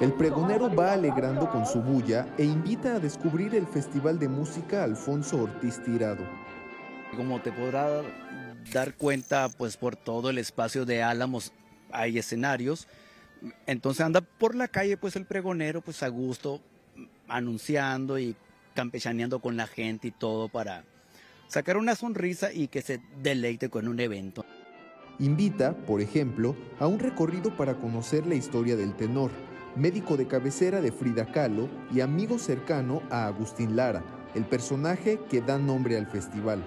El 0.00 0.12
pregonero 0.14 0.74
va 0.74 0.94
alegrando 0.94 1.48
con 1.50 1.64
su 1.64 1.80
bulla 1.80 2.26
e 2.36 2.44
invita 2.44 2.96
a 2.96 2.98
descubrir 2.98 3.54
el 3.54 3.66
Festival 3.66 4.18
de 4.18 4.28
Música 4.28 4.82
Alfonso 4.82 5.42
Ortiz 5.42 5.80
Tirado. 5.84 6.24
Como 7.16 7.40
te 7.40 7.52
podrás 7.52 8.04
dar 8.72 8.94
cuenta, 8.94 9.48
pues 9.48 9.76
por 9.76 9.94
todo 9.94 10.30
el 10.30 10.38
espacio 10.38 10.84
de 10.84 11.02
Álamos 11.02 11.52
hay 11.92 12.18
escenarios. 12.18 12.88
Entonces 13.66 14.00
anda 14.00 14.20
por 14.22 14.54
la 14.54 14.68
calle, 14.68 14.96
pues 14.96 15.14
el 15.14 15.26
pregonero, 15.26 15.82
pues 15.82 16.02
a 16.02 16.08
gusto, 16.08 16.60
anunciando 17.28 18.18
y 18.18 18.34
campechaneando 18.74 19.40
con 19.40 19.56
la 19.56 19.66
gente 19.66 20.08
y 20.08 20.10
todo 20.10 20.48
para 20.48 20.84
sacar 21.52 21.76
una 21.76 21.94
sonrisa 21.94 22.50
y 22.50 22.68
que 22.68 22.80
se 22.80 23.00
deleite 23.22 23.68
con 23.68 23.86
un 23.86 24.00
evento. 24.00 24.44
Invita, 25.18 25.76
por 25.76 26.00
ejemplo, 26.00 26.56
a 26.80 26.86
un 26.86 26.98
recorrido 26.98 27.54
para 27.54 27.74
conocer 27.74 28.26
la 28.26 28.34
historia 28.34 28.74
del 28.74 28.96
tenor, 28.96 29.30
médico 29.76 30.16
de 30.16 30.26
cabecera 30.26 30.80
de 30.80 30.90
Frida 30.90 31.30
Kahlo 31.30 31.68
y 31.92 32.00
amigo 32.00 32.38
cercano 32.38 33.02
a 33.10 33.26
Agustín 33.26 33.76
Lara, 33.76 34.02
el 34.34 34.46
personaje 34.46 35.20
que 35.30 35.42
da 35.42 35.58
nombre 35.58 35.98
al 35.98 36.06
festival. 36.06 36.64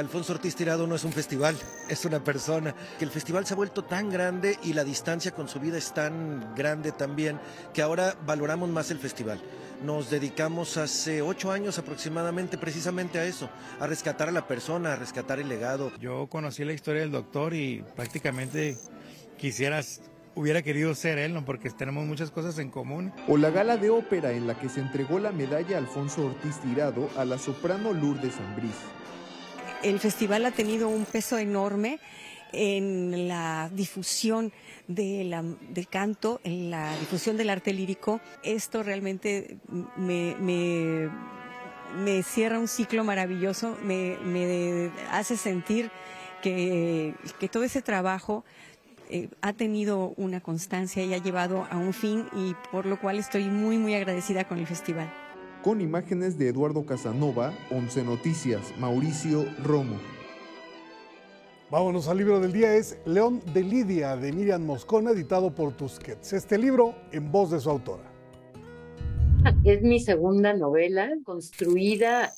Alfonso 0.00 0.32
Ortiz 0.32 0.56
Tirado 0.56 0.88
no 0.88 0.96
es 0.96 1.04
un 1.04 1.12
festival, 1.12 1.56
es 1.88 2.04
una 2.04 2.18
persona. 2.18 2.74
Que 2.98 3.04
el 3.04 3.12
festival 3.12 3.46
se 3.46 3.54
ha 3.54 3.56
vuelto 3.56 3.84
tan 3.84 4.10
grande 4.10 4.58
y 4.64 4.72
la 4.72 4.82
distancia 4.82 5.30
con 5.30 5.48
su 5.48 5.60
vida 5.60 5.78
es 5.78 5.94
tan 5.94 6.52
grande 6.56 6.90
también 6.90 7.38
que 7.72 7.80
ahora 7.80 8.16
valoramos 8.26 8.68
más 8.68 8.90
el 8.90 8.98
festival. 8.98 9.40
Nos 9.84 10.10
dedicamos 10.10 10.78
hace 10.78 11.22
ocho 11.22 11.52
años 11.52 11.78
aproximadamente 11.78 12.58
precisamente 12.58 13.20
a 13.20 13.24
eso, 13.24 13.48
a 13.78 13.86
rescatar 13.86 14.28
a 14.28 14.32
la 14.32 14.48
persona, 14.48 14.94
a 14.94 14.96
rescatar 14.96 15.38
el 15.38 15.48
legado. 15.48 15.92
Yo 16.00 16.26
conocí 16.26 16.64
la 16.64 16.72
historia 16.72 17.02
del 17.02 17.12
doctor 17.12 17.54
y 17.54 17.84
prácticamente 17.94 18.76
quisieras 19.38 20.00
hubiera 20.34 20.62
querido 20.62 20.92
ser 20.96 21.18
él, 21.18 21.34
¿no? 21.34 21.44
porque 21.44 21.70
tenemos 21.70 22.04
muchas 22.04 22.32
cosas 22.32 22.58
en 22.58 22.68
común. 22.68 23.12
O 23.28 23.36
la 23.36 23.50
gala 23.50 23.76
de 23.76 23.90
ópera 23.90 24.32
en 24.32 24.48
la 24.48 24.58
que 24.58 24.68
se 24.68 24.80
entregó 24.80 25.20
la 25.20 25.30
medalla 25.30 25.78
Alfonso 25.78 26.26
Ortiz 26.26 26.58
Tirado 26.58 27.08
a 27.16 27.24
la 27.24 27.38
soprano 27.38 27.92
Lourdes 27.92 28.34
Ambrís 28.38 28.74
el 29.84 30.00
festival 30.00 30.46
ha 30.46 30.50
tenido 30.50 30.88
un 30.88 31.04
peso 31.04 31.38
enorme 31.38 32.00
en 32.52 33.28
la 33.28 33.70
difusión 33.72 34.52
del 34.86 35.88
canto, 35.90 36.40
en 36.44 36.70
la 36.70 36.96
difusión 36.98 37.36
del 37.36 37.50
arte 37.50 37.72
lírico. 37.72 38.20
Esto 38.42 38.82
realmente 38.82 39.58
me, 39.96 41.10
cierra 42.22 42.58
un 42.58 42.68
ciclo 42.68 43.04
maravilloso, 43.04 43.76
me, 43.82 44.90
hace 45.10 45.36
sentir 45.36 45.90
que, 46.42 47.14
que, 47.38 47.48
todo 47.48 47.64
ese 47.64 47.82
trabajo 47.82 48.44
eh, 49.10 49.28
ha 49.40 49.52
tenido 49.52 50.14
una 50.16 50.40
constancia 50.40 51.04
y 51.04 51.14
ha 51.14 51.18
llevado 51.18 51.66
a 51.70 51.76
un 51.76 51.92
fin 51.92 52.26
y 52.36 52.54
por 52.70 52.86
lo 52.86 52.98
cual 53.00 53.18
estoy 53.18 53.44
muy, 53.44 53.78
muy 53.78 53.94
agradecida 53.94 54.44
con 54.44 54.58
el 54.58 54.66
festival 54.66 55.23
con 55.64 55.80
imágenes 55.80 56.38
de 56.38 56.48
Eduardo 56.48 56.84
Casanova, 56.84 57.54
11 57.70 58.04
Noticias, 58.04 58.74
Mauricio 58.78 59.46
Romo. 59.62 59.96
Vámonos 61.70 62.06
al 62.06 62.18
libro 62.18 62.38
del 62.38 62.52
día, 62.52 62.76
es 62.76 62.98
León 63.06 63.40
de 63.54 63.62
Lidia 63.62 64.14
de 64.14 64.30
Miriam 64.30 64.62
Moscona, 64.62 65.12
editado 65.12 65.54
por 65.54 65.74
Tusquets. 65.74 66.34
Este 66.34 66.58
libro 66.58 66.94
en 67.12 67.32
voz 67.32 67.50
de 67.50 67.60
su 67.60 67.70
autora. 67.70 68.04
Es 69.64 69.80
mi 69.80 70.00
segunda 70.00 70.52
novela, 70.52 71.10
construida 71.24 72.30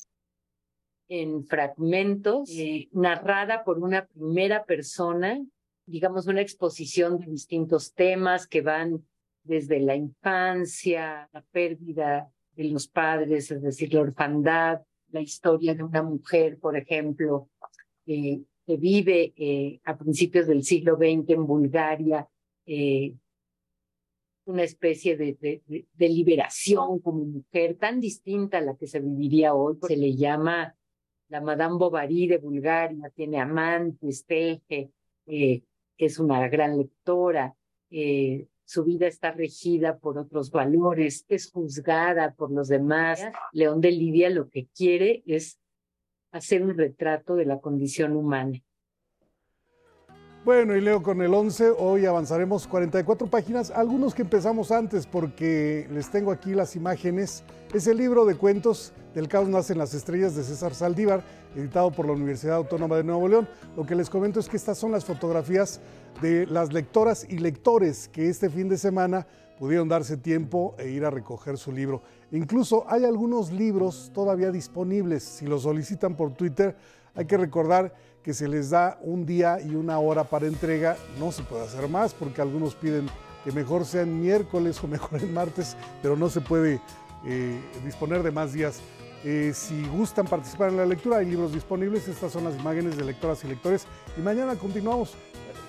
en 1.09 1.45
fragmentos, 1.45 2.49
eh, 2.49 2.87
narrada 2.93 3.65
por 3.65 3.79
una 3.79 4.05
primera 4.05 4.63
persona, 4.63 5.37
digamos 5.85 6.27
una 6.27 6.39
exposición 6.39 7.19
de 7.19 7.25
distintos 7.25 7.93
temas 7.93 8.47
que 8.47 8.61
van 8.61 9.05
desde 9.43 9.81
la 9.81 9.97
infancia, 9.97 11.29
la 11.33 11.41
pérdida 11.51 12.31
de 12.57 12.63
los 12.65 12.87
padres, 12.87 13.51
es 13.51 13.61
decir, 13.61 13.93
la 13.93 14.01
orfandad, 14.01 14.81
la 15.11 15.21
historia 15.21 15.75
de 15.75 15.83
una 15.83 16.01
mujer, 16.01 16.57
por 16.59 16.75
ejemplo, 16.75 17.49
eh, 18.07 18.41
que 18.65 18.77
vive 18.77 19.33
eh, 19.37 19.79
a 19.85 19.95
principios 19.95 20.47
del 20.47 20.63
siglo 20.63 20.97
XX 20.97 21.29
en 21.29 21.45
Bulgaria, 21.45 22.27
eh, 22.65 23.13
una 24.45 24.63
especie 24.63 25.15
de, 25.17 25.61
liberación 25.97 26.99
como 26.99 27.25
mujer 27.25 27.77
tan 27.77 27.99
distinta 27.99 28.57
a 28.57 28.61
la 28.61 28.75
que 28.75 28.87
se 28.87 29.01
viviría 29.01 29.53
hoy. 29.53 29.77
Se 29.87 29.95
le 29.95 30.15
llama 30.15 30.75
la 31.29 31.41
Madame 31.41 31.77
Bovary 31.77 32.27
de 32.27 32.37
Bulgaria, 32.37 33.11
tiene 33.13 33.39
amantes, 33.39 34.25
teje, 34.25 34.91
es 35.25 36.19
una 36.19 36.47
gran 36.47 36.77
lectora, 36.77 37.53
su 38.67 38.83
vida 38.83 39.07
está 39.07 39.31
regida 39.31 39.97
por 39.97 40.17
otros 40.17 40.51
valores, 40.51 41.25
es 41.29 41.49
juzgada 41.49 42.33
por 42.33 42.51
los 42.51 42.67
demás. 42.67 43.25
León 43.53 43.79
de 43.79 43.91
Lidia 43.91 44.29
lo 44.29 44.49
que 44.49 44.67
quiere 44.75 45.23
es 45.25 45.57
hacer 46.33 46.63
un 46.63 46.77
retrato 46.77 47.35
de 47.35 47.45
la 47.45 47.61
condición 47.61 48.17
humana. 48.17 48.61
Bueno, 50.47 50.77
y 50.77 50.79
leo 50.79 51.03
con 51.03 51.21
el 51.21 51.33
11, 51.33 51.71
hoy 51.77 52.05
avanzaremos 52.05 52.67
44 52.67 53.27
páginas, 53.27 53.69
algunos 53.69 54.15
que 54.15 54.21
empezamos 54.21 54.71
antes 54.71 55.05
porque 55.05 55.89
les 55.91 56.09
tengo 56.09 56.31
aquí 56.31 56.53
las 56.53 56.77
imágenes. 56.77 57.43
Es 57.73 57.85
el 57.85 57.97
libro 57.97 58.23
de 58.23 58.35
cuentos 58.35 58.93
del 59.13 59.27
caos 59.27 59.49
nacen 59.49 59.77
las 59.77 59.93
estrellas 59.93 60.37
de 60.37 60.43
César 60.45 60.73
Saldívar, 60.73 61.21
editado 61.53 61.91
por 61.91 62.05
la 62.05 62.13
Universidad 62.13 62.55
Autónoma 62.55 62.95
de 62.95 63.03
Nuevo 63.03 63.27
León. 63.27 63.49
Lo 63.75 63.85
que 63.85 63.93
les 63.93 64.09
comento 64.09 64.39
es 64.39 64.47
que 64.47 64.55
estas 64.55 64.77
son 64.77 64.93
las 64.93 65.03
fotografías 65.03 65.81
de 66.21 66.45
las 66.45 66.71
lectoras 66.71 67.27
y 67.29 67.39
lectores 67.39 68.07
que 68.07 68.29
este 68.29 68.49
fin 68.49 68.69
de 68.69 68.77
semana 68.77 69.27
pudieron 69.59 69.89
darse 69.89 70.15
tiempo 70.15 70.75
e 70.77 70.87
ir 70.87 71.03
a 71.03 71.09
recoger 71.09 71.57
su 71.57 71.73
libro. 71.73 72.03
Incluso 72.31 72.85
hay 72.87 73.03
algunos 73.03 73.51
libros 73.51 74.11
todavía 74.13 74.49
disponibles. 74.49 75.23
Si 75.23 75.45
los 75.45 75.63
solicitan 75.63 76.15
por 76.15 76.31
Twitter, 76.31 76.73
hay 77.15 77.25
que 77.25 77.35
recordar 77.35 77.93
que 78.27 78.33
se 78.33 78.49
les 78.49 78.71
da 78.71 78.97
un 79.03 79.25
día 79.25 79.57
y 79.61 79.73
una 79.73 79.99
hora 79.99 80.25
para 80.25 80.47
entrega. 80.47 80.97
No 81.17 81.31
se 81.31 81.43
puede 81.43 81.63
hacer 81.63 81.87
más 81.87 82.13
porque 82.13 82.41
algunos 82.41 82.75
piden 82.75 83.07
que 83.45 83.53
mejor 83.53 83.85
sean 83.85 84.19
miércoles 84.19 84.83
o 84.83 84.87
mejor 84.89 85.23
en 85.23 85.33
martes, 85.33 85.77
pero 86.01 86.17
no 86.17 86.29
se 86.29 86.41
puede 86.41 86.81
eh, 87.25 87.57
disponer 87.85 88.23
de 88.23 88.31
más 88.31 88.51
días. 88.51 88.81
Eh, 89.23 89.53
si 89.55 89.87
gustan 89.87 90.25
participar 90.25 90.71
en 90.71 90.75
la 90.75 90.85
lectura, 90.85 91.19
hay 91.19 91.27
libros 91.27 91.53
disponibles. 91.53 92.09
Estas 92.09 92.33
son 92.33 92.43
las 92.43 92.59
imágenes 92.59 92.97
de 92.97 93.05
lectoras 93.05 93.41
y 93.45 93.47
lectores. 93.47 93.87
Y 94.17 94.19
mañana 94.19 94.57
continuamos 94.57 95.13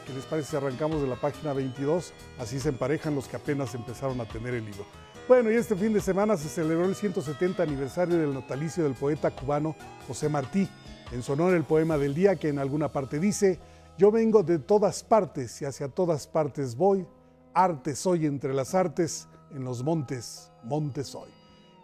¿Qué 0.05 0.15
les 0.15 0.25
parece 0.25 0.51
si 0.51 0.57
arrancamos 0.57 1.01
de 1.01 1.07
la 1.07 1.15
página 1.15 1.53
22? 1.53 2.13
Así 2.41 2.59
se 2.59 2.71
emparejan 2.71 3.15
los 3.15 3.29
que 3.29 3.37
apenas 3.37 3.73
empezaron 3.77 4.21
a 4.21 4.25
tener 4.25 4.55
el 4.55 4.65
libro. 4.65 4.85
Bueno, 5.29 5.53
y 5.53 5.55
este 5.55 5.77
fin 5.77 5.93
de 5.93 6.01
semana 6.01 6.37
se 6.37 6.49
celebró 6.49 6.87
el 6.87 6.97
170 6.97 7.63
aniversario 7.63 8.17
del 8.17 8.35
natalicio 8.35 8.83
del 8.83 8.95
poeta 8.95 9.31
cubano 9.31 9.77
José 10.09 10.29
Martí. 10.29 10.67
En 11.11 11.23
su 11.23 11.33
honor 11.33 11.55
el 11.55 11.65
poema 11.65 11.97
del 11.97 12.15
día 12.15 12.37
que 12.37 12.49
en 12.49 12.59
alguna 12.59 12.93
parte 12.93 13.19
dice, 13.19 13.59
yo 13.97 14.11
vengo 14.11 14.43
de 14.43 14.59
todas 14.59 15.03
partes 15.03 15.61
y 15.63 15.65
hacia 15.65 15.89
todas 15.89 16.27
partes 16.27 16.77
voy, 16.77 17.07
arte 17.55 17.97
soy 17.97 18.27
entre 18.27 18.53
las 18.53 18.75
artes, 18.75 19.27
en 19.51 19.65
los 19.65 19.83
montes, 19.83 20.53
montes 20.65 21.09
soy. 21.09 21.31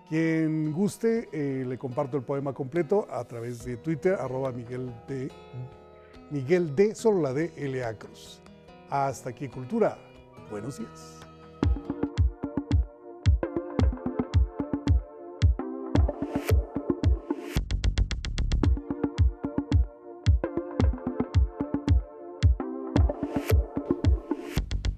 Quien 0.09 0.73
guste, 0.73 1.29
eh, 1.33 1.65
le 1.67 1.79
comparto 1.79 2.19
el 2.19 2.23
poema 2.23 2.53
completo 2.53 3.07
a 3.11 3.25
través 3.25 3.65
de 3.65 3.79
Twitter, 3.79 4.15
arroba 4.15 4.53
Miguel 4.53 4.93
de 5.09 5.31
Miguel 6.31 6.77
D. 6.77 6.95
Solo 6.95 7.23
la 7.23 7.33
de 7.33 7.53
L.A. 7.57 7.95
Cruz. 7.95 8.41
Hasta 8.91 9.31
aquí, 9.31 9.49
Cultura. 9.49 9.97
Buenos 10.51 10.79
días. 10.79 11.24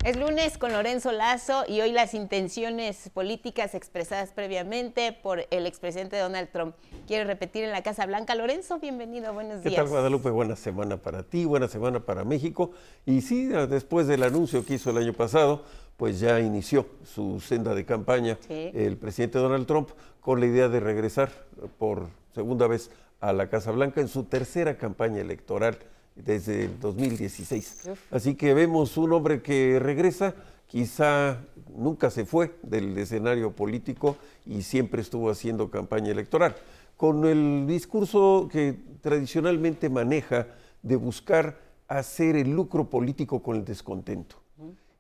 Es 0.07 0.16
lunes 0.16 0.57
con 0.57 0.72
Lorenzo 0.72 1.11
Lazo 1.11 1.64
y 1.66 1.80
hoy 1.80 1.90
las 1.90 2.14
intenciones 2.14 3.11
políticas 3.12 3.74
expresadas 3.74 4.30
previamente 4.30 5.11
por 5.11 5.48
el 5.50 5.66
expresidente 5.66 6.16
Donald 6.16 6.48
Trump. 6.52 6.76
Quiere 7.09 7.24
repetir 7.24 7.64
en 7.64 7.72
la 7.72 7.82
Casa 7.82 8.07
Blanca. 8.07 8.36
Lorenzo, 8.36 8.78
bienvenido, 8.78 9.34
buenos 9.34 9.64
días. 9.64 9.74
¿Qué 9.74 9.76
tal, 9.76 9.88
Guadalupe? 9.88 10.30
Buena 10.30 10.54
semana 10.54 10.96
para 10.96 11.24
ti, 11.24 11.44
buena 11.44 11.66
semana 11.66 11.98
para 11.98 12.22
México. 12.22 12.70
Y 13.04 13.20
sí, 13.22 13.46
después 13.46 14.07
del 14.07 14.22
anuncio 14.22 14.64
que 14.64 14.74
hizo 14.74 14.90
el 14.90 14.98
año 14.98 15.12
pasado, 15.12 15.64
pues 15.96 16.20
ya 16.20 16.38
inició 16.38 16.86
su 17.02 17.40
senda 17.40 17.74
de 17.74 17.84
campaña 17.84 18.38
el 18.48 18.96
presidente 18.98 19.40
Donald 19.40 19.66
Trump 19.66 19.88
con 20.20 20.38
la 20.38 20.46
idea 20.46 20.68
de 20.68 20.78
regresar 20.78 21.32
por 21.78 22.07
segunda 22.32 22.68
vez 22.68 22.92
a 23.18 23.32
la 23.32 23.48
Casa 23.48 23.72
Blanca 23.72 24.00
en 24.00 24.07
su 24.07 24.22
tercera 24.22 24.78
campaña 24.78 25.20
electoral 25.20 25.76
desde 26.17 26.64
el 26.64 26.81
2016. 26.81 27.89
Así 28.11 28.35
que 28.35 28.55
vemos 28.55 28.97
un 28.97 29.12
hombre 29.12 29.43
que 29.43 29.79
regresa, 29.79 30.35
quizá 30.67 31.39
nunca 31.77 32.11
se 32.11 32.25
fue 32.25 32.57
del 32.62 32.97
escenario 32.99 33.53
político 33.53 34.17
y 34.45 34.62
siempre 34.62 35.03
estuvo 35.03 35.31
haciendo 35.31 35.71
campaña 35.71 36.11
electoral, 36.11 36.57
con 36.97 37.25
el 37.27 37.67
discurso 37.67 38.49
que 38.51 38.79
tradicionalmente 39.01 39.91
maneja 39.91 40.49
de 40.83 40.97
buscar 40.97 41.59
hacer 41.89 42.37
el 42.37 42.51
lucro 42.51 42.89
político 42.89 43.43
con 43.43 43.57
el 43.57 43.64
descontento. 43.64 44.37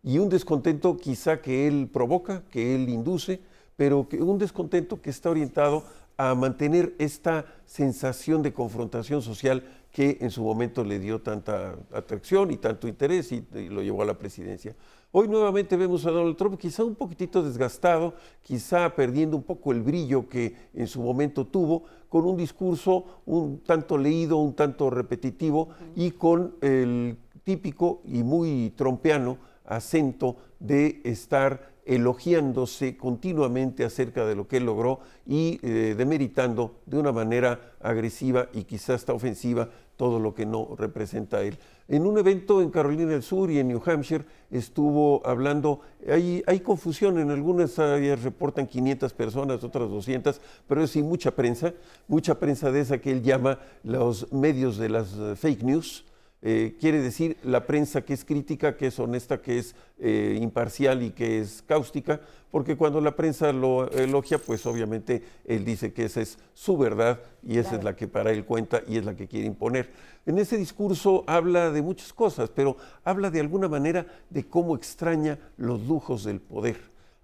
Y 0.02 0.18
un 0.18 0.28
descontento 0.28 0.96
quizá 0.96 1.40
que 1.40 1.66
él 1.66 1.88
provoca, 1.92 2.44
que 2.50 2.76
él 2.76 2.88
induce, 2.88 3.40
pero 3.76 4.08
que 4.08 4.22
un 4.22 4.38
descontento 4.38 5.00
que 5.00 5.10
está 5.10 5.30
orientado 5.30 5.84
a 6.16 6.34
mantener 6.34 6.94
esta 6.98 7.44
sensación 7.66 8.42
de 8.42 8.52
confrontación 8.52 9.20
social 9.20 9.64
que 9.96 10.18
en 10.20 10.30
su 10.30 10.42
momento 10.42 10.84
le 10.84 10.98
dio 10.98 11.22
tanta 11.22 11.74
atracción 11.90 12.50
y 12.50 12.58
tanto 12.58 12.86
interés 12.86 13.32
y, 13.32 13.42
lo 13.70 13.80
llevó 13.80 14.02
a 14.02 14.04
la 14.04 14.18
presidencia. 14.18 14.76
Hoy 15.10 15.26
nuevamente 15.26 15.74
vemos 15.74 16.04
a 16.04 16.10
Donald 16.10 16.36
Trump 16.36 16.58
quizá 16.58 16.84
un 16.84 16.94
poquitito 16.94 17.42
desgastado, 17.42 18.12
quizá 18.42 18.94
perdiendo 18.94 19.38
un 19.38 19.42
poco 19.42 19.72
el 19.72 19.80
brillo 19.80 20.28
que 20.28 20.54
en 20.74 20.86
su 20.86 21.00
momento 21.00 21.46
tuvo, 21.46 21.84
con 22.10 22.26
un 22.26 22.36
discurso 22.36 23.22
un 23.24 23.60
tanto 23.60 23.96
leído, 23.96 24.36
un 24.36 24.52
tanto 24.52 24.90
repetitivo 24.90 25.70
y 25.94 26.10
con 26.10 26.56
el 26.60 27.16
típico 27.42 28.02
y 28.04 28.22
muy 28.22 28.74
trompeano 28.76 29.38
acento 29.64 30.36
de 30.60 31.00
estar 31.04 31.74
elogiándose 31.86 32.96
continuamente 32.96 33.84
acerca 33.84 34.26
de 34.26 34.34
lo 34.34 34.48
que 34.48 34.56
él 34.56 34.66
logró 34.66 34.98
y 35.24 35.60
eh, 35.62 35.94
demeritando 35.96 36.80
de 36.84 36.98
una 36.98 37.12
manera 37.12 37.74
agresiva 37.80 38.48
y 38.52 38.64
quizás 38.64 38.96
hasta 38.96 39.12
ofensiva 39.12 39.70
todo 39.96 40.20
lo 40.20 40.34
que 40.34 40.46
no 40.46 40.74
representa 40.78 41.38
a 41.38 41.42
él. 41.42 41.58
En 41.88 42.06
un 42.06 42.18
evento 42.18 42.62
en 42.62 42.70
Carolina 42.70 43.06
del 43.06 43.22
Sur 43.22 43.50
y 43.50 43.58
en 43.58 43.68
New 43.68 43.82
Hampshire 43.84 44.24
estuvo 44.50 45.26
hablando, 45.26 45.80
hay, 46.08 46.42
hay 46.46 46.60
confusión, 46.60 47.18
en 47.18 47.30
algunas 47.30 47.78
áreas 47.78 48.22
reportan 48.22 48.66
500 48.66 49.12
personas, 49.12 49.64
otras 49.64 49.88
200, 49.88 50.40
pero 50.66 50.86
sí 50.86 51.02
mucha 51.02 51.30
prensa, 51.30 51.72
mucha 52.08 52.38
prensa 52.38 52.70
de 52.70 52.80
esa 52.80 52.98
que 52.98 53.12
él 53.12 53.22
llama 53.22 53.58
los 53.84 54.32
medios 54.32 54.76
de 54.78 54.88
las 54.88 55.14
eh, 55.16 55.36
fake 55.36 55.62
news, 55.62 56.04
eh, 56.48 56.76
quiere 56.78 57.02
decir 57.02 57.36
la 57.42 57.66
prensa 57.66 58.02
que 58.02 58.14
es 58.14 58.24
crítica, 58.24 58.76
que 58.76 58.86
es 58.86 59.00
honesta, 59.00 59.42
que 59.42 59.58
es 59.58 59.74
eh, 59.98 60.38
imparcial 60.40 61.02
y 61.02 61.10
que 61.10 61.40
es 61.40 61.60
cáustica, 61.66 62.20
porque 62.52 62.76
cuando 62.76 63.00
la 63.00 63.16
prensa 63.16 63.52
lo 63.52 63.90
elogia, 63.90 64.38
pues 64.38 64.64
obviamente 64.64 65.24
él 65.44 65.64
dice 65.64 65.92
que 65.92 66.04
esa 66.04 66.20
es 66.20 66.38
su 66.54 66.78
verdad 66.78 67.18
y 67.42 67.58
esa 67.58 67.74
es 67.74 67.82
la 67.82 67.96
que 67.96 68.06
para 68.06 68.30
él 68.30 68.44
cuenta 68.44 68.80
y 68.86 68.96
es 68.96 69.04
la 69.04 69.16
que 69.16 69.26
quiere 69.26 69.48
imponer. 69.48 69.90
En 70.24 70.38
ese 70.38 70.56
discurso 70.56 71.24
habla 71.26 71.72
de 71.72 71.82
muchas 71.82 72.12
cosas, 72.12 72.48
pero 72.54 72.76
habla 73.02 73.32
de 73.32 73.40
alguna 73.40 73.66
manera 73.66 74.06
de 74.30 74.46
cómo 74.46 74.76
extraña 74.76 75.40
los 75.56 75.84
lujos 75.88 76.22
del 76.22 76.38
poder 76.38 76.76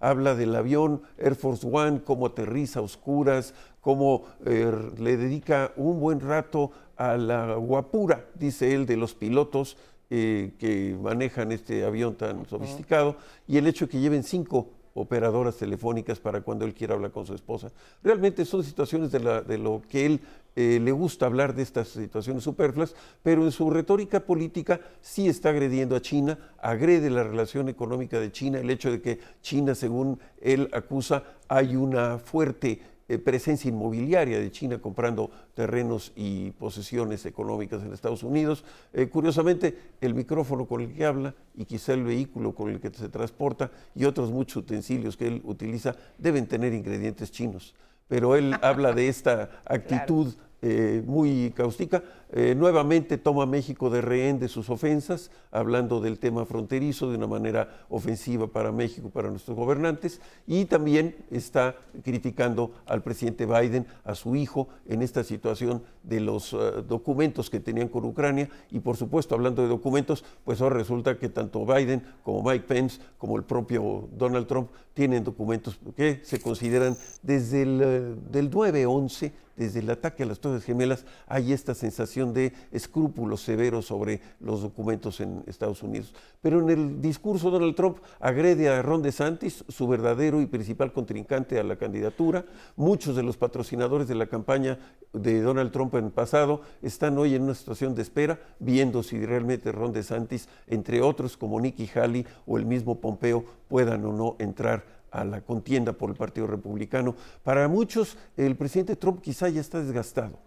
habla 0.03 0.35
del 0.35 0.53
avión 0.53 1.01
Air 1.17 1.35
Force 1.35 1.65
One, 1.65 2.01
cómo 2.03 2.25
aterriza 2.25 2.79
a 2.79 2.83
oscuras, 2.83 3.53
cómo 3.79 4.25
eh, 4.45 4.69
le 4.97 5.15
dedica 5.15 5.71
un 5.77 6.01
buen 6.01 6.19
rato 6.19 6.71
a 6.97 7.17
la 7.17 7.55
guapura, 7.55 8.25
dice 8.35 8.73
él, 8.73 8.85
de 8.85 8.97
los 8.97 9.15
pilotos 9.15 9.77
eh, 10.09 10.53
que 10.59 10.97
manejan 11.01 11.51
este 11.51 11.85
avión 11.85 12.15
tan 12.15 12.45
sofisticado 12.47 13.15
y 13.47 13.57
el 13.57 13.67
hecho 13.67 13.85
de 13.85 13.91
que 13.91 13.99
lleven 13.99 14.23
cinco 14.23 14.69
operadoras 14.95 15.57
telefónicas 15.57 16.19
para 16.19 16.41
cuando 16.41 16.65
él 16.65 16.73
quiera 16.73 16.93
hablar 16.93 17.11
con 17.11 17.25
su 17.25 17.33
esposa. 17.33 17.71
Realmente 18.03 18.45
son 18.45 18.63
situaciones 18.63 19.11
de, 19.11 19.57
lo 19.57 19.81
que 19.89 20.05
él 20.05 20.21
eh, 20.55 20.79
le 20.79 20.91
gusta 20.91 21.25
hablar 21.25 21.55
de 21.55 21.63
estas 21.63 21.87
situaciones 21.87 22.43
superfluas, 22.43 22.95
pero 23.23 23.43
en 23.43 23.51
su 23.51 23.71
retórica 23.71 24.19
política 24.19 24.79
sí 25.01 25.27
está 25.27 25.49
agrediendo 25.49 25.95
a 25.95 26.01
China, 26.01 26.37
agrede 26.61 27.09
la 27.09 27.23
relación 27.23 27.69
económica 27.69 28.19
de 28.19 28.31
China, 28.31 28.59
el 28.59 28.69
hecho 28.69 28.91
de 28.91 29.01
que 29.01 29.19
China, 29.41 29.73
según 29.73 30.19
él 30.41 30.69
acusa, 30.73 31.23
hay 31.47 31.75
una 31.75 32.19
fuerte 32.19 32.79
eh, 33.09 33.17
presencia 33.17 33.69
inmobiliaria 33.69 34.39
de 34.39 34.51
China 34.51 34.79
comprando 34.79 35.29
terrenos 35.53 36.13
y 36.15 36.51
posesiones 36.51 37.25
económicas 37.25 37.83
en 37.83 37.93
Estados 37.93 38.23
Unidos. 38.23 38.63
Eh, 38.93 39.09
curiosamente, 39.09 39.77
el 39.99 40.13
micrófono 40.13 40.65
con 40.65 40.81
el 40.81 40.93
que 40.93 41.05
habla 41.05 41.35
y 41.55 41.65
quizá 41.65 41.93
el 41.93 42.03
vehículo 42.03 42.55
con 42.55 42.69
el 42.69 42.79
que 42.79 42.89
se 42.91 43.09
transporta 43.09 43.71
y 43.93 44.05
otros 44.05 44.31
muchos 44.31 44.57
utensilios 44.57 45.17
que 45.17 45.27
él 45.27 45.41
utiliza 45.43 45.95
deben 46.17 46.47
tener 46.47 46.73
ingredientes 46.73 47.31
chinos. 47.31 47.75
Pero 48.07 48.35
él 48.35 48.55
habla 48.61 48.93
de 48.93 49.07
esta 49.07 49.49
actitud 49.65 50.33
eh, 50.65 51.03
muy 51.05 51.51
caustica. 51.53 52.05
Eh, 52.31 52.55
nuevamente 52.55 53.17
toma 53.17 53.45
México 53.45 53.89
de 53.89 53.99
rehén 53.99 54.39
de 54.39 54.47
sus 54.47 54.69
ofensas, 54.69 55.29
hablando 55.51 55.99
del 55.99 56.19
tema 56.19 56.45
fronterizo 56.45 57.11
de 57.11 57.17
una 57.17 57.27
manera 57.27 57.85
ofensiva 57.89 58.47
para 58.47 58.71
México, 58.71 59.09
para 59.09 59.29
nuestros 59.29 59.57
gobernantes, 59.57 60.21
y 60.47 60.63
también 60.63 61.17
está 61.31 61.75
criticando 62.01 62.71
al 62.85 63.03
presidente 63.03 63.45
Biden, 63.45 63.85
a 64.05 64.15
su 64.15 64.37
hijo, 64.37 64.69
en 64.87 65.01
esta 65.01 65.25
situación 65.25 65.83
de 66.01 66.21
los 66.21 66.53
eh, 66.53 66.57
documentos 66.87 67.49
que 67.49 67.59
tenían 67.59 67.89
con 67.89 68.05
Ucrania, 68.05 68.49
y 68.71 68.79
por 68.79 68.95
supuesto, 68.95 69.35
hablando 69.35 69.63
de 69.63 69.67
documentos, 69.67 70.23
pues 70.45 70.61
ahora 70.61 70.77
resulta 70.77 71.19
que 71.19 71.27
tanto 71.27 71.65
Biden 71.65 72.03
como 72.23 72.41
Mike 72.41 72.65
Pence, 72.69 73.01
como 73.17 73.35
el 73.35 73.43
propio 73.43 74.07
Donald 74.17 74.47
Trump, 74.47 74.69
tienen 74.93 75.25
documentos 75.25 75.77
que 75.93 76.21
se 76.23 76.39
consideran 76.39 76.95
desde 77.21 77.63
el 77.63 78.21
del 78.31 78.49
9-11 78.49 79.31
desde 79.55 79.79
el 79.79 79.89
ataque 79.89 80.23
a 80.23 80.25
las 80.25 80.39
Torres 80.39 80.63
Gemelas 80.63 81.05
hay 81.27 81.53
esta 81.53 81.75
sensación 81.75 82.33
de 82.33 82.53
escrúpulos 82.71 83.41
severos 83.41 83.85
sobre 83.85 84.21
los 84.39 84.61
documentos 84.61 85.19
en 85.19 85.43
Estados 85.47 85.83
Unidos. 85.83 86.13
Pero 86.41 86.59
en 86.59 86.69
el 86.69 87.01
discurso 87.01 87.51
Donald 87.51 87.75
Trump 87.75 87.97
agrede 88.19 88.69
a 88.69 88.81
Ron 88.81 89.01
DeSantis, 89.01 89.63
su 89.67 89.87
verdadero 89.87 90.41
y 90.41 90.45
principal 90.45 90.91
contrincante 90.91 91.59
a 91.59 91.63
la 91.63 91.75
candidatura. 91.75 92.45
Muchos 92.75 93.15
de 93.15 93.23
los 93.23 93.37
patrocinadores 93.37 94.07
de 94.07 94.15
la 94.15 94.27
campaña 94.27 94.79
de 95.13 95.41
Donald 95.41 95.71
Trump 95.71 95.93
en 95.95 96.05
el 96.05 96.11
pasado 96.11 96.61
están 96.81 97.17
hoy 97.17 97.35
en 97.35 97.43
una 97.43 97.55
situación 97.55 97.95
de 97.95 98.01
espera, 98.01 98.39
viendo 98.59 99.03
si 99.03 99.23
realmente 99.25 99.71
Ron 99.71 99.93
DeSantis, 99.93 100.49
entre 100.67 101.01
otros 101.01 101.37
como 101.37 101.59
Nikki 101.59 101.89
Haley 101.93 102.25
o 102.45 102.57
el 102.57 102.65
mismo 102.65 102.99
Pompeo, 102.99 103.45
puedan 103.67 104.05
o 104.05 104.13
no 104.13 104.35
entrar 104.39 104.92
a 105.13 105.23
la 105.23 105.41
contienda 105.41 105.93
por 105.93 106.09
el 106.09 106.15
Partido 106.15 106.47
Republicano. 106.47 107.15
Para 107.43 107.67
muchos, 107.67 108.17
el 108.35 108.55
presidente 108.55 108.95
Trump 108.95 109.21
quizá 109.21 109.47
ya 109.47 109.61
está 109.61 109.81
desgastado. 109.81 110.39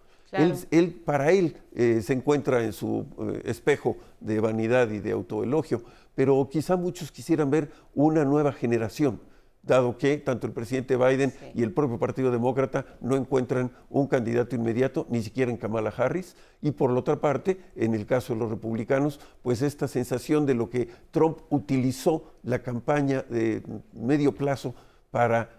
Él, 0.70 0.92
para 1.04 1.30
él 1.30 1.56
eh, 1.74 2.02
se 2.02 2.12
encuentra 2.12 2.62
en 2.62 2.72
su 2.72 3.06
eh, 3.18 3.42
espejo 3.44 3.96
de 4.20 4.40
vanidad 4.40 4.90
y 4.90 4.98
de 4.98 5.12
autoelogio, 5.12 5.82
pero 6.14 6.48
quizá 6.50 6.76
muchos 6.76 7.12
quisieran 7.12 7.48
ver 7.48 7.70
una 7.94 8.24
nueva 8.24 8.52
generación 8.52 9.20
dado 9.66 9.98
que 9.98 10.16
tanto 10.18 10.46
el 10.46 10.52
presidente 10.52 10.96
Biden 10.96 11.32
y 11.54 11.62
el 11.62 11.72
propio 11.72 11.98
Partido 11.98 12.30
Demócrata 12.30 12.86
no 13.00 13.16
encuentran 13.16 13.72
un 13.90 14.06
candidato 14.06 14.54
inmediato, 14.54 15.06
ni 15.10 15.22
siquiera 15.22 15.50
en 15.50 15.56
Kamala 15.56 15.92
Harris, 15.96 16.36
y 16.62 16.70
por 16.70 16.90
la 16.90 17.00
otra 17.00 17.20
parte, 17.20 17.60
en 17.74 17.94
el 17.94 18.06
caso 18.06 18.34
de 18.34 18.40
los 18.40 18.50
republicanos, 18.50 19.20
pues 19.42 19.62
esta 19.62 19.88
sensación 19.88 20.46
de 20.46 20.54
lo 20.54 20.70
que 20.70 20.88
Trump 21.10 21.38
utilizó 21.50 22.32
la 22.42 22.60
campaña 22.60 23.24
de 23.28 23.62
medio 23.92 24.32
plazo 24.32 24.74
para 25.10 25.50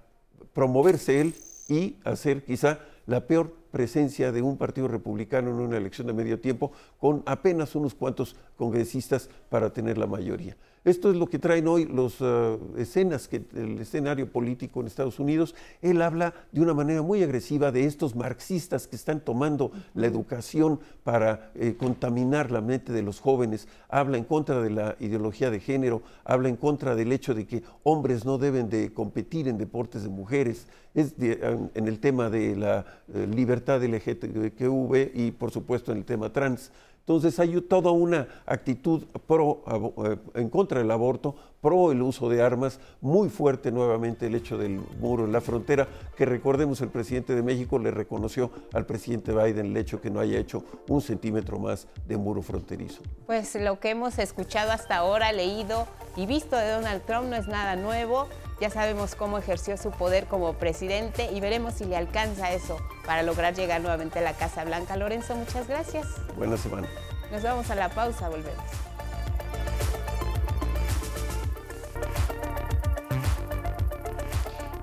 promoverse 0.53 1.21
él 1.21 1.35
y 1.67 1.97
hacer 2.03 2.43
quizá 2.43 2.79
la 3.05 3.25
peor 3.25 3.53
presencia 3.71 4.31
de 4.31 4.41
un 4.41 4.57
partido 4.57 4.87
republicano 4.87 5.49
en 5.49 5.55
una 5.55 5.77
elección 5.77 6.07
de 6.07 6.13
medio 6.13 6.39
tiempo 6.39 6.71
con 6.99 7.23
apenas 7.25 7.75
unos 7.75 7.93
cuantos 7.93 8.35
congresistas 8.55 9.29
para 9.49 9.71
tener 9.71 9.97
la 9.97 10.07
mayoría. 10.07 10.57
Esto 10.87 11.11
es 11.11 11.17
lo 11.17 11.27
que 11.27 11.37
traen 11.37 11.67
hoy 11.67 11.85
las 11.85 12.15
eh, 12.21 12.57
escenas, 12.77 13.27
que, 13.27 13.43
el 13.55 13.77
escenario 13.77 14.31
político 14.31 14.79
en 14.79 14.87
Estados 14.87 15.19
Unidos. 15.19 15.53
Él 15.81 16.01
habla 16.01 16.33
de 16.53 16.61
una 16.61 16.73
manera 16.73 17.01
muy 17.01 17.21
agresiva 17.23 17.73
de 17.73 17.83
estos 17.83 18.15
marxistas 18.15 18.87
que 18.87 18.95
están 18.95 19.19
tomando 19.19 19.73
la 19.95 20.07
educación 20.07 20.79
para 21.03 21.51
eh, 21.55 21.75
contaminar 21.77 22.51
la 22.51 22.61
mente 22.61 22.93
de 22.93 23.01
los 23.01 23.19
jóvenes. 23.19 23.67
Habla 23.89 24.17
en 24.17 24.23
contra 24.23 24.61
de 24.61 24.69
la 24.69 24.95
ideología 25.01 25.51
de 25.51 25.59
género, 25.59 26.03
habla 26.23 26.47
en 26.47 26.55
contra 26.55 26.95
del 26.95 27.11
hecho 27.11 27.35
de 27.35 27.45
que 27.45 27.63
hombres 27.83 28.23
no 28.23 28.37
deben 28.37 28.69
de 28.69 28.93
competir 28.93 29.49
en 29.49 29.57
deportes 29.57 30.03
de 30.03 30.09
mujeres. 30.09 30.67
Es 30.93 31.15
en 31.19 31.87
el 31.87 31.99
tema 31.99 32.29
de 32.29 32.55
la 32.55 32.85
eh, 33.13 33.27
libertad 33.27 33.83
LGTBQ 33.83 35.13
y 35.13 35.31
por 35.31 35.51
supuesto 35.51 35.91
en 35.91 35.97
el 35.97 36.05
tema 36.05 36.31
trans. 36.31 36.71
Entonces 37.07 37.39
hay 37.39 37.61
toda 37.61 37.91
una 37.91 38.27
actitud 38.45 39.03
pro, 39.25 39.63
eh, 40.03 40.17
en 40.33 40.49
contra 40.49 40.79
del 40.79 40.91
aborto, 40.91 41.35
pro 41.61 41.93
el 41.93 42.01
uso 42.01 42.27
de 42.27 42.41
armas, 42.41 42.81
muy 42.99 43.29
fuerte 43.29 43.71
nuevamente 43.71 44.27
el 44.27 44.35
hecho 44.35 44.57
del 44.57 44.81
muro 44.99 45.23
en 45.23 45.31
la 45.31 45.39
frontera, 45.39 45.87
que 46.17 46.25
recordemos 46.25 46.81
el 46.81 46.89
presidente 46.89 47.33
de 47.33 47.41
México 47.41 47.79
le 47.79 47.91
reconoció 47.91 48.51
al 48.73 48.85
presidente 48.85 49.31
Biden 49.31 49.67
el 49.67 49.77
hecho 49.77 50.01
que 50.01 50.09
no 50.09 50.19
haya 50.19 50.37
hecho 50.37 50.65
un 50.89 50.99
centímetro 50.99 51.59
más 51.59 51.87
de 52.05 52.17
muro 52.17 52.41
fronterizo. 52.41 53.01
Pues 53.25 53.55
lo 53.55 53.79
que 53.79 53.91
hemos 53.91 54.19
escuchado 54.19 54.73
hasta 54.73 54.97
ahora, 54.97 55.31
leído 55.31 55.87
y 56.17 56.25
visto 56.25 56.57
de 56.57 56.69
Donald 56.71 57.03
Trump 57.05 57.29
no 57.29 57.37
es 57.37 57.47
nada 57.47 57.77
nuevo. 57.77 58.27
Ya 58.59 58.71
sabemos 58.71 59.13
cómo 59.13 59.37
ejerció 59.37 59.77
su 59.77 59.91
poder 59.91 60.25
como 60.25 60.53
presidente 60.53 61.29
y 61.31 61.39
veremos 61.39 61.75
si 61.75 61.85
le 61.85 61.95
alcanza 61.95 62.51
eso 62.51 62.77
para 63.05 63.21
lograr 63.21 63.53
llegar 63.53 63.81
nuevamente 63.81 64.17
a 64.17 64.23
la 64.23 64.33
Casa 64.33 64.63
Blanca. 64.65 64.97
Lorenzo, 64.97 65.35
muchas 65.35 65.67
gracias. 65.67 66.07
Buena 66.35 66.57
semana. 66.57 66.87
Nos 67.31 67.43
vamos 67.43 67.69
a 67.69 67.75
la 67.75 67.89
pausa, 67.89 68.29
volvemos. 68.29 68.63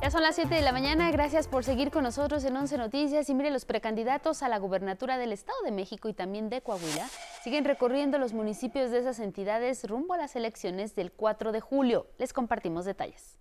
Ya 0.04 0.10
son 0.10 0.22
las 0.22 0.34
7 0.34 0.54
de 0.54 0.60
la 0.60 0.70
mañana, 0.70 1.10
gracias 1.10 1.48
por 1.48 1.64
seguir 1.64 1.90
con 1.90 2.04
nosotros 2.04 2.44
en 2.44 2.54
11 2.54 2.76
Noticias 2.76 3.30
y 3.30 3.34
mire, 3.34 3.50
los 3.50 3.64
precandidatos 3.64 4.42
a 4.42 4.50
la 4.50 4.58
gubernatura 4.58 5.16
del 5.16 5.32
Estado 5.32 5.56
de 5.64 5.72
México 5.72 6.10
y 6.10 6.12
también 6.12 6.50
de 6.50 6.60
Coahuila 6.60 7.08
siguen 7.42 7.64
recorriendo 7.64 8.18
los 8.18 8.34
municipios 8.34 8.90
de 8.90 8.98
esas 8.98 9.18
entidades 9.18 9.82
rumbo 9.88 10.12
a 10.12 10.18
las 10.18 10.36
elecciones 10.36 10.94
del 10.94 11.10
4 11.10 11.52
de 11.52 11.60
julio. 11.60 12.06
Les 12.18 12.34
compartimos 12.34 12.84
detalles. 12.84 13.38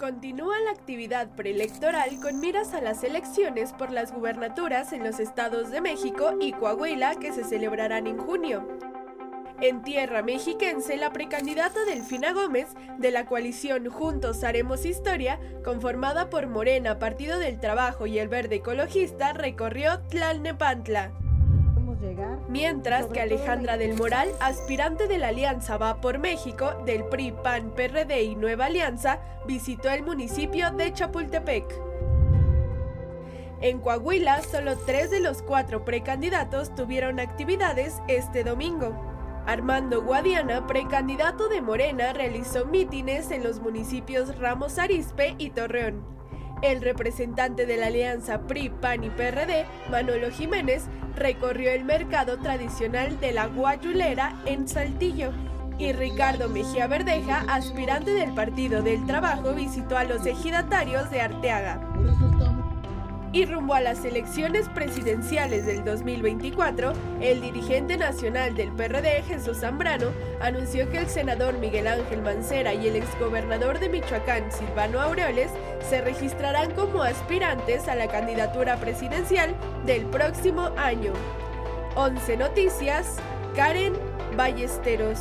Continúa 0.00 0.58
la 0.60 0.70
actividad 0.70 1.28
preelectoral 1.36 2.18
con 2.20 2.40
miras 2.40 2.74
a 2.74 2.80
las 2.80 3.04
elecciones 3.04 3.72
por 3.74 3.92
las 3.92 4.12
gubernaturas 4.12 4.92
en 4.92 5.04
los 5.04 5.20
estados 5.20 5.70
de 5.70 5.80
México 5.80 6.32
y 6.40 6.52
Coahuila 6.52 7.16
que 7.16 7.32
se 7.32 7.44
celebrarán 7.44 8.06
en 8.06 8.18
junio. 8.18 8.66
En 9.62 9.82
tierra 9.82 10.22
mexiquense, 10.22 10.96
la 10.96 11.12
precandidata 11.12 11.84
Delfina 11.84 12.32
Gómez, 12.32 12.68
de 12.98 13.10
la 13.10 13.26
coalición 13.26 13.90
Juntos 13.90 14.42
Haremos 14.42 14.86
Historia, 14.86 15.38
conformada 15.62 16.30
por 16.30 16.46
Morena, 16.46 16.98
Partido 16.98 17.38
del 17.38 17.60
Trabajo 17.60 18.06
y 18.06 18.18
el 18.18 18.28
Verde 18.28 18.56
Ecologista, 18.56 19.34
recorrió 19.34 20.00
Tlalnepantla. 20.08 21.12
Mientras 22.48 23.06
que 23.08 23.20
Alejandra 23.20 23.76
del 23.76 23.94
Moral, 23.94 24.30
aspirante 24.40 25.08
de 25.08 25.18
la 25.18 25.28
Alianza 25.28 25.76
Va 25.76 26.00
por 26.00 26.18
México, 26.18 26.72
del 26.86 27.04
PRI, 27.04 27.32
PAN, 27.32 27.72
PRD 27.74 28.22
y 28.22 28.36
Nueva 28.36 28.66
Alianza, 28.66 29.20
visitó 29.46 29.90
el 29.90 30.02
municipio 30.02 30.70
de 30.70 30.90
Chapultepec. 30.94 31.66
En 33.60 33.78
Coahuila, 33.80 34.40
solo 34.42 34.78
tres 34.78 35.10
de 35.10 35.20
los 35.20 35.42
cuatro 35.42 35.84
precandidatos 35.84 36.74
tuvieron 36.74 37.20
actividades 37.20 38.00
este 38.08 38.42
domingo. 38.42 39.19
Armando 39.46 40.02
Guadiana, 40.02 40.66
precandidato 40.66 41.48
de 41.48 41.60
Morena, 41.60 42.12
realizó 42.12 42.66
mítines 42.66 43.30
en 43.30 43.42
los 43.42 43.60
municipios 43.60 44.38
Ramos 44.38 44.78
Arizpe 44.78 45.34
y 45.38 45.50
Torreón. 45.50 46.04
El 46.62 46.82
representante 46.82 47.64
de 47.64 47.76
la 47.78 47.86
alianza 47.86 48.42
PRI, 48.42 48.68
PAN 48.68 49.04
y 49.04 49.10
PRD, 49.10 49.64
Manolo 49.90 50.30
Jiménez, 50.30 50.84
recorrió 51.16 51.70
el 51.70 51.84
mercado 51.84 52.38
tradicional 52.38 53.18
de 53.18 53.32
la 53.32 53.46
Guayulera 53.46 54.36
en 54.44 54.68
Saltillo. 54.68 55.32
Y 55.78 55.92
Ricardo 55.92 56.50
Mejía 56.50 56.86
Verdeja, 56.86 57.44
aspirante 57.48 58.10
del 58.10 58.34
Partido 58.34 58.82
del 58.82 59.06
Trabajo, 59.06 59.54
visitó 59.54 59.96
a 59.96 60.04
los 60.04 60.26
ejidatarios 60.26 61.10
de 61.10 61.22
Arteaga. 61.22 61.80
Y 63.32 63.46
rumbo 63.46 63.74
a 63.74 63.80
las 63.80 64.04
elecciones 64.04 64.68
presidenciales 64.68 65.64
del 65.64 65.84
2024, 65.84 66.92
el 67.20 67.40
dirigente 67.40 67.96
nacional 67.96 68.56
del 68.56 68.72
PRD, 68.72 69.22
Jesús 69.22 69.58
Zambrano, 69.58 70.08
anunció 70.40 70.90
que 70.90 70.98
el 70.98 71.08
senador 71.08 71.56
Miguel 71.58 71.86
Ángel 71.86 72.22
Mancera 72.22 72.74
y 72.74 72.88
el 72.88 72.96
exgobernador 72.96 73.78
de 73.78 73.88
Michoacán, 73.88 74.50
Silvano 74.50 75.00
Aureoles, 75.00 75.52
se 75.88 76.00
registrarán 76.00 76.72
como 76.72 77.02
aspirantes 77.02 77.86
a 77.86 77.94
la 77.94 78.08
candidatura 78.08 78.78
presidencial 78.80 79.54
del 79.86 80.06
próximo 80.06 80.70
año. 80.76 81.12
11 81.94 82.36
Noticias, 82.36 83.16
Karen 83.54 83.92
Ballesteros. 84.36 85.20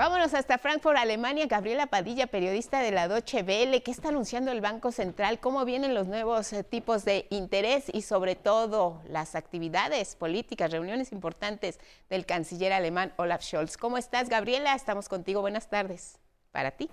Vámonos 0.00 0.32
hasta 0.32 0.56
Frankfurt, 0.56 0.96
Alemania. 0.96 1.44
Gabriela 1.46 1.86
Padilla, 1.88 2.26
periodista 2.26 2.80
de 2.80 2.90
la 2.90 3.06
Deutsche 3.06 3.42
Welle, 3.42 3.82
¿qué 3.82 3.90
está 3.90 4.08
anunciando 4.08 4.50
el 4.50 4.62
Banco 4.62 4.92
Central? 4.92 5.40
¿Cómo 5.40 5.66
vienen 5.66 5.92
los 5.94 6.06
nuevos 6.06 6.54
eh, 6.54 6.64
tipos 6.64 7.04
de 7.04 7.26
interés 7.28 7.84
y 7.92 8.00
sobre 8.00 8.34
todo 8.34 9.02
las 9.06 9.34
actividades 9.34 10.16
políticas, 10.16 10.70
reuniones 10.70 11.12
importantes 11.12 11.80
del 12.08 12.24
canciller 12.24 12.72
alemán 12.72 13.12
Olaf 13.18 13.42
Scholz? 13.42 13.76
¿Cómo 13.76 13.98
estás, 13.98 14.30
Gabriela? 14.30 14.74
Estamos 14.74 15.06
contigo. 15.10 15.42
Buenas 15.42 15.68
tardes. 15.68 16.18
Para 16.50 16.70
ti. 16.70 16.88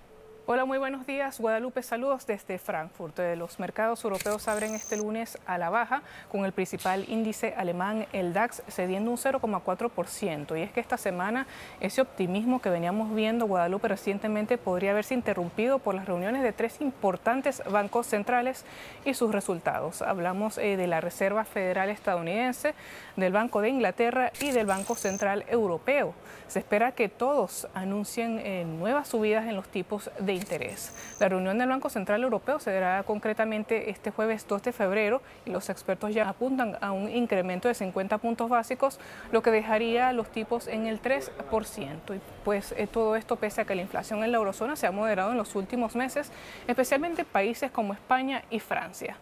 Hola, 0.50 0.64
muy 0.64 0.78
buenos 0.78 1.06
días. 1.06 1.38
Guadalupe, 1.38 1.82
saludos 1.82 2.26
desde 2.26 2.58
Frankfurt. 2.58 3.18
Eh, 3.18 3.36
los 3.36 3.60
mercados 3.60 4.02
europeos 4.02 4.48
abren 4.48 4.74
este 4.74 4.96
lunes 4.96 5.36
a 5.44 5.58
la 5.58 5.68
baja 5.68 6.00
con 6.30 6.46
el 6.46 6.52
principal 6.52 7.04
índice 7.06 7.52
alemán, 7.54 8.06
el 8.14 8.32
DAX, 8.32 8.62
cediendo 8.66 9.10
un 9.10 9.18
0,4%. 9.18 10.58
Y 10.58 10.62
es 10.62 10.72
que 10.72 10.80
esta 10.80 10.96
semana 10.96 11.46
ese 11.80 12.00
optimismo 12.00 12.62
que 12.62 12.70
veníamos 12.70 13.14
viendo 13.14 13.44
Guadalupe 13.44 13.88
recientemente 13.88 14.56
podría 14.56 14.92
haberse 14.92 15.12
interrumpido 15.12 15.80
por 15.80 15.94
las 15.94 16.06
reuniones 16.06 16.42
de 16.42 16.54
tres 16.54 16.80
importantes 16.80 17.62
bancos 17.70 18.06
centrales 18.06 18.64
y 19.04 19.12
sus 19.12 19.32
resultados. 19.32 20.00
Hablamos 20.00 20.56
eh, 20.56 20.78
de 20.78 20.86
la 20.86 21.02
Reserva 21.02 21.44
Federal 21.44 21.90
estadounidense, 21.90 22.74
del 23.16 23.34
Banco 23.34 23.60
de 23.60 23.68
Inglaterra 23.68 24.32
y 24.40 24.52
del 24.52 24.64
Banco 24.64 24.94
Central 24.94 25.44
Europeo. 25.50 26.14
Se 26.46 26.60
espera 26.60 26.92
que 26.92 27.10
todos 27.10 27.68
anuncien 27.74 28.38
eh, 28.38 28.64
nuevas 28.64 29.08
subidas 29.08 29.46
en 29.46 29.54
los 29.54 29.68
tipos 29.68 30.10
de 30.18 30.37
interés. 30.38 30.92
La 31.20 31.28
reunión 31.28 31.58
del 31.58 31.68
Banco 31.68 31.90
Central 31.90 32.22
Europeo 32.22 32.58
se 32.58 32.72
dará 32.72 33.02
concretamente 33.02 33.90
este 33.90 34.10
jueves 34.10 34.46
2 34.48 34.62
de 34.62 34.72
febrero 34.72 35.20
y 35.44 35.50
los 35.50 35.68
expertos 35.68 36.14
ya 36.14 36.28
apuntan 36.28 36.78
a 36.80 36.92
un 36.92 37.10
incremento 37.10 37.68
de 37.68 37.74
50 37.74 38.18
puntos 38.18 38.48
básicos, 38.48 38.98
lo 39.32 39.42
que 39.42 39.50
dejaría 39.50 40.12
los 40.12 40.30
tipos 40.30 40.66
en 40.68 40.86
el 40.86 41.02
3%. 41.02 42.16
Y 42.16 42.20
pues 42.44 42.72
eh, 42.76 42.86
todo 42.86 43.16
esto 43.16 43.36
pese 43.36 43.60
a 43.60 43.64
que 43.64 43.74
la 43.74 43.82
inflación 43.82 44.24
en 44.24 44.32
la 44.32 44.38
eurozona 44.38 44.76
se 44.76 44.86
ha 44.86 44.92
moderado 44.92 45.32
en 45.32 45.36
los 45.36 45.54
últimos 45.54 45.96
meses, 45.96 46.32
especialmente 46.66 47.22
en 47.22 47.28
países 47.28 47.70
como 47.70 47.92
España 47.92 48.42
y 48.50 48.60
Francia. 48.60 49.16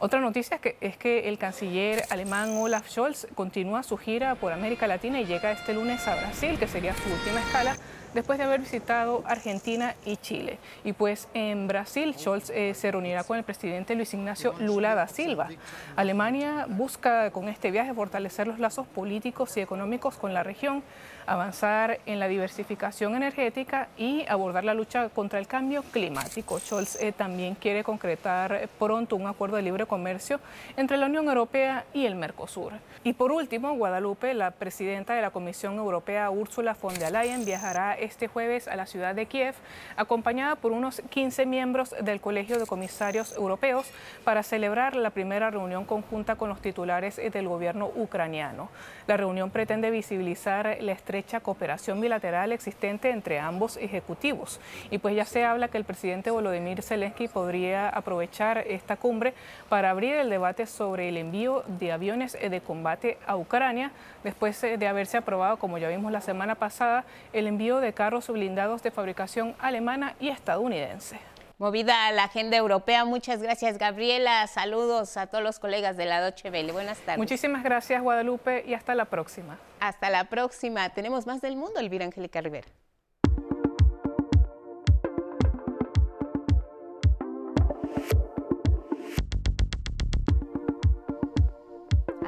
Otra 0.00 0.20
noticia 0.20 0.56
es 0.56 0.60
que, 0.60 0.76
es 0.80 0.96
que 0.96 1.28
el 1.28 1.38
canciller 1.38 2.04
alemán 2.10 2.56
Olaf 2.56 2.88
Scholz 2.88 3.26
continúa 3.34 3.82
su 3.82 3.96
gira 3.96 4.36
por 4.36 4.52
América 4.52 4.86
Latina 4.86 5.20
y 5.20 5.24
llega 5.24 5.50
este 5.50 5.74
lunes 5.74 6.06
a 6.06 6.14
Brasil, 6.14 6.56
que 6.58 6.68
sería 6.68 6.94
su 6.94 7.08
última 7.10 7.40
escala 7.40 7.76
después 8.14 8.38
de 8.38 8.44
haber 8.44 8.60
visitado 8.60 9.22
Argentina 9.26 9.94
y 10.04 10.16
Chile. 10.16 10.58
Y 10.84 10.92
pues 10.92 11.28
en 11.34 11.68
Brasil, 11.68 12.14
Scholz 12.16 12.50
eh, 12.50 12.74
se 12.74 12.90
reunirá 12.90 13.24
con 13.24 13.38
el 13.38 13.44
presidente 13.44 13.94
Luis 13.94 14.14
Ignacio 14.14 14.54
Lula 14.58 14.94
da 14.94 15.08
Silva. 15.08 15.48
Alemania 15.96 16.66
busca 16.68 17.30
con 17.30 17.48
este 17.48 17.70
viaje 17.70 17.94
fortalecer 17.94 18.46
los 18.46 18.58
lazos 18.58 18.86
políticos 18.86 19.56
y 19.56 19.60
económicos 19.60 20.16
con 20.16 20.34
la 20.34 20.42
región 20.42 20.82
avanzar 21.28 22.00
en 22.06 22.18
la 22.18 22.26
diversificación 22.26 23.14
energética 23.14 23.88
y 23.96 24.24
abordar 24.28 24.64
la 24.64 24.74
lucha 24.74 25.08
contra 25.10 25.38
el 25.38 25.46
cambio 25.46 25.82
climático. 25.82 26.58
Scholz 26.58 26.96
eh, 26.96 27.12
también 27.12 27.54
quiere 27.54 27.84
concretar 27.84 28.68
pronto 28.78 29.14
un 29.14 29.26
acuerdo 29.26 29.56
de 29.56 29.62
libre 29.62 29.86
comercio 29.86 30.40
entre 30.76 30.96
la 30.96 31.06
Unión 31.06 31.28
Europea 31.28 31.84
y 31.92 32.06
el 32.06 32.14
Mercosur. 32.14 32.72
Y 33.04 33.12
por 33.12 33.30
último, 33.30 33.74
Guadalupe, 33.74 34.34
la 34.34 34.50
presidenta 34.50 35.14
de 35.14 35.22
la 35.22 35.30
Comisión 35.30 35.76
Europea, 35.76 36.30
Ursula 36.30 36.76
von 36.80 36.94
der 36.94 37.12
Leyen, 37.12 37.44
viajará 37.44 37.94
este 37.94 38.26
jueves 38.26 38.66
a 38.66 38.76
la 38.76 38.86
ciudad 38.86 39.14
de 39.14 39.26
Kiev, 39.26 39.54
acompañada 39.96 40.56
por 40.56 40.72
unos 40.72 41.02
15 41.10 41.46
miembros 41.46 41.94
del 42.02 42.20
Colegio 42.20 42.58
de 42.58 42.66
Comisarios 42.66 43.36
Europeos 43.36 43.90
para 44.24 44.42
celebrar 44.42 44.96
la 44.96 45.10
primera 45.10 45.50
reunión 45.50 45.84
conjunta 45.84 46.36
con 46.36 46.48
los 46.48 46.60
titulares 46.60 47.16
del 47.16 47.48
gobierno 47.48 47.90
ucraniano. 47.94 48.68
La 49.06 49.16
reunión 49.16 49.50
pretende 49.50 49.90
visibilizar 49.90 50.78
la 50.80 50.92
estrella 51.18 51.40
cooperación 51.40 52.00
bilateral 52.00 52.52
existente 52.52 53.10
entre 53.10 53.38
ambos 53.38 53.76
ejecutivos. 53.76 54.60
Y 54.90 54.98
pues 54.98 55.14
ya 55.14 55.24
se 55.24 55.44
habla 55.44 55.68
que 55.68 55.78
el 55.78 55.84
presidente 55.84 56.30
Volodymyr 56.30 56.82
Zelensky 56.82 57.28
podría 57.28 57.88
aprovechar 57.88 58.58
esta 58.58 58.96
cumbre 58.96 59.34
para 59.68 59.90
abrir 59.90 60.14
el 60.14 60.30
debate 60.30 60.66
sobre 60.66 61.08
el 61.08 61.16
envío 61.16 61.64
de 61.66 61.92
aviones 61.92 62.32
de 62.40 62.60
combate 62.60 63.18
a 63.26 63.36
Ucrania, 63.36 63.92
después 64.24 64.60
de 64.60 64.88
haberse 64.88 65.16
aprobado, 65.16 65.58
como 65.58 65.78
ya 65.78 65.88
vimos 65.88 66.12
la 66.12 66.20
semana 66.20 66.54
pasada, 66.54 67.04
el 67.32 67.46
envío 67.46 67.80
de 67.80 67.92
carros 67.92 68.28
blindados 68.28 68.82
de 68.82 68.90
fabricación 68.90 69.54
alemana 69.58 70.14
y 70.20 70.28
estadounidense. 70.28 71.18
Movida 71.58 72.06
a 72.06 72.12
la 72.12 72.22
agenda 72.24 72.56
europea. 72.56 73.04
Muchas 73.04 73.42
gracias, 73.42 73.78
Gabriela. 73.78 74.46
Saludos 74.46 75.16
a 75.16 75.26
todos 75.26 75.42
los 75.42 75.58
colegas 75.58 75.96
de 75.96 76.04
la 76.04 76.20
Doche 76.20 76.50
Vele. 76.50 76.70
Buenas 76.70 76.98
tardes. 76.98 77.18
Muchísimas 77.18 77.64
gracias, 77.64 78.00
Guadalupe, 78.00 78.62
y 78.64 78.74
hasta 78.74 78.94
la 78.94 79.06
próxima. 79.06 79.58
Hasta 79.80 80.08
la 80.08 80.28
próxima. 80.28 80.88
Tenemos 80.90 81.26
más 81.26 81.40
del 81.40 81.56
mundo, 81.56 81.80
Elvira 81.80 82.04
Angélica 82.04 82.40
Rivera. 82.40 82.68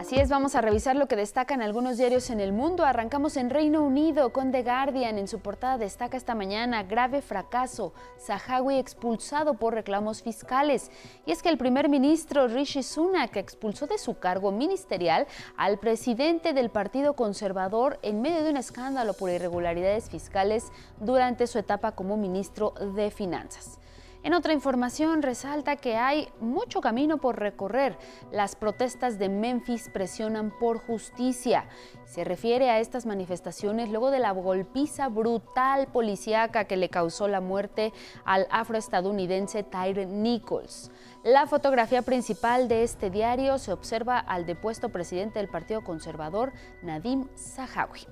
Así 0.01 0.17
es, 0.17 0.31
vamos 0.31 0.55
a 0.55 0.63
revisar 0.63 0.97
lo 0.97 1.09
que 1.09 1.15
destacan 1.15 1.61
algunos 1.61 1.99
diarios 1.99 2.31
en 2.31 2.41
el 2.41 2.55
mundo. 2.55 2.87
Arrancamos 2.87 3.37
en 3.37 3.51
Reino 3.51 3.85
Unido 3.85 4.33
con 4.33 4.51
The 4.51 4.63
Guardian. 4.63 5.19
En 5.19 5.29
su 5.29 5.41
portada 5.41 5.77
destaca 5.77 6.17
esta 6.17 6.35
mañana 6.35 6.85
grave 6.85 7.21
fracaso, 7.21 7.93
Sahawi 8.17 8.79
expulsado 8.79 9.59
por 9.59 9.75
reclamos 9.75 10.23
fiscales. 10.23 10.91
Y 11.27 11.33
es 11.33 11.43
que 11.43 11.51
el 11.51 11.59
primer 11.59 11.91
ministro 11.91 12.49
Rishi 12.49 12.83
Sunak 12.83 13.37
expulsó 13.37 13.87
de 13.87 13.99
su 13.99 14.19
cargo 14.19 14.53
ministerial 14.53 15.27
al 15.59 15.79
presidente 15.79 16.55
del 16.55 16.71
Partido 16.71 17.13
Conservador 17.13 17.99
en 18.01 18.23
medio 18.23 18.43
de 18.43 18.53
un 18.53 18.57
escándalo 18.57 19.13
por 19.13 19.29
irregularidades 19.29 20.09
fiscales 20.09 20.73
durante 20.99 21.47
su 21.47 21.59
etapa 21.59 21.93
como 21.93 22.17
ministro 22.17 22.73
de 22.97 23.11
Finanzas. 23.11 23.79
En 24.23 24.35
otra 24.35 24.53
información 24.53 25.23
resalta 25.23 25.77
que 25.77 25.97
hay 25.97 26.29
mucho 26.41 26.83
camino 26.83 27.17
por 27.19 27.39
recorrer. 27.39 27.97
Las 28.31 28.55
protestas 28.55 29.19
de 29.19 29.31
Memphis 29.31 29.89
presionan 29.91 30.53
por 30.59 30.79
justicia. 30.79 31.65
Se 32.05 32.25
refiere 32.25 32.69
a 32.69 32.81
estas 32.81 33.07
manifestaciones 33.07 33.89
luego 33.89 34.11
de 34.11 34.19
la 34.19 34.33
golpiza 34.33 35.09
brutal 35.09 35.87
policíaca 35.87 36.65
que 36.65 36.77
le 36.77 36.91
causó 36.91 37.29
la 37.29 37.41
muerte 37.41 37.95
al 38.27 38.47
afroestadounidense 38.51 39.63
Tyre 39.63 40.05
Nichols. 40.05 40.91
La 41.23 41.47
fotografía 41.47 42.03
principal 42.03 42.69
de 42.69 42.83
este 42.83 43.09
diario 43.09 43.59
se 43.59 43.73
observa 43.73 44.19
al 44.19 44.45
depuesto 44.45 44.91
presidente 44.91 45.39
del 45.39 45.49
Partido 45.49 45.83
Conservador, 45.83 46.53
Nadim 46.83 47.27
Zahawi. 47.37 48.07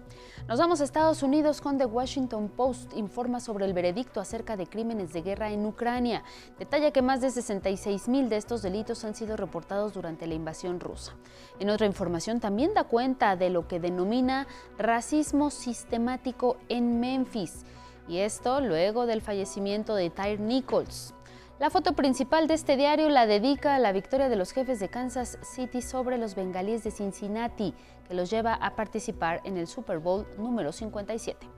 Nos 0.46 0.58
vamos 0.58 0.80
a 0.80 0.84
Estados 0.84 1.22
Unidos 1.22 1.60
con 1.60 1.78
The 1.78 1.84
Washington 1.84 2.48
Post. 2.48 2.94
Informa 2.96 3.40
sobre 3.40 3.66
el 3.66 3.74
veredicto 3.74 4.20
acerca 4.20 4.56
de 4.56 4.66
crímenes 4.66 5.12
de 5.12 5.22
guerra 5.22 5.50
en 5.50 5.66
Ucrania. 5.66 6.22
Detalla 6.58 6.90
que 6.90 7.02
más 7.02 7.20
de 7.20 7.30
66 7.30 8.08
mil 8.08 8.28
de 8.28 8.36
estos 8.36 8.62
delitos 8.62 9.04
han 9.04 9.14
sido 9.14 9.36
reportados 9.36 9.92
durante 9.92 10.26
la 10.26 10.34
invasión 10.34 10.80
rusa. 10.80 11.14
En 11.58 11.70
otra 11.70 11.86
información 11.86 12.40
también 12.40 12.74
da 12.74 12.84
cuenta 12.84 13.36
de 13.36 13.50
lo 13.50 13.68
que 13.68 13.80
denomina 13.80 14.46
racismo 14.78 15.50
sistemático 15.50 16.56
en 16.68 17.00
Memphis. 17.00 17.64
Y 18.08 18.18
esto 18.18 18.60
luego 18.62 19.04
del 19.04 19.20
fallecimiento 19.20 19.94
de 19.94 20.08
Tyre 20.08 20.38
Nichols. 20.38 21.14
La 21.58 21.70
foto 21.70 21.94
principal 21.94 22.46
de 22.46 22.54
este 22.54 22.76
diario 22.76 23.08
la 23.08 23.26
dedica 23.26 23.74
a 23.74 23.80
la 23.80 23.90
victoria 23.90 24.28
de 24.28 24.36
los 24.36 24.52
jefes 24.52 24.78
de 24.78 24.88
Kansas 24.88 25.38
City 25.42 25.82
sobre 25.82 26.16
los 26.16 26.36
bengalíes 26.36 26.84
de 26.84 26.92
Cincinnati, 26.92 27.74
que 28.06 28.14
los 28.14 28.30
lleva 28.30 28.54
a 28.54 28.76
participar 28.76 29.40
en 29.42 29.56
el 29.56 29.66
Super 29.66 29.98
Bowl 29.98 30.24
número 30.38 30.70
57. 30.70 31.48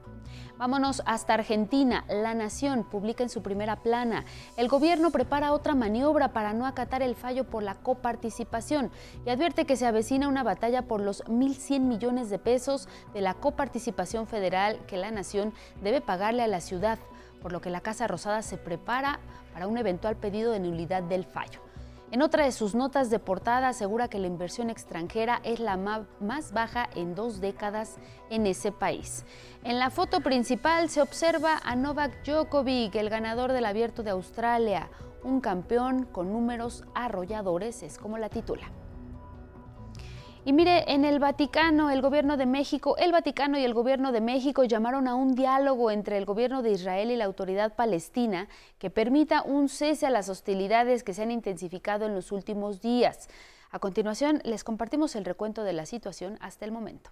Vámonos 0.56 1.02
hasta 1.04 1.34
Argentina. 1.34 2.06
La 2.08 2.32
Nación 2.32 2.84
publica 2.84 3.22
en 3.22 3.28
su 3.28 3.42
primera 3.42 3.76
plana. 3.76 4.24
El 4.56 4.68
gobierno 4.68 5.10
prepara 5.10 5.52
otra 5.52 5.74
maniobra 5.74 6.32
para 6.32 6.54
no 6.54 6.64
acatar 6.64 7.02
el 7.02 7.14
fallo 7.14 7.44
por 7.44 7.62
la 7.62 7.74
coparticipación 7.74 8.90
y 9.26 9.30
advierte 9.30 9.66
que 9.66 9.76
se 9.76 9.86
avecina 9.86 10.28
una 10.28 10.42
batalla 10.42 10.82
por 10.82 11.02
los 11.02 11.24
1.100 11.24 11.80
millones 11.80 12.30
de 12.30 12.38
pesos 12.38 12.88
de 13.12 13.20
la 13.20 13.34
coparticipación 13.34 14.26
federal 14.26 14.78
que 14.86 14.96
la 14.96 15.10
Nación 15.10 15.52
debe 15.82 16.00
pagarle 16.00 16.42
a 16.42 16.48
la 16.48 16.62
ciudad, 16.62 16.98
por 17.40 17.52
lo 17.52 17.60
que 17.60 17.70
la 17.70 17.80
Casa 17.80 18.06
Rosada 18.06 18.42
se 18.42 18.56
prepara 18.56 19.20
para 19.52 19.66
un 19.66 19.78
eventual 19.78 20.16
pedido 20.16 20.52
de 20.52 20.60
nulidad 20.60 21.02
del 21.02 21.24
fallo. 21.24 21.60
En 22.12 22.22
otra 22.22 22.44
de 22.44 22.50
sus 22.50 22.74
notas 22.74 23.08
de 23.08 23.20
portada 23.20 23.68
asegura 23.68 24.08
que 24.08 24.18
la 24.18 24.26
inversión 24.26 24.68
extranjera 24.68 25.40
es 25.44 25.60
la 25.60 25.76
más 25.76 26.52
baja 26.52 26.88
en 26.96 27.14
dos 27.14 27.40
décadas 27.40 27.98
en 28.30 28.48
ese 28.48 28.72
país. 28.72 29.24
En 29.62 29.78
la 29.78 29.90
foto 29.90 30.20
principal 30.20 30.90
se 30.90 31.02
observa 31.02 31.60
a 31.62 31.76
Novak 31.76 32.24
Djokovic, 32.24 32.96
el 32.96 33.10
ganador 33.10 33.52
del 33.52 33.64
Abierto 33.64 34.02
de 34.02 34.10
Australia, 34.10 34.88
un 35.22 35.40
campeón 35.40 36.04
con 36.04 36.32
números 36.32 36.82
arrolladores, 36.94 37.84
es 37.84 37.96
como 37.96 38.18
la 38.18 38.28
titula. 38.28 38.72
Y 40.42 40.54
mire, 40.54 40.90
en 40.90 41.04
el 41.04 41.18
Vaticano, 41.18 41.90
el 41.90 42.00
gobierno 42.00 42.38
de 42.38 42.46
México, 42.46 42.96
el 42.96 43.12
Vaticano 43.12 43.58
y 43.58 43.64
el 43.64 43.74
gobierno 43.74 44.10
de 44.10 44.22
México 44.22 44.64
llamaron 44.64 45.06
a 45.06 45.14
un 45.14 45.34
diálogo 45.34 45.90
entre 45.90 46.16
el 46.16 46.24
gobierno 46.24 46.62
de 46.62 46.70
Israel 46.70 47.10
y 47.10 47.16
la 47.16 47.26
autoridad 47.26 47.76
palestina 47.76 48.48
que 48.78 48.88
permita 48.88 49.42
un 49.42 49.68
cese 49.68 50.06
a 50.06 50.10
las 50.10 50.30
hostilidades 50.30 51.04
que 51.04 51.12
se 51.12 51.22
han 51.22 51.30
intensificado 51.30 52.06
en 52.06 52.14
los 52.14 52.32
últimos 52.32 52.80
días. 52.80 53.28
A 53.70 53.80
continuación, 53.80 54.40
les 54.42 54.64
compartimos 54.64 55.14
el 55.14 55.26
recuento 55.26 55.62
de 55.62 55.74
la 55.74 55.84
situación 55.84 56.38
hasta 56.40 56.64
el 56.64 56.72
momento. 56.72 57.10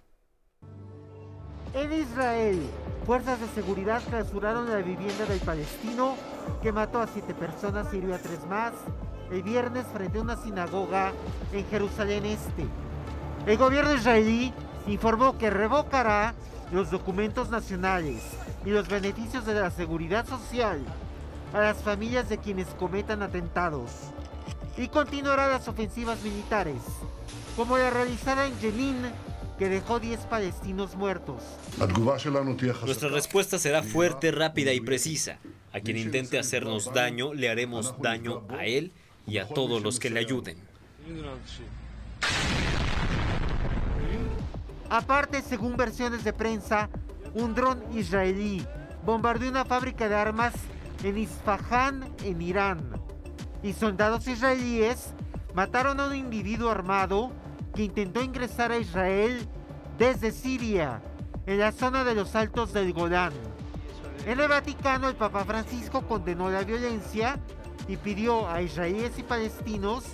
En 1.75 1.93
Israel, 1.93 2.59
fuerzas 3.05 3.39
de 3.39 3.47
seguridad 3.49 4.01
clausuraron 4.09 4.71
la 4.71 4.77
vivienda 4.77 5.25
del 5.27 5.39
palestino 5.41 6.15
que 6.63 6.71
mató 6.71 6.99
a 6.99 7.05
siete 7.05 7.35
personas 7.35 7.93
y 7.93 7.97
hirió 7.97 8.15
a 8.15 8.17
tres 8.17 8.43
más 8.47 8.73
el 9.31 9.43
viernes 9.43 9.85
frente 9.93 10.17
a 10.17 10.21
una 10.23 10.35
sinagoga 10.35 11.13
en 11.53 11.63
Jerusalén 11.67 12.25
Este. 12.25 12.65
El 13.49 13.57
gobierno 13.57 13.95
israelí 13.95 14.53
informó 14.85 15.35
que 15.39 15.49
revocará 15.49 16.35
los 16.71 16.91
documentos 16.91 17.49
nacionales 17.49 18.21
y 18.63 18.69
los 18.69 18.87
beneficios 18.87 19.43
de 19.43 19.55
la 19.55 19.71
seguridad 19.71 20.27
social 20.27 20.79
a 21.51 21.59
las 21.59 21.81
familias 21.81 22.29
de 22.29 22.37
quienes 22.37 22.67
cometan 22.67 23.23
atentados 23.23 23.89
y 24.77 24.87
continuará 24.87 25.47
las 25.47 25.67
ofensivas 25.67 26.21
militares, 26.21 26.75
como 27.55 27.75
la 27.79 27.89
realizada 27.89 28.45
en 28.45 28.55
Jenin, 28.59 28.97
que 29.57 29.67
dejó 29.67 29.99
10 29.99 30.19
palestinos 30.27 30.95
muertos. 30.95 31.41
Nuestra 32.85 33.09
respuesta 33.09 33.57
será 33.57 33.81
fuerte, 33.81 34.29
rápida 34.29 34.73
y 34.73 34.79
precisa. 34.79 35.39
A 35.73 35.79
quien 35.79 35.97
intente 35.97 36.37
hacernos 36.37 36.93
daño, 36.93 37.33
le 37.33 37.49
haremos 37.49 37.99
daño 37.99 38.43
a 38.47 38.67
él 38.67 38.91
y 39.25 39.39
a 39.39 39.47
todos 39.47 39.81
los 39.81 39.99
que 39.99 40.11
le 40.11 40.19
ayuden. 40.19 40.57
Aparte, 44.89 45.41
según 45.41 45.77
versiones 45.77 46.23
de 46.23 46.33
prensa, 46.33 46.89
un 47.35 47.53
dron 47.53 47.83
israelí 47.93 48.65
bombardeó 49.05 49.49
una 49.49 49.65
fábrica 49.65 50.09
de 50.09 50.15
armas 50.15 50.53
en 51.03 51.17
Isfahan, 51.17 52.05
en 52.23 52.41
Irán. 52.41 52.91
Y 53.61 53.73
soldados 53.73 54.27
israelíes 54.27 55.13
mataron 55.53 55.99
a 55.99 56.07
un 56.07 56.15
individuo 56.15 56.71
armado 56.71 57.31
que 57.75 57.83
intentó 57.83 58.23
ingresar 58.23 58.71
a 58.71 58.77
Israel 58.77 59.47
desde 59.97 60.31
Siria, 60.31 61.01
en 61.45 61.59
la 61.59 61.71
zona 61.71 62.03
de 62.03 62.15
los 62.15 62.35
Altos 62.35 62.73
del 62.73 62.93
Golán. 62.93 63.33
En 64.25 64.39
el 64.39 64.47
Vaticano, 64.47 65.07
el 65.07 65.15
Papa 65.15 65.45
Francisco 65.45 66.01
condenó 66.07 66.49
la 66.49 66.63
violencia 66.63 67.39
y 67.87 67.97
pidió 67.97 68.49
a 68.49 68.61
israelíes 68.61 69.17
y 69.17 69.23
palestinos 69.23 70.05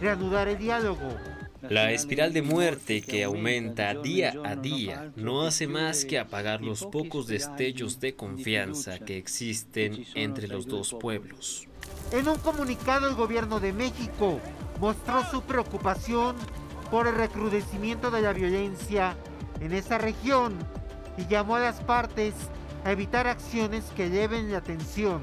reanudar 0.00 0.48
el 0.48 0.58
diálogo. 0.58 1.08
La 1.62 1.92
espiral 1.92 2.32
de 2.32 2.40
muerte 2.40 3.02
que 3.02 3.22
aumenta 3.22 3.94
día 3.94 4.32
a 4.44 4.56
día 4.56 5.12
no 5.14 5.42
hace 5.42 5.66
más 5.66 6.06
que 6.06 6.18
apagar 6.18 6.62
los 6.62 6.86
pocos 6.86 7.26
destellos 7.26 8.00
de 8.00 8.14
confianza 8.14 8.98
que 8.98 9.18
existen 9.18 10.06
entre 10.14 10.48
los 10.48 10.66
dos 10.66 10.96
pueblos. 10.98 11.68
En 12.12 12.28
un 12.28 12.38
comunicado 12.38 13.08
el 13.08 13.14
gobierno 13.14 13.60
de 13.60 13.74
México 13.74 14.40
mostró 14.80 15.22
su 15.30 15.42
preocupación 15.42 16.34
por 16.90 17.06
el 17.06 17.14
recrudecimiento 17.14 18.10
de 18.10 18.22
la 18.22 18.32
violencia 18.32 19.16
en 19.60 19.72
esa 19.72 19.98
región 19.98 20.56
y 21.18 21.26
llamó 21.26 21.56
a 21.56 21.60
las 21.60 21.80
partes 21.80 22.34
a 22.84 22.92
evitar 22.92 23.26
acciones 23.26 23.84
que 23.94 24.08
lleven 24.08 24.50
la 24.50 24.62
tensión. 24.62 25.22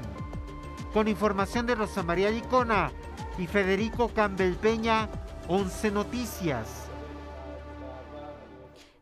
Con 0.92 1.08
información 1.08 1.66
de 1.66 1.74
Rosa 1.74 2.02
María 2.04 2.30
Licona 2.30 2.92
y 3.38 3.46
Federico 3.46 4.08
Campbell 4.08 4.54
Peña, 4.54 5.08
11 5.50 5.92
Noticias. 5.92 6.68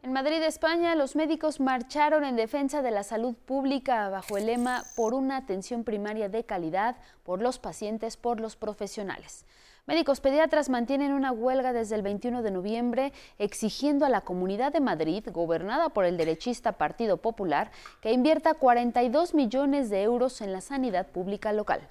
En 0.04 0.12
Madrid, 0.12 0.40
España, 0.42 0.94
los 0.94 1.16
médicos 1.16 1.58
marcharon 1.58 2.22
en 2.22 2.36
defensa 2.36 2.82
de 2.82 2.92
la 2.92 3.02
salud 3.02 3.34
pública 3.34 4.08
bajo 4.10 4.36
el 4.36 4.46
lema 4.46 4.84
por 4.94 5.12
una 5.12 5.38
atención 5.38 5.82
primaria 5.82 6.28
de 6.28 6.44
calidad, 6.44 6.98
por 7.24 7.42
los 7.42 7.58
pacientes, 7.58 8.16
por 8.16 8.38
los 8.38 8.54
profesionales. 8.54 9.44
Médicos 9.86 10.20
pediatras 10.20 10.68
mantienen 10.68 11.12
una 11.12 11.32
huelga 11.32 11.72
desde 11.72 11.96
el 11.96 12.02
21 12.02 12.42
de 12.42 12.52
noviembre 12.52 13.12
exigiendo 13.40 14.06
a 14.06 14.08
la 14.08 14.20
Comunidad 14.20 14.72
de 14.72 14.80
Madrid, 14.80 15.24
gobernada 15.32 15.88
por 15.88 16.04
el 16.04 16.16
derechista 16.16 16.78
Partido 16.78 17.16
Popular, 17.16 17.72
que 18.00 18.12
invierta 18.12 18.54
42 18.54 19.34
millones 19.34 19.90
de 19.90 20.04
euros 20.04 20.40
en 20.40 20.52
la 20.52 20.60
sanidad 20.60 21.08
pública 21.08 21.52
local. 21.52 21.88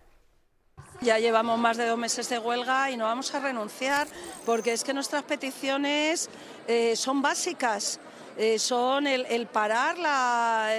Ya 1.06 1.20
llevamos 1.20 1.60
más 1.60 1.78
de 1.78 1.86
dos 1.86 2.00
meses 2.00 2.30
de 2.30 2.40
huelga 2.40 2.90
y 2.90 2.98
no 2.98 3.06
vamos 3.06 3.34
a 3.36 3.40
renunciar 3.40 4.08
porque 4.44 4.74
es 4.74 4.84
que 4.84 4.92
nuestras 4.92 5.22
peticiones 5.22 6.32
eh, 6.68 6.96
son 6.96 7.22
básicas. 7.22 8.00
Eh, 8.38 8.58
son 8.58 9.06
el, 9.06 9.48
parar 9.48 10.00
la, 10.00 10.72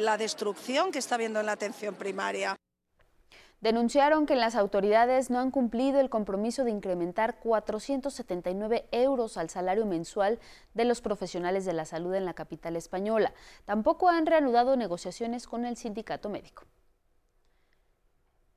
la 0.00 0.16
destrucción 0.16 0.90
que 0.90 0.98
está 0.98 1.16
habiendo 1.16 1.40
en 1.40 1.46
la 1.46 1.52
atención 1.52 1.94
primaria. 1.94 2.56
Denunciaron 3.60 4.24
que 4.24 4.34
las 4.34 4.54
autoridades 4.54 5.28
no 5.30 5.40
han 5.40 5.50
cumplido 5.50 6.00
el 6.00 6.08
compromiso 6.08 6.64
de 6.64 6.70
incrementar 6.70 7.38
479 7.38 8.86
euros 8.92 9.36
al 9.36 9.50
salario 9.50 9.84
mensual 9.84 10.38
de 10.74 10.84
los 10.86 11.00
profesionales 11.00 11.64
de 11.64 11.74
la 11.74 11.84
salud 11.84 12.14
en 12.14 12.24
la 12.24 12.34
capital 12.34 12.76
española. 12.76 13.34
Tampoco 13.66 14.08
han 14.08 14.26
reanudado 14.26 14.76
negociaciones 14.76 15.46
con 15.46 15.64
el 15.64 15.76
sindicato 15.76 16.28
médico. 16.28 16.64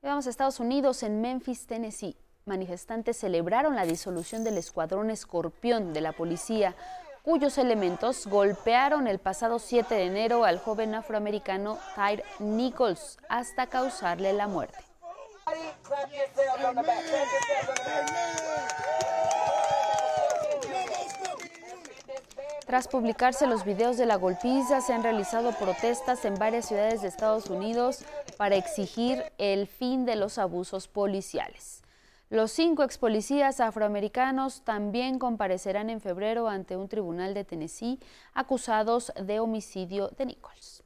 Vamos 0.02 0.26
a 0.26 0.30
Estados 0.30 0.60
Unidos, 0.60 1.02
en 1.02 1.20
Memphis, 1.20 1.66
Tennessee. 1.66 2.16
Manifestantes 2.46 3.18
celebraron 3.18 3.76
la 3.76 3.84
disolución 3.84 4.44
del 4.44 4.56
escuadrón 4.56 5.10
escorpión 5.10 5.92
de 5.92 6.00
la 6.00 6.12
policía, 6.12 6.74
cuyos 7.22 7.58
elementos 7.58 8.26
golpearon 8.26 9.06
el 9.06 9.18
pasado 9.18 9.58
7 9.58 9.94
de 9.94 10.06
enero 10.06 10.46
al 10.46 10.58
joven 10.58 10.94
afroamericano 10.94 11.78
Tyre 11.94 12.24
Nichols 12.38 13.18
hasta 13.28 13.66
causarle 13.66 14.32
la 14.32 14.46
muerte. 14.46 14.78
Tras 22.66 22.86
publicarse 22.86 23.46
los 23.46 23.64
videos 23.64 23.96
de 23.96 24.06
la 24.06 24.16
golpiza, 24.16 24.80
se 24.80 24.92
han 24.92 25.02
realizado 25.02 25.52
protestas 25.52 26.24
en 26.24 26.34
varias 26.34 26.66
ciudades 26.68 27.02
de 27.02 27.08
Estados 27.08 27.46
Unidos 27.50 28.04
para 28.36 28.56
exigir 28.56 29.24
el 29.38 29.66
fin 29.66 30.04
de 30.04 30.16
los 30.16 30.38
abusos 30.38 30.86
policiales. 30.86 31.82
Los 32.28 32.52
cinco 32.52 32.84
ex 32.84 32.96
policías 32.96 33.58
afroamericanos 33.58 34.62
también 34.62 35.18
comparecerán 35.18 35.90
en 35.90 36.00
febrero 36.00 36.48
ante 36.48 36.76
un 36.76 36.88
tribunal 36.88 37.34
de 37.34 37.44
Tennessee 37.44 37.98
acusados 38.34 39.12
de 39.20 39.40
homicidio 39.40 40.10
de 40.16 40.26
Nichols. 40.26 40.79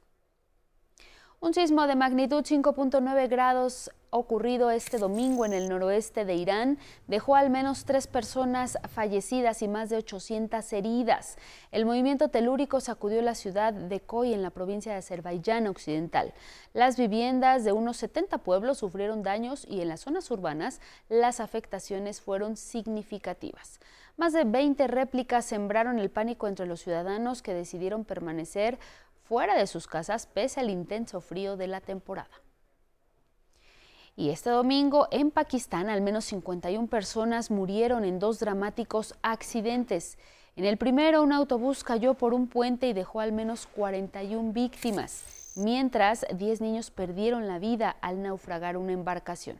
Un 1.45 1.53
sismo 1.53 1.85
de 1.85 1.95
magnitud 1.95 2.43
5.9 2.43 3.29
grados 3.29 3.91
ocurrido 4.09 4.71
este 4.71 4.97
domingo 4.97 5.45
en 5.45 5.53
el 5.53 5.69
noroeste 5.69 6.25
de 6.25 6.33
Irán 6.33 6.79
dejó 7.05 7.35
al 7.35 7.51
menos 7.51 7.85
tres 7.85 8.07
personas 8.07 8.79
fallecidas 8.89 9.61
y 9.61 9.67
más 9.67 9.89
de 9.89 9.97
800 9.97 10.73
heridas. 10.73 11.37
El 11.71 11.85
movimiento 11.85 12.29
telúrico 12.29 12.79
sacudió 12.79 13.21
la 13.21 13.35
ciudad 13.35 13.73
de 13.73 13.99
Koy 13.99 14.33
en 14.33 14.41
la 14.41 14.49
provincia 14.49 14.93
de 14.93 14.97
Azerbaiyán 14.97 15.67
Occidental. 15.67 16.33
Las 16.73 16.97
viviendas 16.97 17.63
de 17.63 17.73
unos 17.73 17.97
70 17.97 18.39
pueblos 18.39 18.79
sufrieron 18.79 19.21
daños 19.21 19.67
y 19.69 19.81
en 19.81 19.89
las 19.89 19.99
zonas 19.99 20.31
urbanas 20.31 20.81
las 21.09 21.39
afectaciones 21.39 22.21
fueron 22.21 22.57
significativas. 22.57 23.79
Más 24.17 24.31
de 24.31 24.45
20 24.45 24.87
réplicas 24.87 25.43
sembraron 25.43 25.99
el 25.99 26.09
pánico 26.09 26.47
entre 26.47 26.65
los 26.65 26.79
ciudadanos 26.79 27.41
que 27.41 27.53
decidieron 27.53 28.05
permanecer 28.05 28.79
fuera 29.27 29.57
de 29.57 29.67
sus 29.67 29.87
casas 29.87 30.27
pese 30.27 30.59
al 30.59 30.69
intenso 30.69 31.21
frío 31.21 31.57
de 31.57 31.67
la 31.67 31.81
temporada. 31.81 32.29
Y 34.15 34.29
este 34.29 34.49
domingo 34.49 35.07
en 35.11 35.29
Pakistán 35.29 35.89
al 35.89 36.01
menos 36.01 36.25
51 36.25 36.87
personas 36.87 37.51
murieron 37.51 38.05
en 38.05 38.19
dos 38.19 38.39
dramáticos 38.39 39.13
accidentes. 39.21 40.17
En 40.55 40.63
el 40.63 40.77
primero 40.77 41.21
un 41.21 41.33
autobús 41.33 41.83
cayó 41.83 42.13
por 42.13 42.33
un 42.33 42.47
puente 42.47 42.87
y 42.87 42.93
dejó 42.93 43.19
al 43.19 43.33
menos 43.33 43.67
41 43.75 44.53
víctimas, 44.53 45.53
mientras 45.57 46.25
10 46.33 46.61
niños 46.61 46.91
perdieron 46.91 47.47
la 47.47 47.59
vida 47.59 47.97
al 47.99 48.21
naufragar 48.21 48.77
una 48.77 48.93
embarcación. 48.93 49.59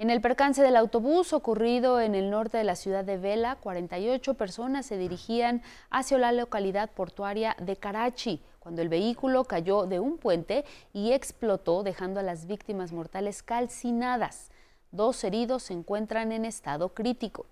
En 0.00 0.10
el 0.10 0.20
percance 0.20 0.62
del 0.62 0.76
autobús 0.76 1.32
ocurrido 1.32 2.00
en 2.00 2.14
el 2.14 2.30
norte 2.30 2.56
de 2.56 2.62
la 2.62 2.76
ciudad 2.76 3.04
de 3.04 3.16
Vela, 3.16 3.56
48 3.56 4.34
personas 4.34 4.86
se 4.86 4.96
dirigían 4.96 5.60
hacia 5.90 6.18
la 6.18 6.30
localidad 6.30 6.88
portuaria 6.90 7.56
de 7.60 7.76
Karachi, 7.76 8.40
cuando 8.68 8.82
el 8.82 8.90
vehículo 8.90 9.44
cayó 9.44 9.86
de 9.86 9.98
un 9.98 10.18
puente 10.18 10.66
y 10.92 11.12
explotó 11.12 11.82
dejando 11.82 12.20
a 12.20 12.22
las 12.22 12.46
víctimas 12.46 12.92
mortales 12.92 13.42
calcinadas. 13.42 14.50
Dos 14.92 15.24
heridos 15.24 15.62
se 15.62 15.72
encuentran 15.72 16.32
en 16.32 16.44
estado 16.44 16.90
crítico. 16.90 17.46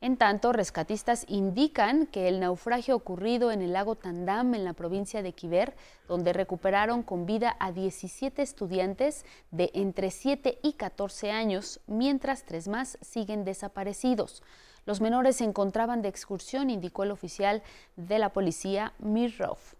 En 0.00 0.16
tanto, 0.16 0.54
rescatistas 0.54 1.26
indican 1.28 2.06
que 2.06 2.28
el 2.28 2.40
naufragio 2.40 2.96
ocurrido 2.96 3.52
en 3.52 3.60
el 3.60 3.74
lago 3.74 3.96
Tandam, 3.96 4.54
en 4.54 4.64
la 4.64 4.72
provincia 4.72 5.22
de 5.22 5.34
Kiber, 5.34 5.74
donde 6.08 6.32
recuperaron 6.32 7.02
con 7.02 7.26
vida 7.26 7.54
a 7.60 7.70
17 7.70 8.40
estudiantes 8.40 9.26
de 9.50 9.70
entre 9.74 10.10
7 10.10 10.58
y 10.62 10.72
14 10.72 11.32
años, 11.32 11.80
mientras 11.86 12.44
tres 12.44 12.66
más 12.66 12.96
siguen 13.02 13.44
desaparecidos. 13.44 14.42
Los 14.86 15.02
menores 15.02 15.36
se 15.36 15.44
encontraban 15.44 16.00
de 16.00 16.08
excursión, 16.08 16.70
indicó 16.70 17.04
el 17.04 17.10
oficial 17.10 17.62
de 17.96 18.18
la 18.18 18.30
policía, 18.30 18.94
Mirrov. 19.00 19.75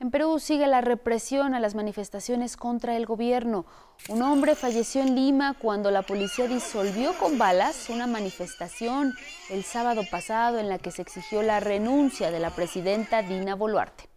En 0.00 0.12
Perú 0.12 0.38
sigue 0.38 0.68
la 0.68 0.80
represión 0.80 1.54
a 1.54 1.60
las 1.60 1.74
manifestaciones 1.74 2.56
contra 2.56 2.96
el 2.96 3.04
gobierno. 3.04 3.66
Un 4.08 4.22
hombre 4.22 4.54
falleció 4.54 5.00
en 5.00 5.16
Lima 5.16 5.54
cuando 5.60 5.90
la 5.90 6.02
policía 6.02 6.46
disolvió 6.46 7.18
con 7.18 7.36
balas 7.36 7.88
una 7.90 8.06
manifestación 8.06 9.12
el 9.50 9.64
sábado 9.64 10.02
pasado 10.08 10.60
en 10.60 10.68
la 10.68 10.78
que 10.78 10.92
se 10.92 11.02
exigió 11.02 11.42
la 11.42 11.58
renuncia 11.58 12.30
de 12.30 12.38
la 12.38 12.50
presidenta 12.50 13.22
Dina 13.22 13.56
Boluarte 13.56 14.08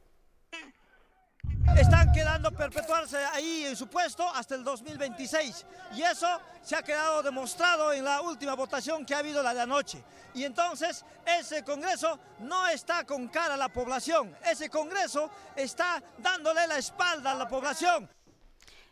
están 1.78 2.12
quedando 2.12 2.52
perpetuarse 2.52 3.18
ahí 3.34 3.66
en 3.66 3.76
su 3.76 3.88
puesto 3.88 4.28
hasta 4.30 4.56
el 4.56 4.64
2026. 4.64 5.66
Y 5.96 6.02
eso 6.02 6.28
se 6.62 6.76
ha 6.76 6.84
quedado 6.84 7.24
demostrado 7.24 7.94
en 7.94 8.04
la 8.04 8.22
última 8.22 8.56
votación 8.56 9.06
que 9.06 9.16
ha 9.16 9.20
habido 9.20 9.42
la 9.42 9.54
de 9.54 9.62
anoche. 9.62 10.04
Y 10.34 10.44
entonces 10.44 11.06
ese 11.26 11.64
Congreso 11.64 12.20
no 12.40 12.68
está 12.68 13.06
con 13.06 13.28
cara 13.28 13.56
a 13.56 13.58
la 13.58 13.70
población, 13.70 14.36
ese 14.50 14.70
Congreso 14.70 15.30
está 15.56 16.02
dándole 16.18 16.68
la 16.68 16.78
espalda 16.78 17.32
a 17.32 17.36
la 17.36 17.48
población. 17.48 18.10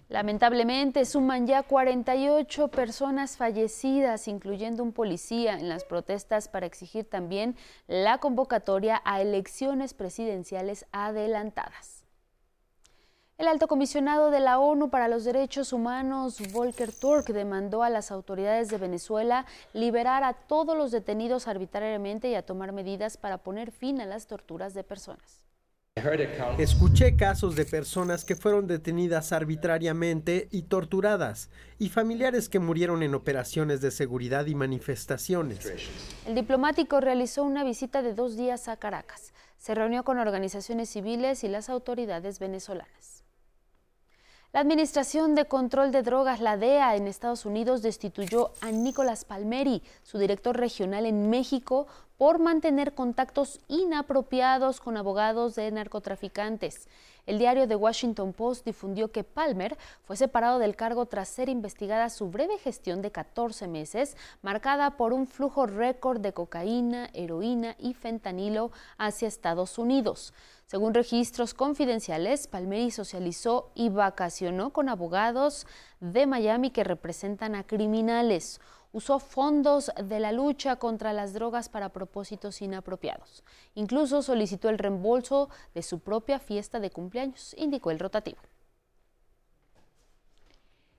Lamentablemente 0.09 1.05
suman 1.05 1.45
ya 1.45 1.61
48 1.61 2.69
personas 2.69 3.37
fallecidas, 3.37 4.27
incluyendo 4.27 4.81
un 4.81 4.91
policía, 4.91 5.53
en 5.53 5.69
las 5.69 5.85
protestas 5.85 6.47
para 6.47 6.65
exigir 6.65 7.07
también 7.07 7.55
la 7.85 8.17
convocatoria 8.17 9.03
a 9.05 9.21
elecciones 9.21 9.93
presidenciales 9.93 10.87
adelantadas. 10.91 11.98
El 13.39 13.47
alto 13.47 13.69
comisionado 13.69 14.31
de 14.31 14.41
la 14.41 14.59
ONU 14.59 14.89
para 14.89 15.07
los 15.07 15.23
Derechos 15.23 15.71
Humanos, 15.71 16.39
Volker 16.51 16.91
Turk, 16.91 17.27
demandó 17.27 17.83
a 17.83 17.89
las 17.89 18.11
autoridades 18.11 18.67
de 18.67 18.77
Venezuela 18.77 19.45
liberar 19.71 20.25
a 20.25 20.33
todos 20.33 20.77
los 20.77 20.91
detenidos 20.91 21.47
arbitrariamente 21.47 22.29
y 22.29 22.35
a 22.35 22.41
tomar 22.41 22.73
medidas 22.73 23.15
para 23.15 23.37
poner 23.37 23.71
fin 23.71 24.01
a 24.01 24.05
las 24.05 24.27
torturas 24.27 24.73
de 24.73 24.83
personas. 24.83 25.45
Escuché 26.57 27.15
casos 27.15 27.55
de 27.55 27.63
personas 27.63 28.25
que 28.25 28.35
fueron 28.35 28.67
detenidas 28.67 29.31
arbitrariamente 29.31 30.49
y 30.51 30.63
torturadas, 30.63 31.49
y 31.77 31.87
familiares 31.87 32.49
que 32.49 32.59
murieron 32.59 33.03
en 33.03 33.15
operaciones 33.15 33.79
de 33.79 33.91
seguridad 33.91 34.47
y 34.47 34.55
manifestaciones. 34.55 35.65
El 36.27 36.35
diplomático 36.35 36.99
realizó 36.99 37.45
una 37.45 37.63
visita 37.63 38.01
de 38.01 38.13
dos 38.13 38.35
días 38.35 38.67
a 38.67 38.75
Caracas. 38.75 39.31
Se 39.57 39.75
reunió 39.75 40.03
con 40.03 40.17
organizaciones 40.19 40.89
civiles 40.89 41.45
y 41.45 41.47
las 41.47 41.69
autoridades 41.69 42.39
venezolanas. 42.39 43.18
La 44.51 44.61
Administración 44.61 45.35
de 45.35 45.45
Control 45.45 45.91
de 45.91 46.01
Drogas, 46.01 46.39
la 46.39 46.57
DEA, 46.57 46.95
en 46.95 47.05
Estados 47.05 47.45
Unidos 47.45 47.83
destituyó 47.83 48.51
a 48.61 48.71
Nicolás 48.71 49.23
Palmeri, 49.23 49.83
su 50.01 50.17
director 50.17 50.57
regional 50.57 51.05
en 51.05 51.29
México, 51.29 51.85
por 52.17 52.39
mantener 52.39 52.95
contactos 52.95 53.59
inapropiados 53.67 54.81
con 54.81 54.97
abogados 54.97 55.53
de 55.53 55.69
narcotraficantes. 55.69 56.87
El 57.27 57.37
diario 57.37 57.67
The 57.67 57.75
Washington 57.75 58.33
Post 58.33 58.65
difundió 58.65 59.11
que 59.11 59.23
Palmer 59.23 59.77
fue 60.01 60.17
separado 60.17 60.57
del 60.57 60.75
cargo 60.75 61.05
tras 61.05 61.29
ser 61.29 61.47
investigada 61.47 62.09
su 62.09 62.31
breve 62.31 62.57
gestión 62.57 63.03
de 63.03 63.11
14 63.11 63.67
meses, 63.67 64.17
marcada 64.41 64.97
por 64.97 65.13
un 65.13 65.27
flujo 65.27 65.67
récord 65.67 66.21
de 66.21 66.33
cocaína, 66.33 67.11
heroína 67.13 67.75
y 67.77 67.93
fentanilo 67.93 68.71
hacia 68.97 69.27
Estados 69.27 69.77
Unidos. 69.77 70.33
Según 70.69 70.93
registros 70.93 71.55
confidenciales, 71.55 72.45
Palmeri 72.45 72.91
socializó 72.91 73.71
y 73.73 73.89
vacacionó 73.89 74.71
con 74.71 74.87
abogados 74.87 75.65
de 75.99 76.27
Miami 76.27 76.69
que 76.69 76.83
representan 76.83 77.55
a 77.55 77.65
criminales. 77.65 78.61
Usó 78.91 79.17
fondos 79.17 79.91
de 79.95 80.19
la 80.19 80.31
lucha 80.31 80.75
contra 80.75 81.11
las 81.11 81.33
drogas 81.33 81.69
para 81.69 81.89
propósitos 81.89 82.61
inapropiados. 82.61 83.43
Incluso 83.73 84.21
solicitó 84.21 84.69
el 84.69 84.77
reembolso 84.77 85.49
de 85.73 85.81
su 85.81 86.01
propia 86.01 86.37
fiesta 86.37 86.79
de 86.79 86.91
cumpleaños, 86.91 87.55
indicó 87.57 87.89
el 87.89 87.97
rotativo. 87.97 88.37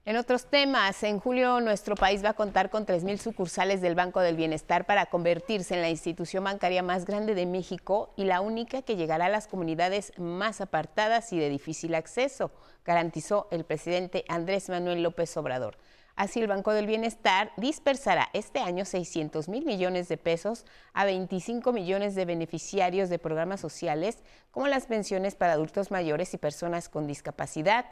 En 0.06 0.16
otros 0.16 0.46
temas, 0.46 1.02
en 1.02 1.20
julio 1.20 1.60
nuestro 1.60 1.94
país 1.94 2.24
va 2.24 2.30
a 2.30 2.34
contar 2.34 2.70
con 2.70 2.86
3.000 2.86 3.18
sucursales 3.18 3.82
del 3.82 3.94
Banco 3.94 4.20
del 4.20 4.34
Bienestar 4.34 4.86
para 4.86 5.04
convertirse 5.06 5.74
en 5.74 5.82
la 5.82 5.90
institución 5.90 6.42
bancaria 6.42 6.82
más 6.82 7.04
grande 7.04 7.34
de 7.34 7.44
México 7.44 8.14
y 8.16 8.24
la 8.24 8.40
única 8.40 8.80
que 8.80 8.96
llegará 8.96 9.26
a 9.26 9.28
las 9.28 9.46
comunidades 9.46 10.14
más 10.18 10.62
apartadas 10.62 11.34
y 11.34 11.38
de 11.38 11.50
difícil 11.50 11.94
acceso, 11.94 12.50
garantizó 12.82 13.46
el 13.50 13.64
presidente 13.64 14.24
Andrés 14.28 14.70
Manuel 14.70 15.02
López 15.02 15.36
Obrador. 15.36 15.76
Así 16.16 16.40
el 16.40 16.48
Banco 16.48 16.72
del 16.72 16.86
Bienestar 16.86 17.52
dispersará 17.58 18.30
este 18.32 18.60
año 18.60 18.86
600 18.86 19.50
mil 19.50 19.66
millones 19.66 20.08
de 20.08 20.16
pesos 20.16 20.64
a 20.94 21.04
25 21.04 21.74
millones 21.74 22.14
de 22.14 22.24
beneficiarios 22.24 23.10
de 23.10 23.18
programas 23.18 23.60
sociales 23.60 24.18
como 24.50 24.66
las 24.66 24.86
pensiones 24.86 25.34
para 25.34 25.52
adultos 25.52 25.90
mayores 25.90 26.32
y 26.32 26.38
personas 26.38 26.88
con 26.88 27.06
discapacidad 27.06 27.84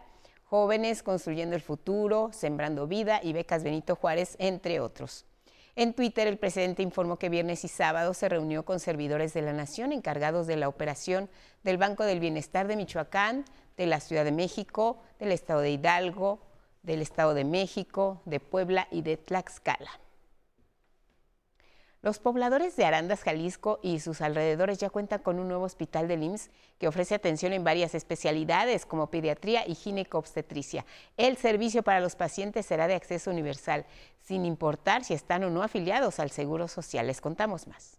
Jóvenes 0.49 1.03
Construyendo 1.03 1.55
el 1.57 1.61
Futuro, 1.61 2.31
Sembrando 2.33 2.87
Vida 2.87 3.21
y 3.23 3.35
Becas 3.35 3.63
Benito 3.63 3.97
Juárez, 3.97 4.35
entre 4.39 4.81
otros. 4.81 5.27
En 5.77 5.93
Twitter, 5.93 6.27
el 6.27 6.39
presidente 6.39 6.83
informó 6.83 7.19
que 7.19 7.29
viernes 7.29 7.65
y 7.65 7.69
sábado 7.69 8.15
se 8.15 8.31
reunió 8.31 8.65
con 8.65 8.81
servidores 8.81 9.35
de 9.35 9.43
la 9.43 9.53
Nación 9.53 9.93
encargados 9.93 10.47
de 10.47 10.57
la 10.57 10.69
operación 10.69 11.29
del 11.65 11.77
Banco 11.77 12.05
del 12.05 12.19
Bienestar 12.19 12.67
de 12.67 12.77
Michoacán, 12.77 13.45
de 13.77 13.87
la 13.87 14.01
Ciudad 14.01 14.25
de 14.25 14.33
México, 14.33 15.03
del 15.19 15.33
Estado 15.33 15.61
de 15.61 15.73
Hidalgo, 15.73 16.41
del 16.83 17.03
Estado 17.03 17.35
de 17.35 17.45
México, 17.45 18.23
de 18.25 18.41
Puebla 18.41 18.89
y 18.91 19.03
de 19.03 19.19
Tlaxcala. 19.19 20.01
Los 22.01 22.21
pobladores 22.21 22.77
de 22.77 22.85
Arandas, 22.85 23.25
Jalisco 23.25 23.81
y 23.83 23.99
sus 23.99 24.21
alrededores 24.21 24.79
ya 24.79 24.89
cuentan 24.89 25.21
con 25.21 25.41
un 25.41 25.49
nuevo 25.49 25.65
hospital 25.65 26.07
del 26.07 26.23
IMSS 26.23 26.51
que 26.79 26.87
ofrece 26.87 27.17
atención 27.17 27.53
en 27.53 27.65
varias 27.65 27.93
especialidades 27.97 28.87
como 28.87 29.11
pediatría 29.11 29.67
y 29.67 29.75
ginecobstetricia. 29.75 30.87
El 31.17 31.37
servicio 31.37 31.83
para 31.83 31.99
los 31.99 32.15
pacientes 32.15 32.67
será 32.67 32.87
de 32.87 32.95
acceso 32.95 33.33
universal, 33.33 33.85
sin 34.23 34.45
importar 34.45 35.03
si 35.03 35.15
están 35.15 35.43
o 35.43 35.51
no 35.51 35.65
afiliados 35.65 36.21
al 36.21 36.31
Seguro 36.31 36.69
Social. 36.69 37.09
Les 37.09 37.21
contamos 37.21 37.67
más. 37.67 37.98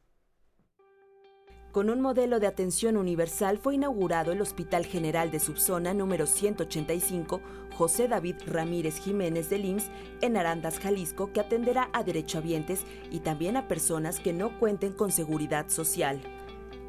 Con 1.71 1.91
un 1.91 2.01
modelo 2.01 2.39
de 2.39 2.47
atención 2.47 2.97
universal 2.97 3.59
fue 3.59 3.75
inaugurado 3.75 4.31
el 4.31 4.41
Hospital 4.41 4.87
General 4.87 5.29
de 5.29 5.39
Subzona 5.39 5.93
número 5.93 6.25
185 6.25 7.41
José 7.77 8.07
David 8.07 8.37
Ramírez 8.47 8.97
Jiménez 8.97 9.51
del 9.51 9.65
IMSS 9.65 9.91
en 10.21 10.35
Arandas, 10.35 10.79
Jalisco, 10.79 11.31
que 11.31 11.41
atenderá 11.41 11.89
a 11.93 12.01
derechohabientes 12.01 12.85
y 13.11 13.19
también 13.19 13.55
a 13.55 13.67
personas 13.67 14.19
que 14.19 14.33
no 14.33 14.57
cuenten 14.57 14.93
con 14.93 15.11
seguridad 15.11 15.69
social. 15.69 16.19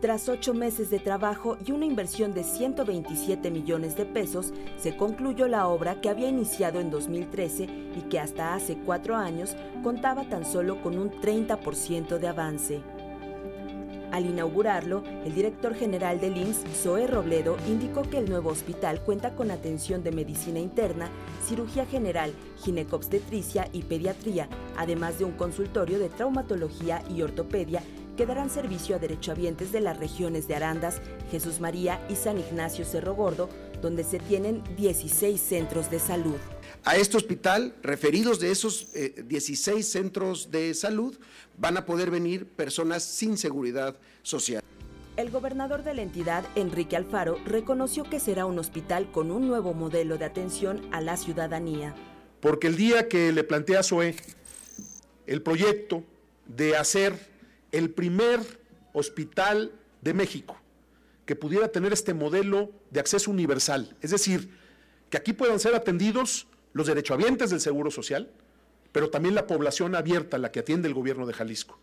Tras 0.01 0.31
ocho 0.31 0.55
meses 0.55 0.89
de 0.89 0.99
trabajo 0.99 1.59
y 1.63 1.73
una 1.73 1.85
inversión 1.85 2.33
de 2.33 2.43
127 2.43 3.51
millones 3.51 3.99
de 3.99 4.07
pesos, 4.07 4.55
se 4.79 4.97
concluyó 4.97 5.47
la 5.47 5.69
obra 5.69 6.01
que 6.01 6.09
había 6.09 6.31
iniciado 6.31 6.81
en 6.81 6.91
2013 6.91 7.65
y 7.65 8.01
que 8.09 8.19
hasta 8.19 8.55
hace 8.55 8.79
cuatro 8.79 9.15
años 9.15 9.57
contaba 9.83 10.25
tan 10.25 10.47
solo 10.47 10.81
con 10.81 10.99
un 10.99 11.11
30% 11.11 12.19
de 12.19 12.29
avance. 12.29 12.81
Al 14.13 14.27
inaugurarlo, 14.27 15.05
el 15.25 15.35
director 15.35 15.75
general 15.75 16.21
del 16.21 16.37
IMSS, 16.37 16.65
Zoe 16.83 17.07
Robledo, 17.07 17.57
indicó 17.69 18.03
que 18.03 18.19
el 18.19 18.29
nuevo 18.29 18.51
hospital 18.51 19.01
cuenta 19.03 19.37
con 19.37 19.51
atención 19.53 20.03
de 20.03 20.11
medicina 20.11 20.59
interna, 20.59 21.09
cirugía 21.47 21.87
general, 21.87 22.33
ginecobstetricia 22.59 23.69
y 23.73 23.83
pediatría, 23.83 24.49
además 24.77 25.19
de 25.19 25.27
un 25.27 25.33
consultorio 25.33 25.99
de 26.01 26.09
traumatología 26.09 27.03
y 27.09 27.23
ortopedia 27.23 27.83
que 28.17 28.27
darán 28.27 28.51
servicio 28.51 28.97
a 28.97 28.99
derechohabientes 28.99 29.73
de 29.73 29.81
las 29.81 29.99
regiones 29.99 30.49
de 30.49 30.57
Arandas, 30.57 31.01
Jesús 31.31 31.61
María 31.61 32.01
y 32.09 32.17
San 32.17 32.39
Ignacio 32.39 32.85
Cerro 32.85 33.15
Gordo, 33.15 33.49
donde 33.81 34.05
se 34.05 34.19
tienen 34.19 34.63
16 34.77 35.41
centros 35.41 35.91
de 35.91 35.99
salud. 35.99 36.37
A 36.85 36.97
este 36.97 37.17
hospital, 37.17 37.75
referidos 37.83 38.41
de 38.41 38.51
esos 38.51 38.93
16 38.93 39.79
eh, 39.79 39.83
centros 39.83 40.51
de 40.51 40.73
salud, 40.75 41.19
van 41.59 41.77
a 41.77 41.85
poder 41.85 42.11
venir 42.11 42.47
personas 42.47 43.03
sin 43.03 43.37
seguridad 43.37 43.97
social. 44.23 44.63
El 45.17 45.31
gobernador 45.31 45.83
de 45.83 45.93
la 45.93 46.03
entidad, 46.03 46.45
Enrique 46.55 46.97
Alfaro, 46.97 47.37
reconoció 47.45 48.05
que 48.05 48.21
será 48.21 48.47
un 48.47 48.59
hospital 48.59 49.11
con 49.11 49.31
un 49.31 49.47
nuevo 49.47 49.75
modelo 49.75 50.17
de 50.17 50.25
atención 50.25 50.81
a 50.93 51.01
la 51.01 51.17
ciudadanía. 51.17 51.95
Porque 52.41 52.69
el 52.69 52.77
día 52.77 53.09
que 53.09 53.33
le 53.33 53.45
plantea 53.45 53.81
a 53.81 53.83
SOE 53.83 54.17
el 55.27 55.43
proyecto 55.43 56.03
de 56.47 56.77
hacer 56.77 57.15
el 57.73 57.91
primer 57.91 58.41
hospital 58.95 59.73
de 60.01 60.15
México 60.15 60.60
que 61.31 61.37
pudiera 61.37 61.69
tener 61.69 61.93
este 61.93 62.13
modelo 62.13 62.73
de 62.91 62.99
acceso 62.99 63.31
universal, 63.31 63.95
es 64.01 64.11
decir, 64.11 64.51
que 65.11 65.17
aquí 65.17 65.33
puedan 65.33 65.61
ser 65.61 65.77
atendidos 65.77 66.49
los 66.73 66.89
derechohabientes 66.89 67.51
del 67.51 67.61
Seguro 67.61 67.93
Social, 67.93 68.33
pero 68.91 69.11
también 69.11 69.37
la 69.37 69.47
población 69.47 69.95
abierta, 69.95 70.39
la 70.39 70.51
que 70.51 70.59
atiende 70.59 70.89
el 70.89 70.95
gobierno 70.95 71.27
de 71.27 71.33
Jalisco. 71.33 71.79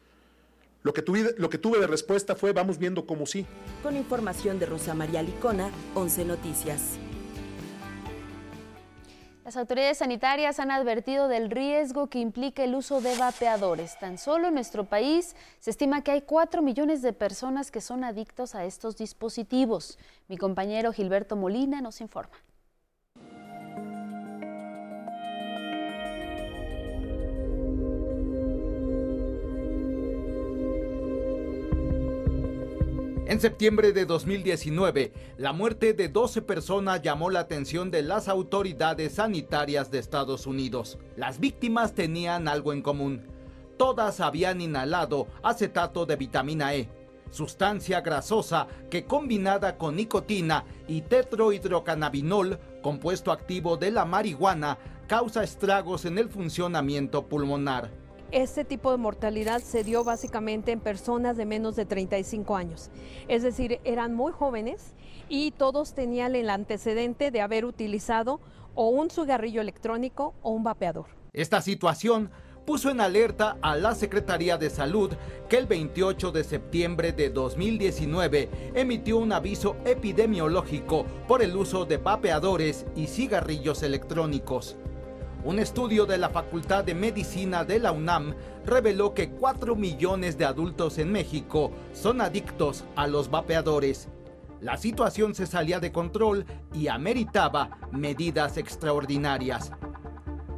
Lo 0.83 0.93
que, 0.93 1.01
tuve, 1.01 1.33
lo 1.37 1.49
que 1.49 1.59
tuve 1.59 1.79
de 1.79 1.87
respuesta 1.87 2.35
fue 2.35 2.51
vamos 2.51 2.77
viendo 2.77 3.05
cómo 3.05 3.25
sí. 3.25 3.45
Con 3.83 3.95
información 3.95 4.59
de 4.59 4.65
Rosa 4.65 4.93
María 4.93 5.23
Licona, 5.23 5.71
11 5.95 6.25
Noticias. 6.25 6.99
Las 9.47 9.55
autoridades 9.55 9.99
sanitarias 9.99 10.59
han 10.59 10.71
advertido 10.71 11.29
del 11.29 11.49
riesgo 11.49 12.07
que 12.07 12.19
implica 12.19 12.65
el 12.65 12.75
uso 12.75 12.99
de 12.99 13.17
vapeadores. 13.17 13.97
Tan 13.97 14.17
solo 14.17 14.49
en 14.49 14.55
nuestro 14.55 14.83
país 14.83 15.37
se 15.61 15.69
estima 15.69 16.01
que 16.01 16.11
hay 16.11 16.21
4 16.23 16.61
millones 16.61 17.01
de 17.01 17.13
personas 17.13 17.71
que 17.71 17.79
son 17.79 18.03
adictos 18.03 18.55
a 18.55 18.65
estos 18.65 18.97
dispositivos. 18.97 19.97
Mi 20.27 20.35
compañero 20.35 20.91
Gilberto 20.91 21.37
Molina 21.37 21.79
nos 21.79 22.01
informa. 22.01 22.35
En 33.29 33.41
septiembre 33.41 33.91
de 33.91 34.05
2019, 34.05 35.11
la 35.37 35.51
muerte 35.51 35.91
de 35.91 36.07
12 36.07 36.43
personas 36.43 37.01
llamó 37.01 37.29
la 37.29 37.41
atención 37.41 37.91
de 37.91 38.01
las 38.01 38.29
autoridades 38.29 39.15
sanitarias 39.15 39.91
de 39.91 39.99
Estados 39.99 40.47
Unidos. 40.47 40.97
Las 41.17 41.37
víctimas 41.37 41.93
tenían 41.93 42.47
algo 42.47 42.71
en 42.71 42.81
común. 42.81 43.27
Todas 43.75 44.21
habían 44.21 44.61
inhalado 44.61 45.27
acetato 45.43 46.05
de 46.05 46.15
vitamina 46.15 46.73
E, 46.73 46.89
sustancia 47.29 47.99
grasosa 47.99 48.67
que 48.89 49.03
combinada 49.03 49.77
con 49.77 49.97
nicotina 49.97 50.63
y 50.87 51.01
tetrohidrocannabinol, 51.01 52.57
compuesto 52.81 53.33
activo 53.33 53.75
de 53.75 53.91
la 53.91 54.05
marihuana, 54.05 54.77
causa 55.05 55.43
estragos 55.43 56.05
en 56.05 56.17
el 56.17 56.29
funcionamiento 56.29 57.27
pulmonar. 57.27 58.06
Este 58.31 58.65
tipo 58.65 58.91
de 58.91 58.97
mortalidad 58.97 59.61
se 59.61 59.85
dio 59.85 60.03
básicamente 60.03 60.73
en 60.73 60.81
personas 60.81 61.37
de 61.37 61.45
menos 61.45 61.77
de 61.77 61.85
35 61.85 62.57
años. 62.57 62.89
Es 63.29 63.41
decir, 63.41 63.79
eran 63.85 64.13
muy 64.13 64.33
jóvenes 64.33 64.93
y 65.29 65.51
todos 65.51 65.93
tenían 65.93 66.35
el 66.35 66.49
antecedente 66.49 67.31
de 67.31 67.39
haber 67.39 67.63
utilizado 67.63 68.41
o 68.75 68.89
un 68.89 69.09
cigarrillo 69.09 69.61
electrónico 69.61 70.33
o 70.41 70.51
un 70.51 70.63
vapeador. 70.63 71.05
Esta 71.31 71.61
situación 71.61 72.29
puso 72.65 72.89
en 72.89 72.99
alerta 72.99 73.55
a 73.61 73.77
la 73.77 73.95
Secretaría 73.95 74.57
de 74.57 74.69
Salud 74.69 75.13
que 75.47 75.55
el 75.55 75.67
28 75.67 76.31
de 76.33 76.43
septiembre 76.43 77.13
de 77.13 77.29
2019 77.29 78.49
emitió 78.75 79.19
un 79.19 79.31
aviso 79.31 79.77
epidemiológico 79.85 81.05
por 81.29 81.41
el 81.41 81.55
uso 81.55 81.85
de 81.85 81.95
vapeadores 81.95 82.85
y 82.93 83.07
cigarrillos 83.07 83.83
electrónicos. 83.83 84.75
Un 85.43 85.59
estudio 85.59 86.05
de 86.05 86.17
la 86.17 86.29
Facultad 86.29 86.83
de 86.83 86.93
Medicina 86.93 87.63
de 87.63 87.79
la 87.79 87.91
UNAM 87.91 88.33
reveló 88.65 89.13
que 89.13 89.29
4 89.29 89.75
millones 89.75 90.37
de 90.37 90.45
adultos 90.45 90.97
en 90.97 91.11
México 91.11 91.71
son 91.93 92.21
adictos 92.21 92.85
a 92.95 93.07
los 93.07 93.29
vapeadores. 93.29 94.09
La 94.59 94.77
situación 94.77 95.35
se 95.35 95.45
salía 95.45 95.79
de 95.79 95.91
control 95.91 96.45
y 96.73 96.87
ameritaba 96.87 97.77
medidas 97.91 98.57
extraordinarias. 98.57 99.71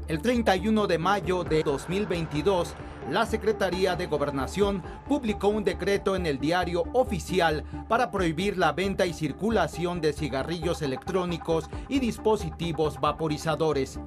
El 0.08 0.22
31 0.22 0.88
de 0.88 0.98
mayo 0.98 1.44
de 1.44 1.62
2022, 1.62 2.74
la 3.12 3.26
Secretaría 3.26 3.96
de 3.96 4.08
Gobernación 4.08 4.82
publicó 5.08 5.50
un 5.50 5.64
decreto 5.64 6.16
en 6.16 6.26
el 6.26 6.40
diario 6.40 6.84
oficial 6.94 7.64
para 7.88 8.10
prohibir 8.10 8.58
la 8.58 8.72
venta 8.72 9.06
y 9.06 9.14
circulación 9.14 10.00
de 10.02 10.14
cigarrillos 10.14 10.82
electrónicos 10.82 11.70
y 11.90 12.00
dispositivos 12.00 13.00
vaporizadores 13.00 14.00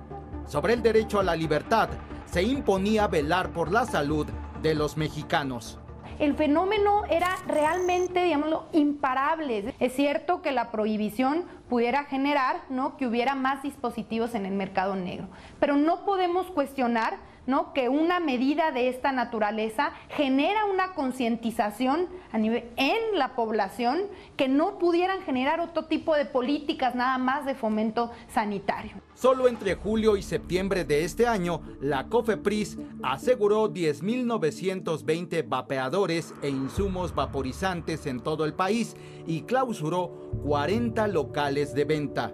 sobre 0.46 0.74
el 0.74 0.82
derecho 0.82 1.20
a 1.20 1.22
la 1.22 1.36
libertad, 1.36 1.88
se 2.26 2.42
imponía 2.42 3.06
velar 3.06 3.50
por 3.50 3.70
la 3.70 3.86
salud 3.86 4.26
de 4.62 4.74
los 4.74 4.96
mexicanos. 4.96 5.78
El 6.18 6.34
fenómeno 6.36 7.04
era 7.10 7.36
realmente, 7.46 8.22
digámoslo, 8.22 8.66
imparable. 8.72 9.74
Es 9.80 9.94
cierto 9.94 10.40
que 10.40 10.52
la 10.52 10.70
prohibición 10.70 11.46
pudiera 11.68 12.04
generar 12.04 12.62
¿no? 12.68 12.96
que 12.96 13.06
hubiera 13.06 13.34
más 13.34 13.62
dispositivos 13.62 14.34
en 14.34 14.46
el 14.46 14.52
mercado 14.52 14.94
negro, 14.94 15.28
pero 15.58 15.76
no 15.76 16.04
podemos 16.04 16.46
cuestionar 16.46 17.18
¿no? 17.46 17.72
que 17.72 17.88
una 17.88 18.20
medida 18.20 18.70
de 18.72 18.88
esta 18.88 19.12
naturaleza 19.12 19.92
genera 20.10 20.64
una 20.64 20.94
concientización 20.94 22.08
en 22.32 23.18
la 23.18 23.34
población 23.34 24.02
que 24.36 24.48
no 24.48 24.78
pudieran 24.78 25.22
generar 25.22 25.60
otro 25.60 25.84
tipo 25.84 26.14
de 26.14 26.24
políticas 26.24 26.94
nada 26.94 27.18
más 27.18 27.44
de 27.44 27.54
fomento 27.54 28.10
sanitario. 28.28 28.92
Solo 29.14 29.46
entre 29.46 29.74
julio 29.74 30.16
y 30.16 30.22
septiembre 30.22 30.84
de 30.84 31.04
este 31.04 31.26
año, 31.26 31.60
la 31.80 32.08
COFEPRIS 32.08 32.78
aseguró 33.02 33.72
10.920 33.72 35.48
vapeadores 35.48 36.34
e 36.42 36.48
insumos 36.48 37.14
vaporizantes 37.14 38.06
en 38.06 38.20
todo 38.20 38.44
el 38.44 38.54
país 38.54 38.96
y 39.26 39.42
clausuró 39.42 40.08
40 40.44 41.06
locales 41.08 41.74
de 41.74 41.84
venta. 41.84 42.32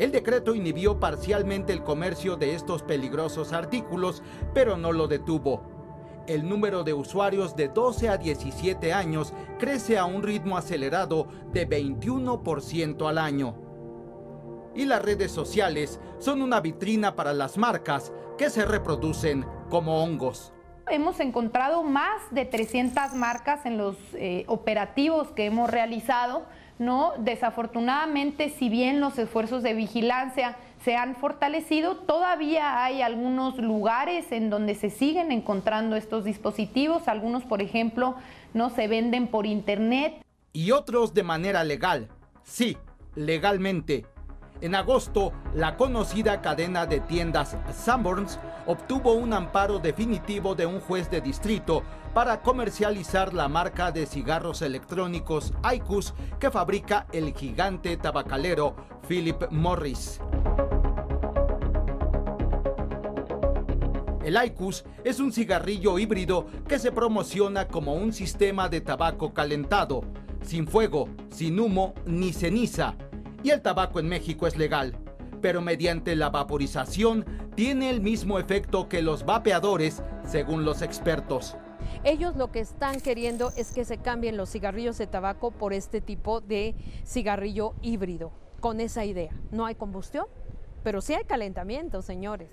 El 0.00 0.12
decreto 0.12 0.54
inhibió 0.54 0.98
parcialmente 0.98 1.74
el 1.74 1.82
comercio 1.82 2.36
de 2.36 2.54
estos 2.54 2.82
peligrosos 2.82 3.52
artículos, 3.52 4.22
pero 4.54 4.78
no 4.78 4.92
lo 4.92 5.08
detuvo. 5.08 5.60
El 6.26 6.48
número 6.48 6.84
de 6.84 6.94
usuarios 6.94 7.54
de 7.54 7.68
12 7.68 8.08
a 8.08 8.16
17 8.16 8.94
años 8.94 9.34
crece 9.58 9.98
a 9.98 10.06
un 10.06 10.22
ritmo 10.22 10.56
acelerado 10.56 11.28
de 11.52 11.68
21% 11.68 13.06
al 13.10 13.18
año. 13.18 13.54
Y 14.74 14.86
las 14.86 15.02
redes 15.02 15.32
sociales 15.32 16.00
son 16.18 16.40
una 16.40 16.62
vitrina 16.62 17.14
para 17.14 17.34
las 17.34 17.58
marcas 17.58 18.10
que 18.38 18.48
se 18.48 18.64
reproducen 18.64 19.44
como 19.68 20.02
hongos 20.02 20.54
hemos 20.90 21.20
encontrado 21.20 21.82
más 21.84 22.20
de 22.30 22.44
300 22.44 23.14
marcas 23.14 23.64
en 23.64 23.78
los 23.78 23.96
eh, 24.14 24.44
operativos 24.48 25.30
que 25.32 25.46
hemos 25.46 25.70
realizado 25.70 26.46
¿no? 26.80 27.12
Desafortunadamente, 27.18 28.48
si 28.48 28.70
bien 28.70 29.00
los 29.00 29.18
esfuerzos 29.18 29.62
de 29.62 29.74
vigilancia 29.74 30.56
se 30.82 30.96
han 30.96 31.14
fortalecido, 31.14 31.96
todavía 31.96 32.82
hay 32.82 33.02
algunos 33.02 33.58
lugares 33.58 34.32
en 34.32 34.48
donde 34.48 34.74
se 34.74 34.88
siguen 34.88 35.30
encontrando 35.30 35.94
estos 35.94 36.24
dispositivos, 36.24 37.06
algunos, 37.06 37.44
por 37.44 37.60
ejemplo, 37.60 38.16
no 38.54 38.70
se 38.70 38.88
venden 38.88 39.28
por 39.28 39.44
internet. 39.44 40.24
Y 40.54 40.70
otros 40.70 41.12
de 41.12 41.22
manera 41.22 41.64
legal. 41.64 42.08
Sí, 42.44 42.78
legalmente. 43.14 44.06
En 44.62 44.74
agosto, 44.74 45.32
la 45.54 45.76
conocida 45.76 46.40
cadena 46.40 46.86
de 46.86 47.00
tiendas 47.00 47.58
Sanborns 47.72 48.40
obtuvo 48.66 49.12
un 49.12 49.34
amparo 49.34 49.78
definitivo 49.78 50.54
de 50.54 50.64
un 50.64 50.80
juez 50.80 51.10
de 51.10 51.20
distrito 51.20 51.82
para 52.14 52.42
comercializar 52.42 53.32
la 53.34 53.48
marca 53.48 53.92
de 53.92 54.06
cigarros 54.06 54.62
electrónicos 54.62 55.52
IQOS 55.72 56.14
que 56.38 56.50
fabrica 56.50 57.06
el 57.12 57.32
gigante 57.34 57.96
tabacalero 57.96 58.74
Philip 59.08 59.50
Morris. 59.50 60.20
El 64.24 64.36
IQOS 64.44 64.84
es 65.04 65.18
un 65.18 65.32
cigarrillo 65.32 65.98
híbrido 65.98 66.46
que 66.68 66.78
se 66.78 66.92
promociona 66.92 67.68
como 67.68 67.94
un 67.94 68.12
sistema 68.12 68.68
de 68.68 68.80
tabaco 68.80 69.32
calentado, 69.32 70.02
sin 70.42 70.66
fuego, 70.66 71.08
sin 71.30 71.58
humo 71.58 71.94
ni 72.06 72.32
ceniza. 72.32 72.94
Y 73.42 73.50
el 73.50 73.62
tabaco 73.62 73.98
en 73.98 74.08
México 74.08 74.46
es 74.46 74.56
legal, 74.56 74.94
pero 75.40 75.62
mediante 75.62 76.14
la 76.16 76.28
vaporización 76.28 77.24
tiene 77.54 77.90
el 77.90 78.00
mismo 78.00 78.38
efecto 78.38 78.88
que 78.88 79.02
los 79.02 79.24
vapeadores, 79.24 80.02
según 80.24 80.64
los 80.64 80.82
expertos. 80.82 81.56
Ellos 82.02 82.34
lo 82.34 82.50
que 82.50 82.60
están 82.60 82.98
queriendo 83.00 83.52
es 83.56 83.72
que 83.72 83.84
se 83.84 83.98
cambien 83.98 84.38
los 84.38 84.50
cigarrillos 84.50 84.96
de 84.96 85.06
tabaco 85.06 85.50
por 85.50 85.74
este 85.74 86.00
tipo 86.00 86.40
de 86.40 86.74
cigarrillo 87.04 87.74
híbrido, 87.82 88.32
con 88.60 88.80
esa 88.80 89.04
idea. 89.04 89.32
No 89.50 89.66
hay 89.66 89.74
combustión, 89.74 90.24
pero 90.82 91.02
sí 91.02 91.12
hay 91.12 91.24
calentamiento, 91.24 92.00
señores. 92.00 92.48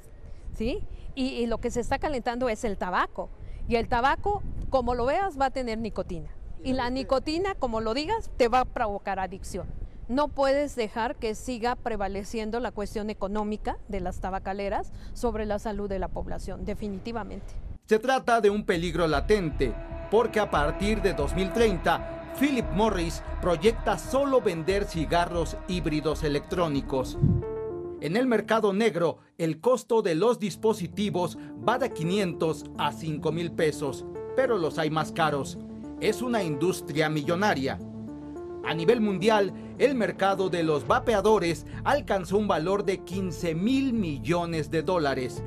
¿Sí? 0.53 0.83
Y, 1.15 1.45
lo 1.45 1.59
que 1.59 1.71
se 1.71 1.79
está 1.79 1.97
calentando 1.97 2.49
es 2.49 2.65
el 2.65 2.77
tabaco. 2.77 3.29
Y 3.69 3.77
el 3.77 3.87
tabaco, 3.87 4.43
como 4.69 4.95
lo 4.95 5.05
veas, 5.05 5.39
va 5.39 5.45
a 5.45 5.51
tener 5.51 5.77
nicotina. 5.77 6.29
Y 6.63 6.73
la 6.73 6.89
nicotina, 6.89 7.55
como 7.55 7.79
lo 7.79 7.93
digas, 7.93 8.29
te 8.35 8.49
va 8.49 8.61
a 8.61 8.65
provocar 8.65 9.19
adicción. 9.19 9.67
No 10.09 10.27
puedes 10.27 10.75
dejar 10.75 11.15
que 11.15 11.35
siga 11.35 11.75
prevaleciendo 11.75 12.59
la 12.59 12.71
cuestión 12.71 13.09
económica 13.09 13.77
de 13.87 14.01
las 14.01 14.19
tabacaleras 14.19 14.91
sobre 15.13 15.45
la 15.45 15.59
salud 15.59 15.87
de 15.87 15.99
la 15.99 16.07
población, 16.07 16.65
definitivamente. 16.65 17.66
Se 17.87 17.99
trata 17.99 18.41
de 18.41 18.49
un 18.49 18.65
peligro 18.65 19.07
latente, 19.07 19.73
porque 20.11 20.41
a 20.41 20.51
partir 20.51 21.01
de 21.01 21.13
2030, 21.13 22.33
Philip 22.37 22.69
Morris 22.73 23.23
proyecta 23.39 23.97
solo 23.97 24.41
vender 24.41 24.83
cigarros 24.83 25.55
híbridos 25.69 26.25
electrónicos. 26.25 27.17
En 28.01 28.17
el 28.17 28.27
mercado 28.27 28.73
negro, 28.73 29.19
el 29.37 29.61
costo 29.61 30.01
de 30.01 30.15
los 30.15 30.37
dispositivos 30.37 31.37
va 31.65 31.77
de 31.77 31.93
500 31.93 32.65
a 32.77 32.91
5 32.91 33.31
mil 33.31 33.53
pesos, 33.53 34.03
pero 34.35 34.57
los 34.57 34.79
hay 34.79 34.89
más 34.89 35.13
caros. 35.13 35.57
Es 36.01 36.21
una 36.21 36.43
industria 36.43 37.07
millonaria. 37.07 37.79
A 38.65 38.73
nivel 38.73 38.99
mundial, 38.99 39.53
el 39.77 39.95
mercado 39.95 40.49
de 40.49 40.61
los 40.61 40.85
vapeadores 40.85 41.65
alcanzó 41.85 42.37
un 42.37 42.49
valor 42.49 42.83
de 42.83 43.05
15 43.05 43.55
mil 43.55 43.93
millones 43.93 44.69
de 44.71 44.83
dólares 44.83 45.41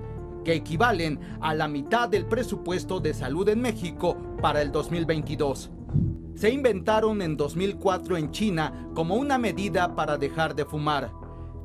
que 0.45 0.55
equivalen 0.55 1.19
a 1.41 1.55
la 1.55 1.69
mitad 1.69 2.09
del 2.09 2.27
presupuesto 2.27 3.01
de 3.01 3.15
salud 3.15 3.49
en 3.49 3.61
México 3.61 4.17
para 4.41 4.63
el 4.63 4.73
2022. 4.73 5.71
Se 6.35 6.51
inventaron 6.51 7.21
en 7.23 7.37
2004 7.37 8.17
en 8.17 8.31
China 8.31 8.89
como 8.95 9.17
una 9.17 9.39
medida 9.39 9.95
para 9.95 10.17
dejar 10.17 10.55
de 10.55 10.65
fumar. 10.65 11.13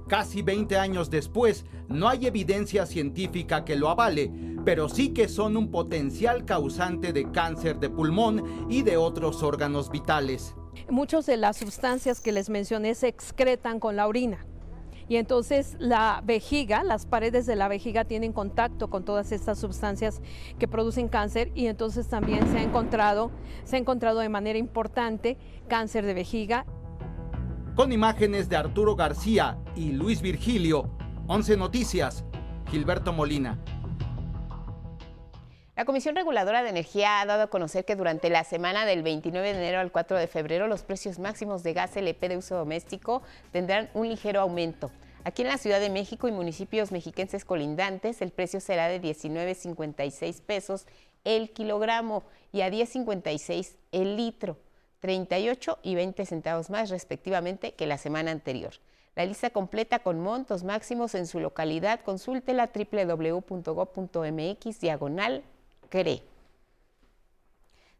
Casi 0.08 0.42
20 0.42 0.78
años 0.78 1.10
después, 1.10 1.66
no 1.88 2.08
hay 2.08 2.28
evidencia 2.28 2.86
científica 2.86 3.64
que 3.64 3.76
lo 3.76 3.90
avale, 3.90 4.32
pero 4.64 4.90
sí 4.90 5.10
que 5.14 5.28
son 5.28 5.58
un 5.58 5.72
potencial 5.72 6.46
causante 6.46 7.14
de 7.14 7.32
cáncer 7.32 7.80
de 7.80 7.90
pulmón 7.90 8.68
y 8.70 8.82
de 8.82 8.98
otros 8.98 9.42
órganos 9.44 9.90
vitales. 9.90 10.56
Muchas 10.90 11.26
de 11.26 11.38
las 11.38 11.58
sustancias 11.58 12.20
que 12.20 12.32
les 12.32 12.50
mencioné 12.50 12.96
se 12.96 13.08
excretan 13.08 13.80
con 13.80 13.96
la 13.96 14.08
orina 14.08 14.46
y 15.08 15.18
entonces 15.18 15.76
la 15.80 16.22
vejiga, 16.26 16.84
las 16.84 17.06
paredes 17.06 17.46
de 17.46 17.56
la 17.56 17.68
vejiga 17.68 18.06
tienen 18.06 18.34
contacto 18.34 18.90
con 18.90 19.06
todas 19.06 19.32
estas 19.32 19.60
sustancias 19.60 20.22
que 20.58 20.68
producen 20.68 21.08
cáncer 21.08 21.52
y 21.54 21.68
entonces 21.68 22.08
también 22.08 22.48
se 22.52 22.58
ha 22.58 22.64
encontrado, 22.64 23.32
se 23.64 23.76
ha 23.76 23.80
encontrado 23.80 24.20
de 24.20 24.30
manera 24.30 24.58
importante 24.58 25.38
cáncer 25.68 26.06
de 26.06 26.14
vejiga. 26.14 26.66
Con 27.76 27.92
imágenes 27.92 28.50
de 28.50 28.56
Arturo 28.56 28.96
García 28.96 29.58
y 29.76 29.92
Luis 29.92 30.22
Virgilio, 30.22 30.90
11 31.28 31.58
Noticias, 31.58 32.24
Gilberto 32.70 33.14
Molina. 33.14 33.60
La 35.76 35.84
Comisión 35.84 36.16
Reguladora 36.16 36.64
de 36.64 36.70
Energía 36.70 37.20
ha 37.20 37.26
dado 37.26 37.44
a 37.44 37.48
conocer 37.48 37.84
que 37.84 37.98
durante 37.98 38.30
la 38.30 38.46
semana 38.46 38.86
del 38.86 39.04
29 39.04 39.52
de 39.52 39.60
enero 39.60 39.82
al 39.82 39.92
4 39.92 40.18
de 40.18 40.28
febrero 40.28 40.68
los 40.68 40.84
precios 40.84 41.20
máximos 41.20 41.64
de 41.64 41.74
gas 41.74 41.98
LP 41.98 42.30
de 42.30 42.38
uso 42.38 42.56
doméstico 42.56 43.24
tendrán 43.52 43.90
un 43.94 44.08
ligero 44.08 44.40
aumento. 44.40 44.90
Aquí 45.26 45.42
en 45.42 45.50
la 45.50 45.58
Ciudad 45.58 45.82
de 45.82 45.90
México 45.90 46.30
y 46.30 46.32
municipios 46.32 46.94
mexiquenses 46.94 47.44
colindantes 47.44 48.22
el 48.22 48.32
precio 48.32 48.62
será 48.62 48.88
de 48.88 49.02
19.56 49.02 50.42
pesos 50.44 50.88
el 51.26 51.52
kilogramo 51.52 52.24
y 52.54 52.62
a 52.62 52.72
10.56 52.72 53.76
el 53.92 54.16
litro, 54.16 54.58
38 55.02 55.80
y 55.84 55.96
20 55.96 56.26
centavos 56.26 56.70
más 56.70 56.90
respectivamente 56.90 57.74
que 57.74 57.86
la 57.86 57.98
semana 57.98 58.32
anterior. 58.32 58.76
La 59.18 59.26
lista 59.26 59.50
completa 59.50 60.00
con 60.00 60.22
montos 60.22 60.64
máximos 60.64 61.16
en 61.16 61.28
su 61.28 61.42
localidad 61.42 62.00
consúltela 62.00 62.72
www.go.mx 62.74 63.60
diagonal 64.80 65.44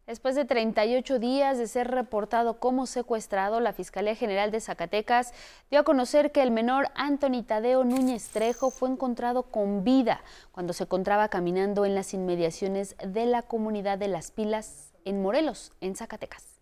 Después 0.08 0.36
de 0.36 0.46
38 0.46 1.18
días 1.18 1.58
de 1.58 1.66
ser 1.68 1.90
reportado 1.90 2.60
como 2.60 2.86
secuestrado, 2.86 3.60
la 3.60 3.74
Fiscalía 3.74 4.16
General 4.16 4.52
de 4.52 4.62
Zacatecas 4.62 5.34
dio 5.72 5.80
a 5.80 5.84
conocer 5.84 6.32
que 6.32 6.44
el 6.44 6.52
menor 6.52 6.90
Anthony 6.94 7.42
Tadeo 7.42 7.84
Núñez 7.84 8.30
Trejo 8.30 8.70
fue 8.70 8.90
encontrado 8.90 9.44
con 9.44 9.84
vida 9.84 10.22
cuando 10.52 10.74
se 10.74 10.84
encontraba 10.84 11.30
caminando 11.30 11.86
en 11.86 11.96
las 11.96 12.14
inmediaciones 12.14 12.96
de 13.04 13.26
la 13.26 13.42
comunidad 13.42 13.98
de 13.98 14.08
Las 14.08 14.30
Pilas 14.30 14.94
en 15.06 15.24
Morelos, 15.24 15.72
en 15.82 15.96
Zacatecas. 15.96 16.55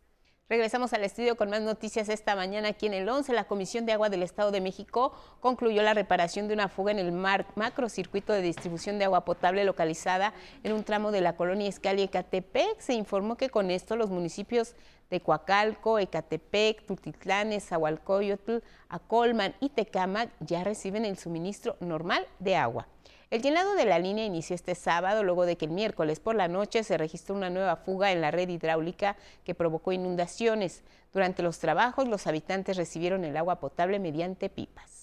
Regresamos 0.53 0.93
al 0.93 1.03
estudio 1.03 1.35
con 1.35 1.49
más 1.49 1.61
noticias 1.61 2.09
esta 2.09 2.35
mañana 2.35 2.67
aquí 2.67 2.85
en 2.85 2.93
el 2.93 3.09
11. 3.09 3.33
La 3.33 3.45
Comisión 3.45 3.87
de 3.87 3.93
Agua 3.93 4.11
del 4.11 4.21
Estado 4.21 4.51
de 4.51 4.61
México 4.61 5.11
concluyó 5.39 5.81
la 5.81 5.95
reparación 5.95 6.47
de 6.47 6.53
una 6.53 6.67
fuga 6.67 6.91
en 6.91 6.99
el 6.99 7.11
macrocircuito 7.11 8.33
de 8.33 8.43
distribución 8.43 8.99
de 8.99 9.05
agua 9.05 9.25
potable 9.25 9.65
localizada 9.65 10.31
en 10.61 10.73
un 10.73 10.83
tramo 10.83 11.11
de 11.11 11.21
la 11.21 11.35
colonia 11.35 11.67
Escali 11.67 12.03
Ecatepec. 12.03 12.79
Se 12.79 12.93
informó 12.93 13.35
que 13.35 13.49
con 13.49 13.71
esto 13.71 13.95
los 13.95 14.11
municipios 14.11 14.75
de 15.09 15.21
Coacalco, 15.21 15.97
Ecatepec, 15.97 16.85
Tutitlán, 16.85 17.59
Zahualcoyotl, 17.59 18.57
Acolman 18.89 19.55
y 19.59 19.69
Tecámac 19.69 20.29
ya 20.39 20.63
reciben 20.63 21.03
el 21.03 21.17
suministro 21.17 21.77
normal 21.79 22.27
de 22.37 22.57
agua. 22.57 22.92
El 23.33 23.41
llenado 23.41 23.73
de 23.73 23.85
la 23.85 23.97
línea 23.97 24.25
inició 24.25 24.53
este 24.53 24.75
sábado 24.75 25.23
luego 25.23 25.47
de 25.47 25.57
que 25.57 25.65
el 25.65 25.71
miércoles 25.71 26.19
por 26.19 26.35
la 26.35 26.47
noche 26.47 26.83
se 26.83 26.99
registró 26.99 27.33
una 27.33 27.49
nueva 27.49 27.77
fuga 27.77 28.11
en 28.11 28.21
la 28.21 28.29
red 28.29 28.47
hidráulica 28.47 29.15
que 29.43 29.55
provocó 29.55 29.91
inundaciones. 29.91 30.83
Durante 31.13 31.41
los 31.41 31.57
trabajos 31.57 32.07
los 32.07 32.27
habitantes 32.27 32.77
recibieron 32.77 33.25
el 33.25 33.35
agua 33.35 33.59
potable 33.59 33.97
mediante 33.97 34.49
pipas. 34.49 35.02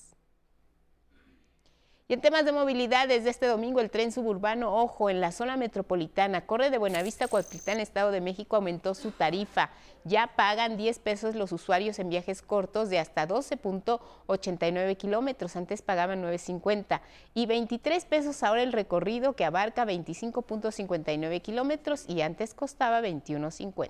Y 2.11 2.15
en 2.15 2.21
temas 2.21 2.45
de 2.45 2.51
movilidad, 2.51 3.07
desde 3.07 3.31
este 3.31 3.47
domingo 3.47 3.79
el 3.79 3.89
tren 3.89 4.11
suburbano 4.11 4.75
Ojo 4.75 5.11
en 5.11 5.21
la 5.21 5.31
zona 5.31 5.57
metropolitana 5.57 6.45
corre 6.45 6.69
de 6.69 6.77
Buenavista 6.77 7.27
a 7.33 7.73
Estado 7.75 8.11
de 8.11 8.21
México, 8.21 8.57
aumentó 8.57 8.97
su 8.97 9.13
tarifa. 9.13 9.71
Ya 10.03 10.27
pagan 10.35 10.77
10 10.77 10.99
pesos 10.99 11.37
los 11.37 11.53
usuarios 11.53 12.01
en 12.01 12.09
viajes 12.09 12.43
cortos 12.43 12.91
de 12.91 12.99
hasta 12.99 13.29
12.89 13.29 14.97
kilómetros. 14.97 15.55
Antes 15.55 15.83
pagaban 15.83 16.21
9.50 16.25 17.01
y 17.33 17.47
23 17.47 18.05
pesos 18.07 18.43
ahora 18.43 18.65
el 18.65 18.73
recorrido 18.73 19.35
que 19.35 19.45
abarca 19.45 19.85
25.59 19.85 21.43
kilómetros 21.43 22.07
y 22.09 22.23
antes 22.23 22.55
costaba 22.55 23.01
21.50. 23.03 23.89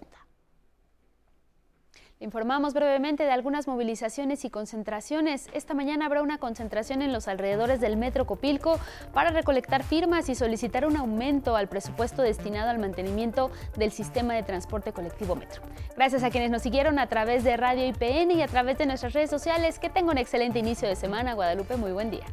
Informamos 2.22 2.74
brevemente 2.74 3.24
de 3.24 3.30
algunas 3.30 3.66
movilizaciones 3.66 4.44
y 4.44 4.50
concentraciones. 4.50 5.48
Esta 5.54 5.72
mañana 5.72 6.04
habrá 6.04 6.20
una 6.20 6.36
concentración 6.36 7.00
en 7.00 7.14
los 7.14 7.28
alrededores 7.28 7.80
del 7.80 7.96
Metro 7.96 8.26
Copilco 8.26 8.78
para 9.14 9.30
recolectar 9.30 9.82
firmas 9.82 10.28
y 10.28 10.34
solicitar 10.34 10.86
un 10.86 10.98
aumento 10.98 11.56
al 11.56 11.70
presupuesto 11.70 12.20
destinado 12.20 12.68
al 12.68 12.78
mantenimiento 12.78 13.50
del 13.74 13.90
sistema 13.90 14.34
de 14.34 14.42
transporte 14.42 14.92
colectivo 14.92 15.34
Metro. 15.34 15.62
Gracias 15.96 16.22
a 16.22 16.28
quienes 16.28 16.50
nos 16.50 16.60
siguieron 16.60 16.98
a 16.98 17.06
través 17.06 17.42
de 17.42 17.56
Radio 17.56 17.86
IPN 17.86 18.32
y 18.32 18.42
a 18.42 18.48
través 18.48 18.76
de 18.76 18.84
nuestras 18.84 19.14
redes 19.14 19.30
sociales. 19.30 19.78
Que 19.78 19.88
tenga 19.88 20.12
un 20.12 20.18
excelente 20.18 20.58
inicio 20.58 20.88
de 20.88 20.96
semana, 20.96 21.32
Guadalupe. 21.32 21.78
Muy 21.78 21.92
buen 21.92 22.10
día. 22.10 22.26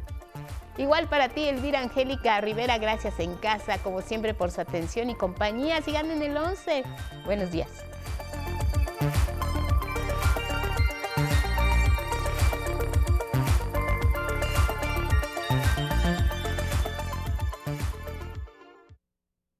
Igual 0.76 1.08
para 1.08 1.30
ti, 1.30 1.44
Elvira 1.44 1.80
Angélica 1.80 2.38
Rivera, 2.42 2.76
gracias 2.76 3.18
en 3.20 3.34
casa, 3.36 3.78
como 3.78 4.02
siempre, 4.02 4.34
por 4.34 4.50
su 4.50 4.60
atención 4.60 5.08
y 5.08 5.14
compañía. 5.14 5.80
Sigan 5.80 6.10
en 6.10 6.22
el 6.22 6.36
11. 6.36 6.84
Buenos 7.24 7.50
días. 7.50 7.70